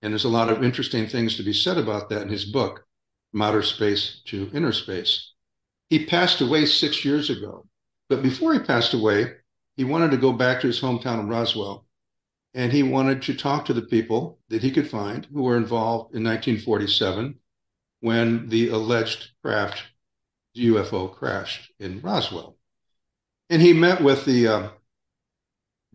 And 0.03 0.11
there's 0.11 0.25
a 0.25 0.29
lot 0.29 0.49
of 0.49 0.63
interesting 0.63 1.07
things 1.07 1.37
to 1.37 1.43
be 1.43 1.53
said 1.53 1.77
about 1.77 2.09
that 2.09 2.23
in 2.23 2.29
his 2.29 2.43
book, 2.43 2.85
From 3.31 3.41
Outer 3.41 3.63
Space 3.63 4.21
to 4.25 4.51
Inner 4.53 4.73
Space. 4.73 5.31
He 5.89 6.05
passed 6.05 6.41
away 6.41 6.65
six 6.65 7.05
years 7.05 7.29
ago. 7.29 7.65
But 8.09 8.21
before 8.21 8.53
he 8.53 8.59
passed 8.59 8.93
away, 8.93 9.37
he 9.77 9.85
wanted 9.85 10.11
to 10.11 10.17
go 10.17 10.33
back 10.33 10.59
to 10.59 10.67
his 10.67 10.81
hometown 10.81 11.21
of 11.21 11.29
Roswell 11.29 11.87
and 12.53 12.71
he 12.71 12.83
wanted 12.83 13.21
to 13.23 13.33
talk 13.33 13.65
to 13.65 13.73
the 13.73 13.81
people 13.81 14.39
that 14.49 14.61
he 14.61 14.71
could 14.71 14.89
find 14.89 15.25
who 15.33 15.41
were 15.41 15.57
involved 15.57 16.13
in 16.13 16.23
1947 16.23 17.39
when 18.01 18.49
the 18.49 18.67
alleged 18.69 19.29
craft 19.41 19.81
UFO 20.57 21.11
crashed 21.15 21.71
in 21.79 22.01
Roswell. 22.01 22.57
And 23.49 23.61
he 23.61 23.73
met 23.73 24.03
with 24.03 24.25
the 24.25 24.47
uh, 24.47 24.69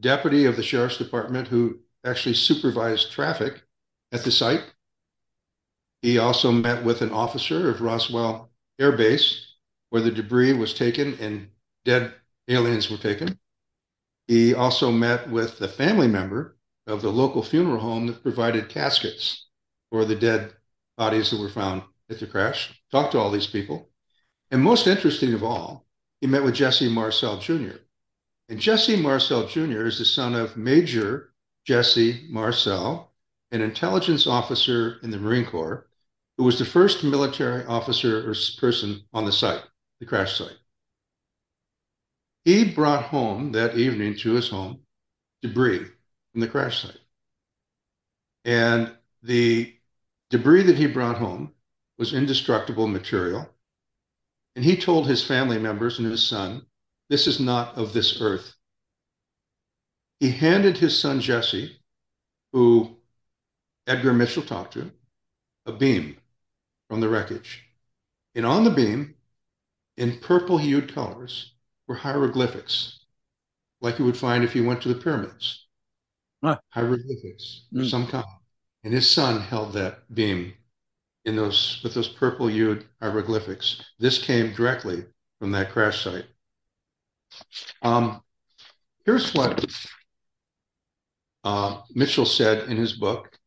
deputy 0.00 0.46
of 0.46 0.56
the 0.56 0.62
sheriff's 0.62 0.96
department 0.96 1.48
who 1.48 1.80
actually 2.04 2.34
supervised 2.34 3.12
traffic 3.12 3.62
at 4.12 4.24
the 4.24 4.30
site. 4.30 4.64
He 6.02 6.18
also 6.18 6.52
met 6.52 6.84
with 6.84 7.02
an 7.02 7.10
officer 7.10 7.70
of 7.70 7.80
Roswell 7.80 8.50
Air 8.78 8.92
Base 8.92 9.54
where 9.90 10.02
the 10.02 10.10
debris 10.10 10.52
was 10.52 10.74
taken 10.74 11.14
and 11.20 11.48
dead 11.84 12.14
aliens 12.48 12.90
were 12.90 12.98
taken. 12.98 13.38
He 14.26 14.54
also 14.54 14.92
met 14.92 15.28
with 15.30 15.58
the 15.58 15.68
family 15.68 16.08
member 16.08 16.56
of 16.86 17.02
the 17.02 17.10
local 17.10 17.42
funeral 17.42 17.80
home 17.80 18.06
that 18.06 18.22
provided 18.22 18.68
caskets 18.68 19.46
for 19.90 20.04
the 20.04 20.14
dead 20.14 20.52
bodies 20.96 21.30
that 21.30 21.40
were 21.40 21.48
found 21.48 21.82
at 22.10 22.20
the 22.20 22.26
crash. 22.26 22.78
Talked 22.90 23.12
to 23.12 23.18
all 23.18 23.30
these 23.30 23.46
people. 23.46 23.88
And 24.50 24.62
most 24.62 24.86
interesting 24.86 25.34
of 25.34 25.42
all, 25.42 25.86
he 26.20 26.26
met 26.26 26.42
with 26.42 26.54
Jesse 26.54 26.88
Marcel 26.88 27.38
Jr. 27.38 27.76
And 28.48 28.58
Jesse 28.58 28.96
Marcel 28.96 29.46
Jr. 29.46 29.86
is 29.86 29.98
the 29.98 30.04
son 30.04 30.34
of 30.34 30.56
Major 30.56 31.32
Jesse 31.64 32.26
Marcel, 32.30 33.12
an 33.50 33.60
intelligence 33.60 34.26
officer 34.26 34.98
in 35.02 35.10
the 35.10 35.18
Marine 35.18 35.46
Corps, 35.46 35.86
who 36.36 36.44
was 36.44 36.58
the 36.58 36.64
first 36.64 37.02
military 37.02 37.64
officer 37.64 38.30
or 38.30 38.34
person 38.60 39.02
on 39.12 39.24
the 39.24 39.32
site, 39.32 39.62
the 40.00 40.06
crash 40.06 40.38
site. 40.38 40.56
He 42.44 42.64
brought 42.64 43.04
home 43.04 43.52
that 43.52 43.76
evening 43.76 44.16
to 44.18 44.34
his 44.34 44.48
home 44.48 44.80
debris 45.42 45.86
from 46.32 46.40
the 46.40 46.48
crash 46.48 46.82
site. 46.82 47.00
And 48.44 48.92
the 49.22 49.76
debris 50.30 50.62
that 50.64 50.76
he 50.76 50.86
brought 50.86 51.18
home 51.18 51.52
was 51.98 52.14
indestructible 52.14 52.86
material. 52.86 53.48
And 54.54 54.64
he 54.64 54.76
told 54.76 55.06
his 55.06 55.24
family 55.24 55.58
members 55.58 55.98
and 55.98 56.10
his 56.10 56.26
son, 56.26 56.66
This 57.08 57.26
is 57.26 57.40
not 57.40 57.76
of 57.76 57.92
this 57.92 58.20
earth. 58.20 58.54
He 60.20 60.30
handed 60.30 60.78
his 60.78 60.98
son 60.98 61.20
Jesse, 61.20 61.80
who 62.52 62.97
Edgar 63.88 64.12
Mitchell 64.12 64.42
talked 64.42 64.74
to, 64.74 64.92
a 65.64 65.72
beam 65.72 66.18
from 66.88 67.00
the 67.00 67.08
wreckage. 67.08 67.64
And 68.34 68.44
on 68.44 68.62
the 68.62 68.70
beam, 68.70 69.14
in 69.96 70.20
purple 70.20 70.58
hued 70.58 70.94
colors, 70.94 71.54
were 71.86 71.94
hieroglyphics, 71.94 73.00
like 73.80 73.98
you 73.98 74.04
would 74.04 74.16
find 74.16 74.44
if 74.44 74.54
you 74.54 74.64
went 74.64 74.82
to 74.82 74.88
the 74.88 75.00
pyramids. 75.00 75.66
Huh. 76.44 76.58
Hieroglyphics 76.68 77.62
of 77.72 77.80
mm. 77.80 77.90
some 77.90 78.06
kind. 78.06 78.24
And 78.84 78.92
his 78.92 79.10
son 79.10 79.40
held 79.40 79.72
that 79.72 80.14
beam 80.14 80.52
in 81.24 81.34
those 81.34 81.80
with 81.82 81.94
those 81.94 82.08
purple 82.08 82.48
hued 82.48 82.86
hieroglyphics. 83.00 83.82
This 83.98 84.22
came 84.22 84.54
directly 84.54 85.04
from 85.38 85.50
that 85.52 85.72
crash 85.72 86.04
site. 86.04 86.26
Um, 87.82 88.22
here's 89.04 89.34
what 89.34 89.64
uh, 91.44 91.80
Mitchell 91.94 92.26
said 92.26 92.68
in 92.68 92.76
his 92.76 92.92
book 92.92 93.37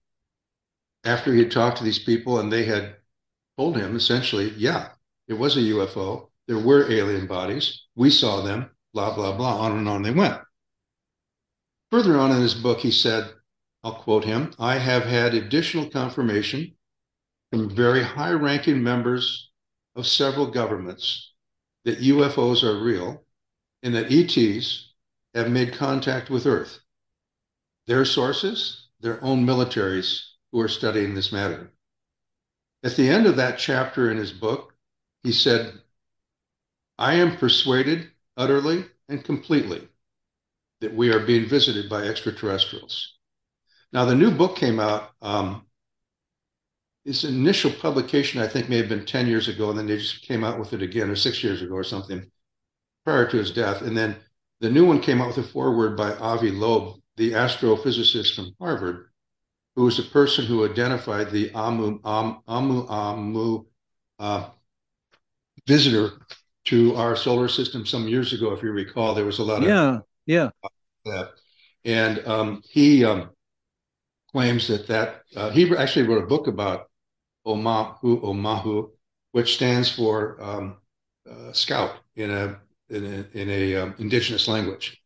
after 1.04 1.34
he 1.34 1.40
had 1.40 1.52
talked 1.52 1.78
to 1.78 1.84
these 1.84 2.00
people 2.00 2.40
and 2.40 2.52
they 2.52 2.66
had 2.66 2.96
told 3.58 3.78
him 3.78 3.96
essentially, 3.96 4.50
yeah, 4.58 4.90
it 5.28 5.34
was 5.34 5.58
a 5.58 5.62
UFO. 5.62 6.30
There 6.48 6.60
were 6.60 6.92
alien 6.92 7.28
bodies. 7.28 7.84
We 7.96 8.10
saw 8.10 8.42
them, 8.42 8.70
blah, 8.94 9.16
blah, 9.16 9.36
blah. 9.36 9.60
On 9.60 9.78
and 9.78 9.88
on 9.88 10.04
they 10.04 10.12
went. 10.12 10.40
Further 11.92 12.18
on 12.18 12.32
in 12.32 12.42
his 12.42 12.54
book, 12.54 12.80
he 12.80 12.92
said, 12.92 13.34
I'll 13.84 13.96
quote 13.96 14.24
him 14.26 14.54
I 14.60 14.78
have 14.78 15.04
had 15.04 15.34
additional 15.34 15.90
confirmation 15.90 16.76
from 17.52 17.70
very 17.70 18.04
high 18.04 18.32
ranking 18.32 18.82
members 18.84 19.50
of 19.96 20.08
several 20.08 20.48
governments 20.48 21.34
that 21.84 22.00
UFOs 22.00 22.64
are 22.64 22.84
real 22.84 23.24
and 23.84 23.96
that 23.96 24.12
ETs 24.12 24.94
have 25.34 25.50
made 25.50 25.74
contact 25.74 26.30
with 26.30 26.46
Earth. 26.46 26.80
Their 27.88 28.06
sources, 28.06 28.88
their 29.00 29.22
own 29.24 29.46
militaries 29.46 30.31
who 30.52 30.60
are 30.60 30.68
studying 30.68 31.14
this 31.14 31.32
matter. 31.32 31.72
At 32.84 32.96
the 32.96 33.10
end 33.10 33.28
of 33.28 33.36
that 33.38 33.60
chapter 33.60 34.12
in 34.12 34.18
his 34.18 34.32
book, 34.32 34.74
he 35.24 35.32
said, 35.32 35.80
I 36.98 37.16
am 37.16 37.38
persuaded 37.38 38.10
utterly 38.38 38.86
and 39.08 39.24
completely 39.24 39.88
that 40.82 40.94
we 40.94 41.12
are 41.12 41.20
being 41.20 41.48
visited 41.48 41.90
by 41.90 42.04
extraterrestrials. 42.04 43.18
Now, 43.94 44.06
the 44.06 44.16
new 44.16 44.32
book 44.32 44.56
came 44.56 44.80
out. 44.80 45.12
Um, 45.22 45.66
its 47.06 47.24
initial 47.24 47.72
publication, 47.72 48.42
I 48.42 48.48
think, 48.48 48.70
may 48.70 48.78
have 48.78 48.90
been 48.90 49.06
10 49.06 49.28
years 49.28 49.48
ago, 49.48 49.70
and 49.70 49.78
then 49.78 49.88
they 49.88 49.98
just 49.98 50.22
came 50.24 50.44
out 50.44 50.60
with 50.60 50.74
it 50.74 50.82
again, 50.82 51.10
or 51.10 51.16
six 51.16 51.44
years 51.44 51.62
ago, 51.62 51.74
or 51.74 51.84
something, 51.84 52.30
prior 53.04 53.30
to 53.30 53.38
his 53.38 53.52
death. 53.52 53.82
And 53.82 53.98
then 53.98 54.16
the 54.60 54.70
new 54.70 54.86
one 54.86 55.02
came 55.02 55.22
out 55.22 55.28
with 55.28 55.46
a 55.46 55.50
foreword 55.50 55.98
by 55.98 56.14
Avi 56.16 56.52
Loeb, 56.52 57.00
the 57.18 57.32
astrophysicist 57.32 58.36
from 58.36 58.56
Harvard, 58.60 59.11
who 59.82 59.86
was 59.86 59.98
the 59.98 60.04
person 60.04 60.46
who 60.46 60.64
identified 60.64 61.32
the 61.32 61.52
Amu 61.56 62.00
Amu 62.04 62.36
Amu, 62.48 62.88
Amu 62.88 63.66
uh, 64.20 64.50
visitor 65.66 66.22
to 66.66 66.96
our 66.96 67.16
solar 67.16 67.48
system 67.48 67.84
some 67.88 68.08
years 68.08 68.32
ago, 68.32 68.54
if 68.54 68.62
you 68.62 68.70
recall. 68.70 69.16
There 69.16 69.26
was 69.26 69.40
a 69.40 69.44
lot 69.44 69.64
yeah, 69.64 69.96
of 69.96 70.04
yeah, 70.28 70.50
that, 71.06 71.32
and 71.84 72.20
um, 72.28 72.62
he 72.70 73.04
um, 73.04 73.32
claims 74.32 74.68
that 74.68 74.86
that 74.86 75.24
uh, 75.36 75.50
he 75.50 75.76
actually 75.76 76.06
wrote 76.06 76.26
a 76.26 76.28
book 76.28 76.46
about 76.46 76.92
Omahu 77.48 78.22
Omahu, 78.22 78.92
which 79.32 79.56
stands 79.56 79.90
for 79.90 80.38
um, 80.44 80.78
uh, 81.28 81.54
scout 81.54 81.96
in 82.16 82.30
a 82.30 82.62
in 82.92 83.04
a, 83.04 83.26
in 83.36 83.50
a 83.50 83.76
um, 83.78 83.96
indigenous 83.98 84.48
language, 84.48 85.02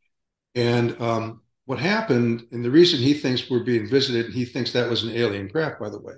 and 0.54 1.02
um, 1.02 1.44
what 1.66 1.80
happened, 1.80 2.48
and 2.52 2.64
the 2.64 2.72
reason 2.72 3.00
he 3.00 3.14
thinks 3.14 3.50
we're 3.50 3.64
being 3.64 3.88
visited, 3.88 4.26
and 4.26 4.34
he 4.34 4.46
thinks 4.46 4.72
that 4.72 4.90
was 4.90 5.04
an 5.04 5.12
alien 5.12 5.50
craft, 5.50 5.80
by 5.80 5.90
the 5.90 6.00
way, 6.00 6.16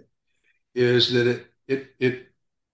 is 0.75 1.11
that 1.13 1.27
it 1.27 1.47
it 1.67 1.87
it 1.99 2.27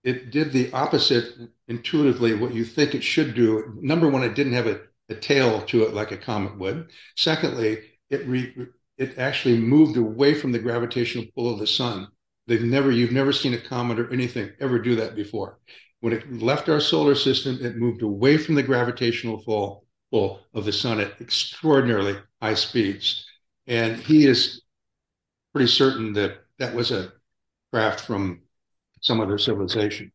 it 0.03 0.32
did 0.32 0.51
the 0.51 0.71
opposite 0.74 1.34
intuitively 1.67 2.34
what 2.34 2.53
you 2.53 2.65
think 2.65 2.93
it 2.93 3.03
should 3.03 3.36
do. 3.36 3.78
Number 3.82 4.09
one, 4.09 4.24
it 4.24 4.36
didn't 4.36 4.53
have 4.53 4.67
a, 4.67 4.82
a 5.09 5.15
tail 5.15 5.61
to 5.67 5.84
it 5.84 5.93
like 5.93 6.11
a 6.11 6.17
comet 6.17 6.57
would. 6.57 6.89
Secondly, 7.15 7.80
it 8.09 8.28
re, 8.28 8.53
it 8.97 9.17
actually 9.17 9.57
moved 9.57 9.97
away 9.97 10.34
from 10.34 10.51
the 10.51 10.59
gravitational 10.59 11.26
pull 11.36 11.53
of 11.53 11.59
the 11.59 11.67
sun. 11.67 12.07
They've 12.47 12.61
never 12.61 12.91
you've 12.91 13.11
never 13.11 13.32
seen 13.32 13.53
a 13.53 13.61
comet 13.61 13.99
or 13.99 14.11
anything 14.11 14.51
ever 14.59 14.80
do 14.80 14.95
that 14.95 15.15
before. 15.15 15.59
When 16.01 16.13
it 16.13 16.41
left 16.41 16.67
our 16.67 16.82
solar 16.82 17.15
system, 17.15 17.59
it 17.61 17.78
moved 17.78 18.01
away 18.01 18.38
from 18.38 18.55
the 18.55 18.63
gravitational 18.63 19.41
pull, 19.43 19.86
of 20.14 20.66
the 20.66 20.72
sun 20.72 20.99
at 20.99 21.20
extraordinarily 21.20 22.16
high 22.41 22.53
speeds. 22.53 23.26
And 23.68 23.97
he 23.97 24.28
is 24.28 24.61
pretty 25.53 25.68
certain 25.68 26.14
that 26.14 26.38
that 26.59 26.74
was 26.74 26.91
a 26.91 27.11
craft 27.72 28.01
from 28.01 28.41
some 29.01 29.20
other 29.20 29.38
civilization. 29.38 30.11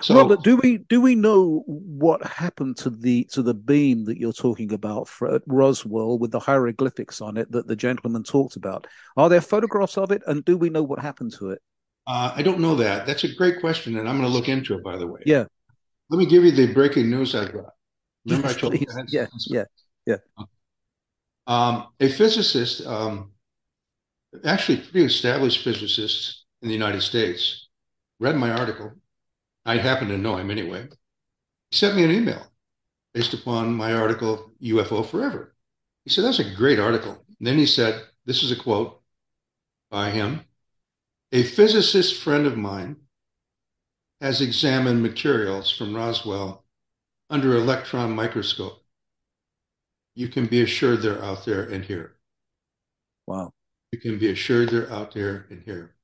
So, 0.00 0.16
Robert, 0.16 0.42
do 0.42 0.56
we 0.56 0.78
do 0.78 1.00
we 1.00 1.14
know 1.14 1.62
what 1.66 2.24
happened 2.26 2.76
to 2.78 2.90
the 2.90 3.24
to 3.32 3.42
the 3.42 3.54
beam 3.54 4.04
that 4.06 4.18
you're 4.18 4.32
talking 4.32 4.72
about 4.72 5.06
for, 5.06 5.32
at 5.32 5.42
Roswell 5.46 6.18
with 6.18 6.32
the 6.32 6.40
hieroglyphics 6.40 7.20
on 7.20 7.36
it 7.36 7.52
that 7.52 7.68
the 7.68 7.76
gentleman 7.76 8.24
talked 8.24 8.56
about? 8.56 8.86
Are 9.16 9.28
there 9.28 9.40
photographs 9.40 9.96
of 9.98 10.10
it, 10.10 10.22
and 10.26 10.44
do 10.44 10.56
we 10.56 10.70
know 10.70 10.82
what 10.82 10.98
happened 10.98 11.34
to 11.34 11.50
it? 11.50 11.60
Uh, 12.06 12.32
I 12.34 12.42
don't 12.42 12.58
know 12.58 12.74
that. 12.76 13.06
That's 13.06 13.24
a 13.24 13.34
great 13.34 13.60
question, 13.60 13.98
and 13.98 14.08
I'm 14.08 14.18
going 14.18 14.28
to 14.28 14.34
look 14.34 14.48
into 14.48 14.74
it. 14.74 14.82
By 14.82 14.96
the 14.96 15.06
way, 15.06 15.20
yeah. 15.26 15.44
Let 16.08 16.18
me 16.18 16.26
give 16.26 16.42
you 16.42 16.52
the 16.52 16.72
breaking 16.72 17.10
news 17.10 17.34
I 17.34 17.44
got. 17.44 17.75
Remember, 18.26 18.48
I 18.48 18.52
told 18.60 18.74
you. 18.80 18.86
Yeah, 19.08 19.26
yeah, 19.46 19.64
yeah. 20.06 20.16
Um, 21.46 21.88
a 22.00 22.08
physicist, 22.08 22.86
um, 22.86 23.32
actually, 24.44 24.78
pretty 24.78 25.06
established 25.06 25.64
physicist 25.64 26.44
in 26.62 26.68
the 26.68 26.74
United 26.74 27.02
States, 27.02 27.68
read 28.18 28.36
my 28.36 28.50
article 28.50 28.92
I 29.66 29.78
happen 29.78 30.08
to 30.08 30.18
know 30.18 30.36
him 30.36 30.52
anyway. 30.52 30.88
He 31.70 31.76
sent 31.76 31.96
me 31.96 32.04
an 32.04 32.12
email 32.12 32.46
based 33.14 33.34
upon 33.34 33.74
my 33.74 33.94
article, 33.94 34.52
UFO 34.62 35.04
Forever. 35.04 35.56
He 36.04 36.10
said, 36.10 36.24
That's 36.24 36.38
a 36.38 36.54
great 36.54 36.78
article. 36.78 37.24
And 37.38 37.46
then 37.46 37.58
he 37.58 37.66
said, 37.66 38.04
This 38.26 38.44
is 38.44 38.52
a 38.52 38.56
quote 38.56 39.02
by 39.90 40.10
him 40.10 40.42
A 41.32 41.42
physicist 41.42 42.22
friend 42.22 42.46
of 42.46 42.56
mine 42.58 42.96
has 44.20 44.40
examined 44.42 45.02
materials 45.02 45.70
from 45.72 45.96
Roswell 45.96 46.65
under 47.30 47.56
electron 47.56 48.14
microscope. 48.14 48.82
You 50.14 50.28
can 50.28 50.46
be 50.46 50.62
assured 50.62 51.02
they're 51.02 51.22
out 51.22 51.44
there 51.44 51.64
and 51.64 51.84
here. 51.84 52.16
Wow. 53.26 53.52
You 53.92 53.98
can 53.98 54.18
be 54.18 54.30
assured 54.30 54.70
they're 54.70 54.92
out 54.92 55.12
there 55.14 55.46
and 55.50 55.62
here. 55.62 55.94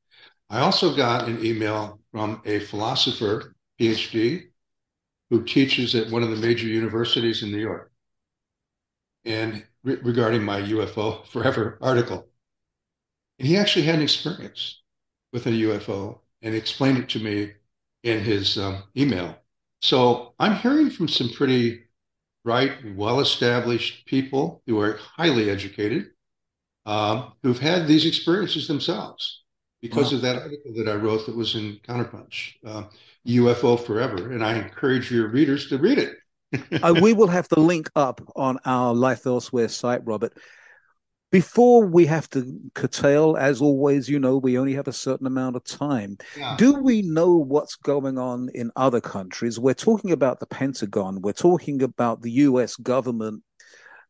I 0.51 0.61
also 0.61 0.95
got 0.95 1.29
an 1.29 1.45
email 1.45 2.01
from 2.11 2.43
a 2.45 2.61
philosopher, 2.61 3.55
PhD, 3.81 4.49
who 5.31 5.45
teaches 5.45 5.95
at 5.95 6.11
one 6.11 6.23
of 6.23 6.31
the 6.31 6.37
major 6.37 6.67
universities 6.67 7.43
in 7.43 7.51
New 7.51 7.59
York, 7.59 7.91
and 9.25 9.65
re- 9.83 9.97
regarding 10.03 10.43
my 10.43 10.61
UFO 10.61 11.27
Forever 11.33 11.79
article. 11.81 12.29
And 13.39 13.49
he 13.49 13.57
actually 13.57 13.85
had 13.85 13.97
an 13.97 14.03
experience 14.03 14.83
with 15.33 15.47
a 15.47 15.51
UFO 15.51 16.21
and 16.43 16.55
explained 16.55 16.99
it 16.99 17.09
to 17.11 17.19
me 17.19 17.53
in 18.03 18.21
his 18.21 18.59
um, 18.59 18.85
email. 18.97 19.42
So 19.83 20.35
I'm 20.39 20.57
hearing 20.57 20.91
from 20.91 21.09
some 21.09 21.31
pretty 21.31 21.83
bright, 22.45 22.73
well 22.97 23.21
established 23.21 24.07
people 24.07 24.63
who 24.67 24.81
are 24.81 24.97
highly 24.97 25.51
educated 25.51 26.11
um, 26.87 27.33
who've 27.43 27.59
had 27.59 27.87
these 27.87 28.07
experiences 28.07 28.67
themselves 28.67 29.43
because 29.81 30.13
wow. 30.13 30.17
of 30.17 30.23
that 30.23 30.43
article 30.43 30.73
that 30.77 30.89
I 30.89 30.95
wrote 30.95 31.27
that 31.27 31.37
was 31.37 31.55
in 31.55 31.79
Counterpunch, 31.87 32.55
uh, 32.67 32.85
UFO 33.27 33.79
Forever. 33.79 34.33
And 34.33 34.45
I 34.45 34.55
encourage 34.55 35.11
your 35.11 35.29
readers 35.29 35.69
to 35.69 35.79
read 35.79 35.99
it. 35.99 36.15
uh, 36.83 36.95
we 37.01 37.13
will 37.15 37.29
have 37.29 37.49
the 37.49 37.61
link 37.61 37.91
up 37.97 38.21
on 38.37 38.59
our 38.65 38.95
Life 38.95 39.27
Elsewhere 39.27 39.69
site, 39.69 40.05
Robert. 40.05 40.37
Before 41.33 41.87
we 41.87 42.05
have 42.07 42.29
to 42.31 42.61
curtail, 42.75 43.39
as 43.39 43.63
always, 43.63 44.07
you 44.07 44.21
know, 44.21 44.37
we 44.37 44.59
only 44.59 44.75
have 44.75 44.87
a 44.87 44.93
certain 44.93 45.27
amount 45.27 45.57
of 45.57 45.65
time. 45.65 46.19
Yeah. 46.37 46.57
Do 46.59 46.75
we 46.75 47.01
know 47.01 47.35
what's 47.37 47.75
going 47.75 48.19
on 48.19 48.51
in 48.55 48.71
other 48.77 49.01
countries? 49.01 49.59
We're 49.59 49.73
talking 49.73 50.13
about 50.13 50.41
the 50.41 50.47
Pentagon, 50.47 51.23
we're 51.23 51.33
talking 51.33 51.83
about 51.83 52.21
the 52.21 52.33
US 52.33 52.77
government 52.77 53.43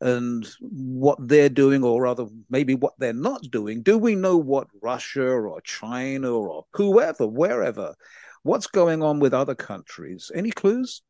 and 0.00 0.44
what 0.58 1.16
they're 1.20 1.48
doing, 1.48 1.84
or 1.84 2.02
rather, 2.02 2.26
maybe 2.50 2.74
what 2.74 2.94
they're 2.98 3.12
not 3.12 3.40
doing. 3.52 3.82
Do 3.82 3.98
we 3.98 4.16
know 4.16 4.36
what 4.36 4.66
Russia 4.82 5.24
or 5.24 5.60
China 5.60 6.32
or 6.32 6.66
whoever, 6.72 7.24
wherever, 7.24 7.94
what's 8.42 8.66
going 8.66 9.00
on 9.04 9.20
with 9.20 9.32
other 9.32 9.54
countries? 9.54 10.32
Any 10.34 10.50
clues? 10.50 11.02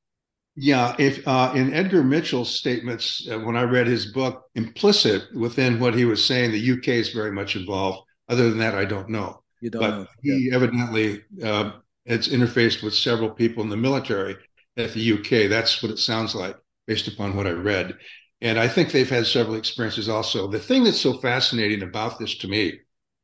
Yeah, 0.55 0.95
if 0.99 1.27
uh, 1.27 1.53
in 1.55 1.73
Edgar 1.73 2.03
Mitchell's 2.03 2.55
statements, 2.55 3.27
uh, 3.31 3.39
when 3.39 3.57
I 3.57 3.63
read 3.63 3.87
his 3.87 4.13
book, 4.13 4.45
implicit 4.55 5.35
within 5.35 5.81
what 5.81 5.95
he 5.95 6.05
was 6.05 6.25
saying, 6.25 6.53
the 6.53 6.73
UK 6.73 6.89
is 6.89 7.11
very 7.11 7.33
much 7.33 7.57
involved. 7.57 8.07
Other 8.29 8.51
than 8.51 8.59
that, 8.59 8.75
I 8.75 8.85
don't 8.85 9.09
know. 9.09 9.43
You 9.61 9.71
don't 9.71 9.81
but 9.81 9.91
know. 9.91 10.07
he 10.23 10.49
yeah. 10.49 10.57
evidently 10.57 11.23
uh, 11.43 11.73
has 12.07 12.29
interfaced 12.29 12.83
with 12.83 12.95
several 12.95 13.31
people 13.31 13.63
in 13.63 13.71
the 13.71 13.77
military 13.77 14.37
at 14.77 14.93
the 14.93 15.13
UK. 15.13 15.49
That's 15.49 15.83
what 15.83 15.93
it 15.93 15.99
sounds 15.99 16.35
like, 16.35 16.57
based 16.87 17.09
upon 17.09 17.35
what 17.35 17.47
I 17.47 17.53
read. 17.53 17.97
And 18.43 18.59
I 18.59 18.69
think 18.69 18.91
they've 18.91 19.09
had 19.09 19.27
several 19.27 19.57
experiences 19.57 20.09
also. 20.09 20.49
The 20.49 20.59
thing 20.59 20.85
that's 20.85 21.01
so 21.01 21.15
fascinating 21.19 21.83
about 21.83 22.19
this 22.19 22.35
to 22.39 22.49
me 22.49 22.81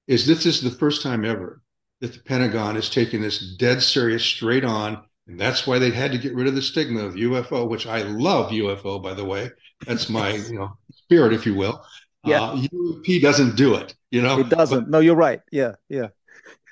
is 0.06 0.26
this 0.26 0.46
is 0.46 0.62
the 0.62 0.70
first 0.70 1.02
time 1.02 1.24
ever 1.24 1.60
that 2.00 2.14
the 2.14 2.20
Pentagon 2.20 2.76
is 2.76 2.88
taking 2.88 3.20
this 3.20 3.56
dead 3.56 3.82
serious, 3.82 4.24
straight 4.24 4.64
on 4.64 5.02
and 5.28 5.38
that's 5.38 5.66
why 5.66 5.78
they 5.78 5.90
had 5.90 6.10
to 6.12 6.18
get 6.18 6.34
rid 6.34 6.46
of 6.46 6.54
the 6.54 6.62
stigma 6.62 7.04
of 7.04 7.14
UFO, 7.14 7.68
which 7.68 7.86
I 7.86 8.02
love 8.02 8.50
UFO, 8.50 9.00
by 9.02 9.12
the 9.12 9.24
way. 9.24 9.50
That's 9.86 10.08
my, 10.08 10.30
you 10.50 10.58
know, 10.58 10.76
spirit, 10.90 11.34
if 11.34 11.44
you 11.44 11.54
will. 11.54 11.84
Yeah. 12.24 12.42
Uh, 12.42 12.56
UAP 12.56 13.20
doesn't 13.20 13.54
do 13.54 13.74
it, 13.74 13.94
you 14.10 14.22
know. 14.22 14.40
It 14.40 14.48
doesn't. 14.48 14.84
But, 14.84 14.90
no, 14.90 15.00
you're 15.00 15.14
right. 15.14 15.40
Yeah, 15.52 15.74
yeah. 15.88 16.08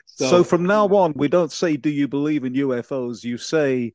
So, 0.07 0.29
so 0.29 0.45
from 0.45 0.65
now 0.65 0.87
on, 0.89 1.13
we 1.15 1.29
don't 1.29 1.53
say, 1.53 1.77
"Do 1.77 1.91
you 1.91 2.09
believe 2.09 2.45
in 2.45 2.55
UFOs?" 2.55 3.23
You 3.23 3.37
say, 3.37 3.93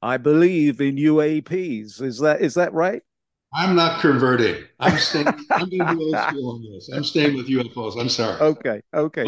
"I 0.00 0.16
believe 0.16 0.80
in 0.80 0.96
UAPs." 0.96 2.00
Is 2.00 2.18
that 2.20 2.40
is 2.40 2.54
that 2.54 2.72
right? 2.72 3.02
I'm 3.52 3.74
not 3.74 4.00
converting. 4.00 4.64
I'm 4.78 4.98
staying. 4.98 5.26
I'm 5.26 5.68
going 5.70 5.86
to 5.86 5.96
be 5.96 6.04
old 6.04 6.16
school 6.28 6.54
on 6.54 6.62
this. 6.62 6.90
I'm 6.92 7.04
staying 7.04 7.34
with 7.34 7.48
UFOs. 7.48 7.98
I'm 7.98 8.08
sorry. 8.08 8.38
Okay. 8.40 8.82
Okay. 8.92 9.26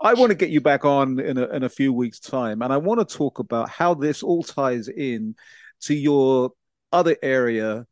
I 0.00 0.14
want 0.14 0.30
to 0.30 0.34
get 0.34 0.50
you 0.50 0.60
back 0.60 0.84
on 0.84 1.20
in 1.20 1.38
a, 1.38 1.46
in 1.48 1.62
a 1.62 1.68
few 1.68 1.92
weeks' 1.92 2.18
time, 2.18 2.62
and 2.62 2.72
I 2.72 2.78
want 2.78 3.06
to 3.06 3.16
talk 3.16 3.38
about 3.38 3.70
how 3.70 3.94
this 3.94 4.24
all 4.24 4.42
ties 4.42 4.88
in 4.88 5.36
to 5.82 5.94
your 5.94 6.50
other 6.90 7.16
area 7.22 7.86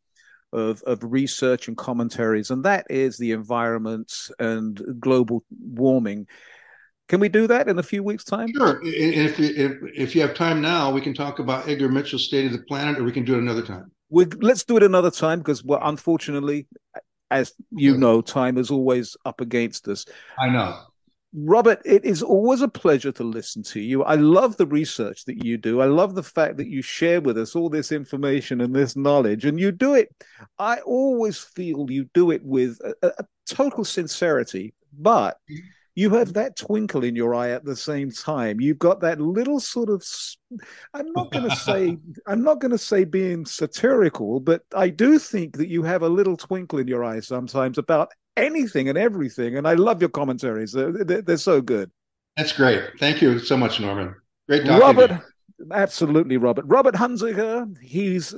of 0.53 0.83
of 0.83 0.99
research 1.05 1.69
and 1.69 1.77
commentaries, 1.77 2.51
and 2.51 2.65
that 2.65 2.87
is 2.91 3.17
the 3.17 3.31
environment 3.31 4.13
and 4.41 4.83
global 4.99 5.45
warming. 5.61 6.27
Can 7.09 7.21
we 7.21 7.29
do 7.29 7.47
that 7.47 7.69
in 7.69 7.79
a 7.79 7.83
few 7.85 8.03
weeks' 8.03 8.25
time? 8.25 8.49
Sure. 8.57 8.81
If, 8.85 9.39
if, 9.41 9.73
if 9.97 10.15
you 10.15 10.23
have 10.23 10.35
time 10.35 10.61
now, 10.61 10.93
we 10.93 11.01
can 11.01 11.13
talk 11.13 11.41
about 11.41 11.69
Edgar 11.69 11.89
Mitchell's 11.89 12.25
State 12.25 12.47
of 12.47 12.53
the 12.53 12.63
Planet, 12.63 12.99
or 12.99 13.05
we 13.05 13.11
can 13.11 13.25
do 13.25 13.35
it 13.35 13.39
another 13.39 13.63
time 13.63 13.91
we 14.11 14.27
let's 14.27 14.65
do 14.65 14.77
it 14.77 14.83
another 14.83 15.11
time 15.11 15.39
because 15.39 15.65
well, 15.65 15.81
unfortunately, 15.83 16.67
as 17.31 17.55
you 17.71 17.97
know, 17.97 18.21
time 18.21 18.59
is 18.59 18.71
always 18.71 19.17
up 19.25 19.41
against 19.41 19.89
us. 19.89 20.05
I 20.39 20.49
know. 20.49 20.79
Robert, 21.33 21.81
it 21.85 22.05
is 22.05 22.25
always 22.25 22.61
a 22.61 22.67
pleasure 22.67 23.13
to 23.13 23.23
listen 23.23 23.63
to 23.63 23.79
you. 23.81 24.03
I 24.03 24.17
love 24.17 24.57
the 24.57 24.67
research 24.67 25.25
that 25.27 25.45
you 25.45 25.59
do. 25.59 25.81
I 25.81 25.85
love 25.85 26.17
the 26.17 26.25
fact 26.25 26.57
that 26.57 26.67
you 26.67 26.83
share 26.83 27.21
with 27.21 27.39
us 27.39 27.55
all 27.55 27.71
this 27.71 27.93
information 27.93 28.61
and 28.61 28.75
this 28.75 28.97
knowledge, 28.97 29.45
and 29.45 29.59
you 29.59 29.71
do 29.71 29.95
it. 29.95 30.09
I 30.59 30.79
always 30.81 31.39
feel 31.39 31.89
you 31.89 32.07
do 32.15 32.33
it 32.33 32.45
with 32.45 32.81
a, 33.03 33.13
a 33.21 33.25
total 33.47 33.85
sincerity, 33.85 34.75
but 34.93 35.39
mm-hmm 35.51 35.67
you 35.95 36.11
have 36.11 36.35
that 36.35 36.57
twinkle 36.57 37.05
in 37.05 37.17
your 37.17 37.35
eye 37.35 37.51
at 37.51 37.65
the 37.65 37.77
same 37.77 38.11
time. 38.11 38.61
You've 38.61 38.79
got 38.79 39.01
that 39.01 39.21
little 39.21 39.61
sort 39.61 39.91
of 39.91 40.05
I'm 40.95 41.13
not 41.13 41.31
going 41.33 41.49
to 41.51 41.57
say 41.57 41.97
I'm 42.27 42.43
not 42.43 42.61
going 42.61 42.71
to 42.71 42.79
say 42.79 43.05
being 43.05 43.45
satirical, 43.45 44.41
but 44.41 44.63
I 44.75 44.89
do 44.89 45.19
think 45.19 45.57
that 45.57 45.69
you 45.69 45.83
have 45.83 46.03
a 46.03 46.09
little 46.09 46.37
twinkle 46.37 46.79
in 46.79 46.89
your 46.89 47.05
eye 47.05 47.21
sometimes 47.21 47.79
about 47.79 48.13
anything 48.37 48.89
and 48.89 48.97
everything. 48.97 49.57
And 49.57 49.67
I 49.67 49.75
love 49.75 50.01
your 50.01 50.11
commentaries; 50.11 50.73
they're, 50.73 50.93
they're, 50.93 51.37
so 51.37 51.61
good. 51.61 51.91
That's 52.37 52.53
great. 52.53 52.83
Thank 52.99 53.21
you 53.21 53.39
so 53.39 53.57
much, 53.57 53.81
Norman. 53.81 54.15
Great 54.49 54.65
talking 54.65 54.81
Robert, 54.81 55.23
absolutely, 55.73 56.37
Robert. 56.37 56.65
Robert 56.67 56.95
Hunziker. 56.95 57.77
He's 57.83 58.35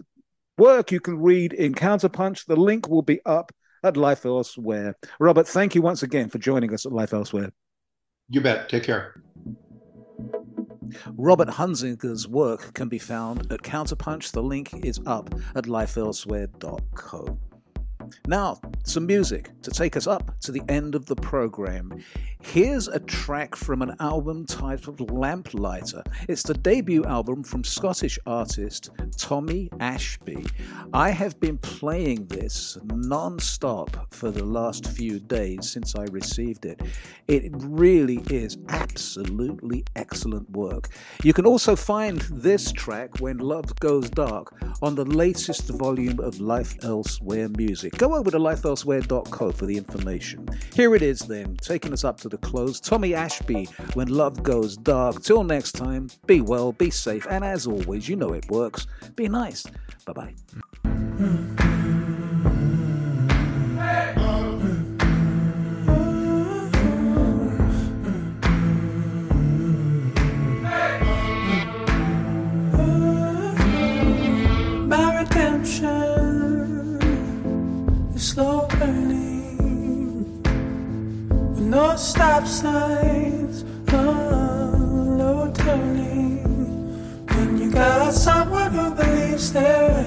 work 0.58 0.92
you 0.92 1.00
can 1.00 1.18
read 1.18 1.52
in 1.52 1.74
Counterpunch. 1.74 2.46
The 2.46 2.56
link 2.56 2.88
will 2.88 3.02
be 3.02 3.20
up 3.24 3.52
at 3.82 3.96
Life 3.96 4.24
Elsewhere. 4.24 4.96
Robert, 5.18 5.48
thank 5.48 5.74
you 5.74 5.82
once 5.82 6.02
again 6.02 6.28
for 6.28 6.38
joining 6.38 6.72
us 6.72 6.86
at 6.86 6.92
Life 6.92 7.12
Elsewhere. 7.12 7.50
You 8.28 8.40
bet. 8.40 8.68
Take 8.68 8.84
care. 8.84 9.20
Robert 11.16 11.48
Hunziker's 11.48 12.28
work 12.28 12.74
can 12.74 12.88
be 12.88 12.98
found 12.98 13.50
at 13.52 13.62
Counterpunch. 13.62 14.32
The 14.32 14.42
link 14.42 14.84
is 14.84 15.00
up 15.06 15.34
at 15.54 15.64
lifeelsewhere.co. 15.64 17.38
Now, 18.26 18.60
some 18.84 19.06
music 19.06 19.50
to 19.62 19.70
take 19.70 19.96
us 19.96 20.06
up 20.06 20.38
to 20.40 20.52
the 20.52 20.62
end 20.68 20.94
of 20.94 21.06
the 21.06 21.16
program. 21.16 22.02
Here's 22.40 22.88
a 22.88 22.98
track 22.98 23.54
from 23.54 23.82
an 23.82 23.94
album 24.00 24.46
titled 24.46 25.10
Lamplighter. 25.10 26.02
It's 26.28 26.42
the 26.42 26.54
debut 26.54 27.04
album 27.04 27.44
from 27.44 27.62
Scottish 27.62 28.18
artist 28.26 28.90
Tommy 29.16 29.70
Ashby. 29.80 30.44
I 30.92 31.10
have 31.10 31.38
been 31.38 31.58
playing 31.58 32.26
this 32.26 32.76
non 32.84 33.38
stop 33.38 34.12
for 34.12 34.30
the 34.30 34.44
last 34.44 34.86
few 34.88 35.20
days 35.20 35.70
since 35.70 35.94
I 35.94 36.04
received 36.10 36.66
it. 36.66 36.80
It 37.28 37.52
really 37.54 38.22
is 38.30 38.58
absolutely 38.68 39.84
excellent 39.94 40.50
work. 40.50 40.88
You 41.22 41.32
can 41.32 41.46
also 41.46 41.76
find 41.76 42.20
this 42.22 42.72
track, 42.72 43.20
When 43.20 43.38
Love 43.38 43.74
Goes 43.76 44.10
Dark, 44.10 44.52
on 44.82 44.96
the 44.96 45.04
latest 45.04 45.68
volume 45.68 46.18
of 46.20 46.40
Life 46.40 46.84
Elsewhere 46.84 47.48
Music. 47.48 47.91
Go 47.98 48.14
over 48.14 48.30
to 48.30 48.38
lifeelsewhere.co 48.38 49.52
for 49.52 49.66
the 49.66 49.76
information. 49.76 50.48
Here 50.74 50.94
it 50.94 51.02
is 51.02 51.20
then, 51.20 51.56
taking 51.58 51.92
us 51.92 52.04
up 52.04 52.18
to 52.20 52.28
the 52.28 52.38
close. 52.38 52.80
Tommy 52.80 53.14
Ashby, 53.14 53.66
When 53.94 54.08
Love 54.08 54.42
Goes 54.42 54.76
Dark. 54.76 55.22
Till 55.22 55.44
next 55.44 55.72
time, 55.72 56.08
be 56.26 56.40
well, 56.40 56.72
be 56.72 56.90
safe, 56.90 57.26
and 57.30 57.44
as 57.44 57.66
always, 57.66 58.08
you 58.08 58.16
know 58.16 58.32
it 58.32 58.50
works. 58.50 58.86
Be 59.14 59.28
nice. 59.28 59.64
Bye 60.04 60.12
bye. 60.12 60.34
No 78.36 78.68
stop 81.96 82.46
signs, 82.46 83.64
oh, 83.88 85.14
no 85.18 85.52
turning. 85.54 86.38
When 87.28 87.58
you 87.58 87.70
got 87.70 88.12
someone 88.12 88.72
who 88.72 88.94
believes 88.94 89.52
there. 89.52 90.04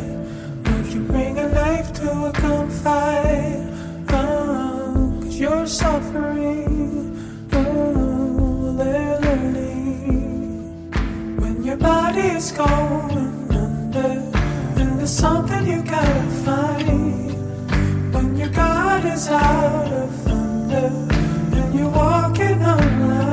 Would 0.65 0.87
you 0.93 1.03
bring 1.03 1.37
a 1.37 1.47
knife 1.49 1.93
to 1.93 2.09
a 2.25 2.31
gunfight? 2.31 3.71
Oh, 4.09 5.19
cause 5.21 5.39
you're 5.39 5.67
suffering. 5.67 7.15
Oh, 7.53 8.75
they're 8.77 9.19
learning. 9.21 10.91
When 11.37 11.63
your 11.63 11.77
body 11.77 12.27
is 12.39 12.51
going 12.51 13.53
under, 13.63 14.23
and 14.79 14.99
there's 14.99 15.11
something 15.11 15.67
you 15.67 15.83
gotta 15.83 16.23
find. 16.43 17.24
Your 18.35 18.49
God 18.49 19.05
is 19.05 19.29
out 19.29 19.91
of 19.91 20.11
thunder, 20.25 20.91
and 21.57 21.73
you're 21.73 21.89
walking 21.89 22.61
on 22.61 23.24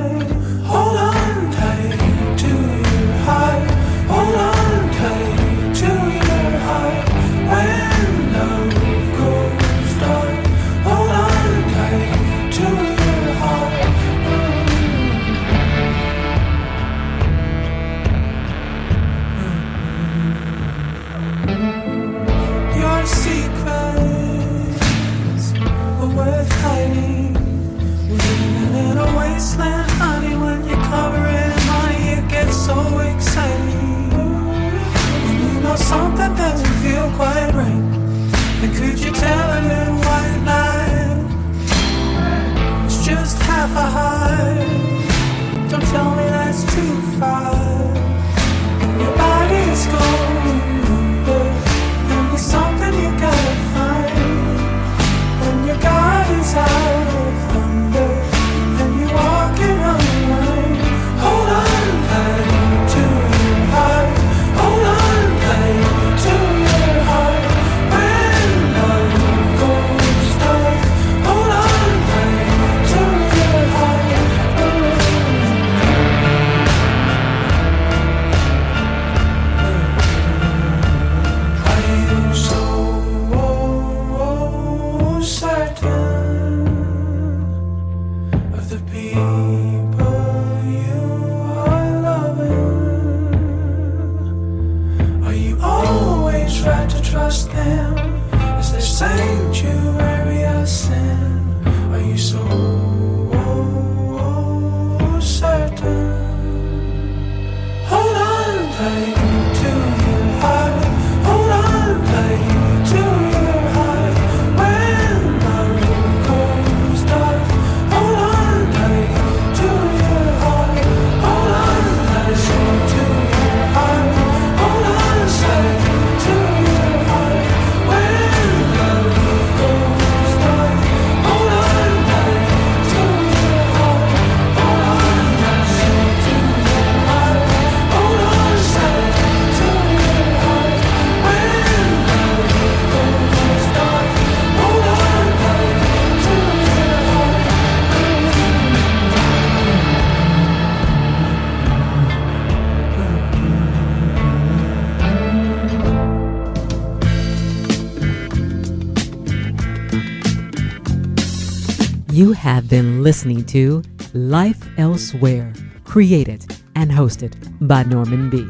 You 162.23 162.31
have 162.31 162.68
been 162.68 163.03
listening 163.03 163.45
to 163.47 163.83
Life 164.14 164.64
Elsewhere, 164.79 165.53
created 165.83 166.47
and 166.77 166.89
hosted 166.89 167.35
by 167.66 167.83
Norman 167.83 168.31
B. 168.31 168.47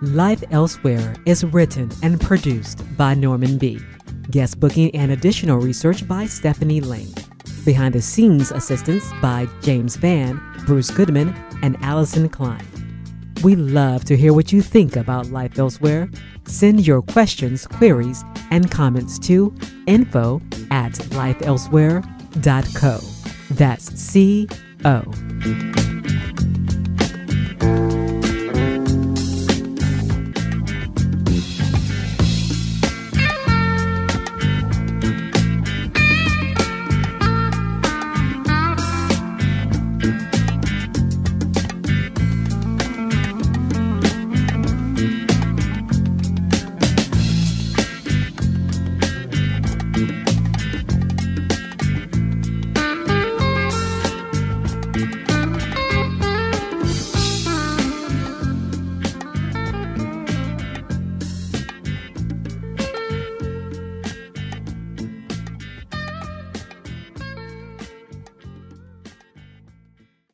Life 0.00 0.42
Elsewhere 0.50 1.14
is 1.26 1.44
written 1.44 1.90
and 2.02 2.18
produced 2.18 2.82
by 2.96 3.12
Norman 3.12 3.58
B. 3.58 3.78
Guest 4.30 4.60
booking 4.60 4.96
and 4.96 5.12
additional 5.12 5.58
research 5.58 6.08
by 6.08 6.24
Stephanie 6.24 6.80
Lane. 6.80 7.12
Behind 7.66 7.94
the 7.94 8.00
scenes 8.00 8.50
assistance 8.50 9.04
by 9.20 9.46
James 9.60 9.96
Van, 9.96 10.40
Bruce 10.64 10.90
Goodman, 10.90 11.34
and 11.60 11.76
Allison 11.82 12.30
Klein. 12.30 12.64
We 13.44 13.56
love 13.56 14.06
to 14.06 14.16
hear 14.16 14.32
what 14.32 14.54
you 14.54 14.62
think 14.62 14.96
about 14.96 15.26
Life 15.26 15.58
Elsewhere. 15.58 16.08
Send 16.46 16.86
your 16.86 17.02
questions, 17.02 17.66
queries, 17.66 18.24
and 18.50 18.70
comments 18.70 19.18
to 19.18 19.54
info 19.86 20.40
at 20.70 20.94
lifeelsewhere.co. 22.36 23.00
That's 23.54 23.84
C 23.98 24.48
O. 24.84 25.85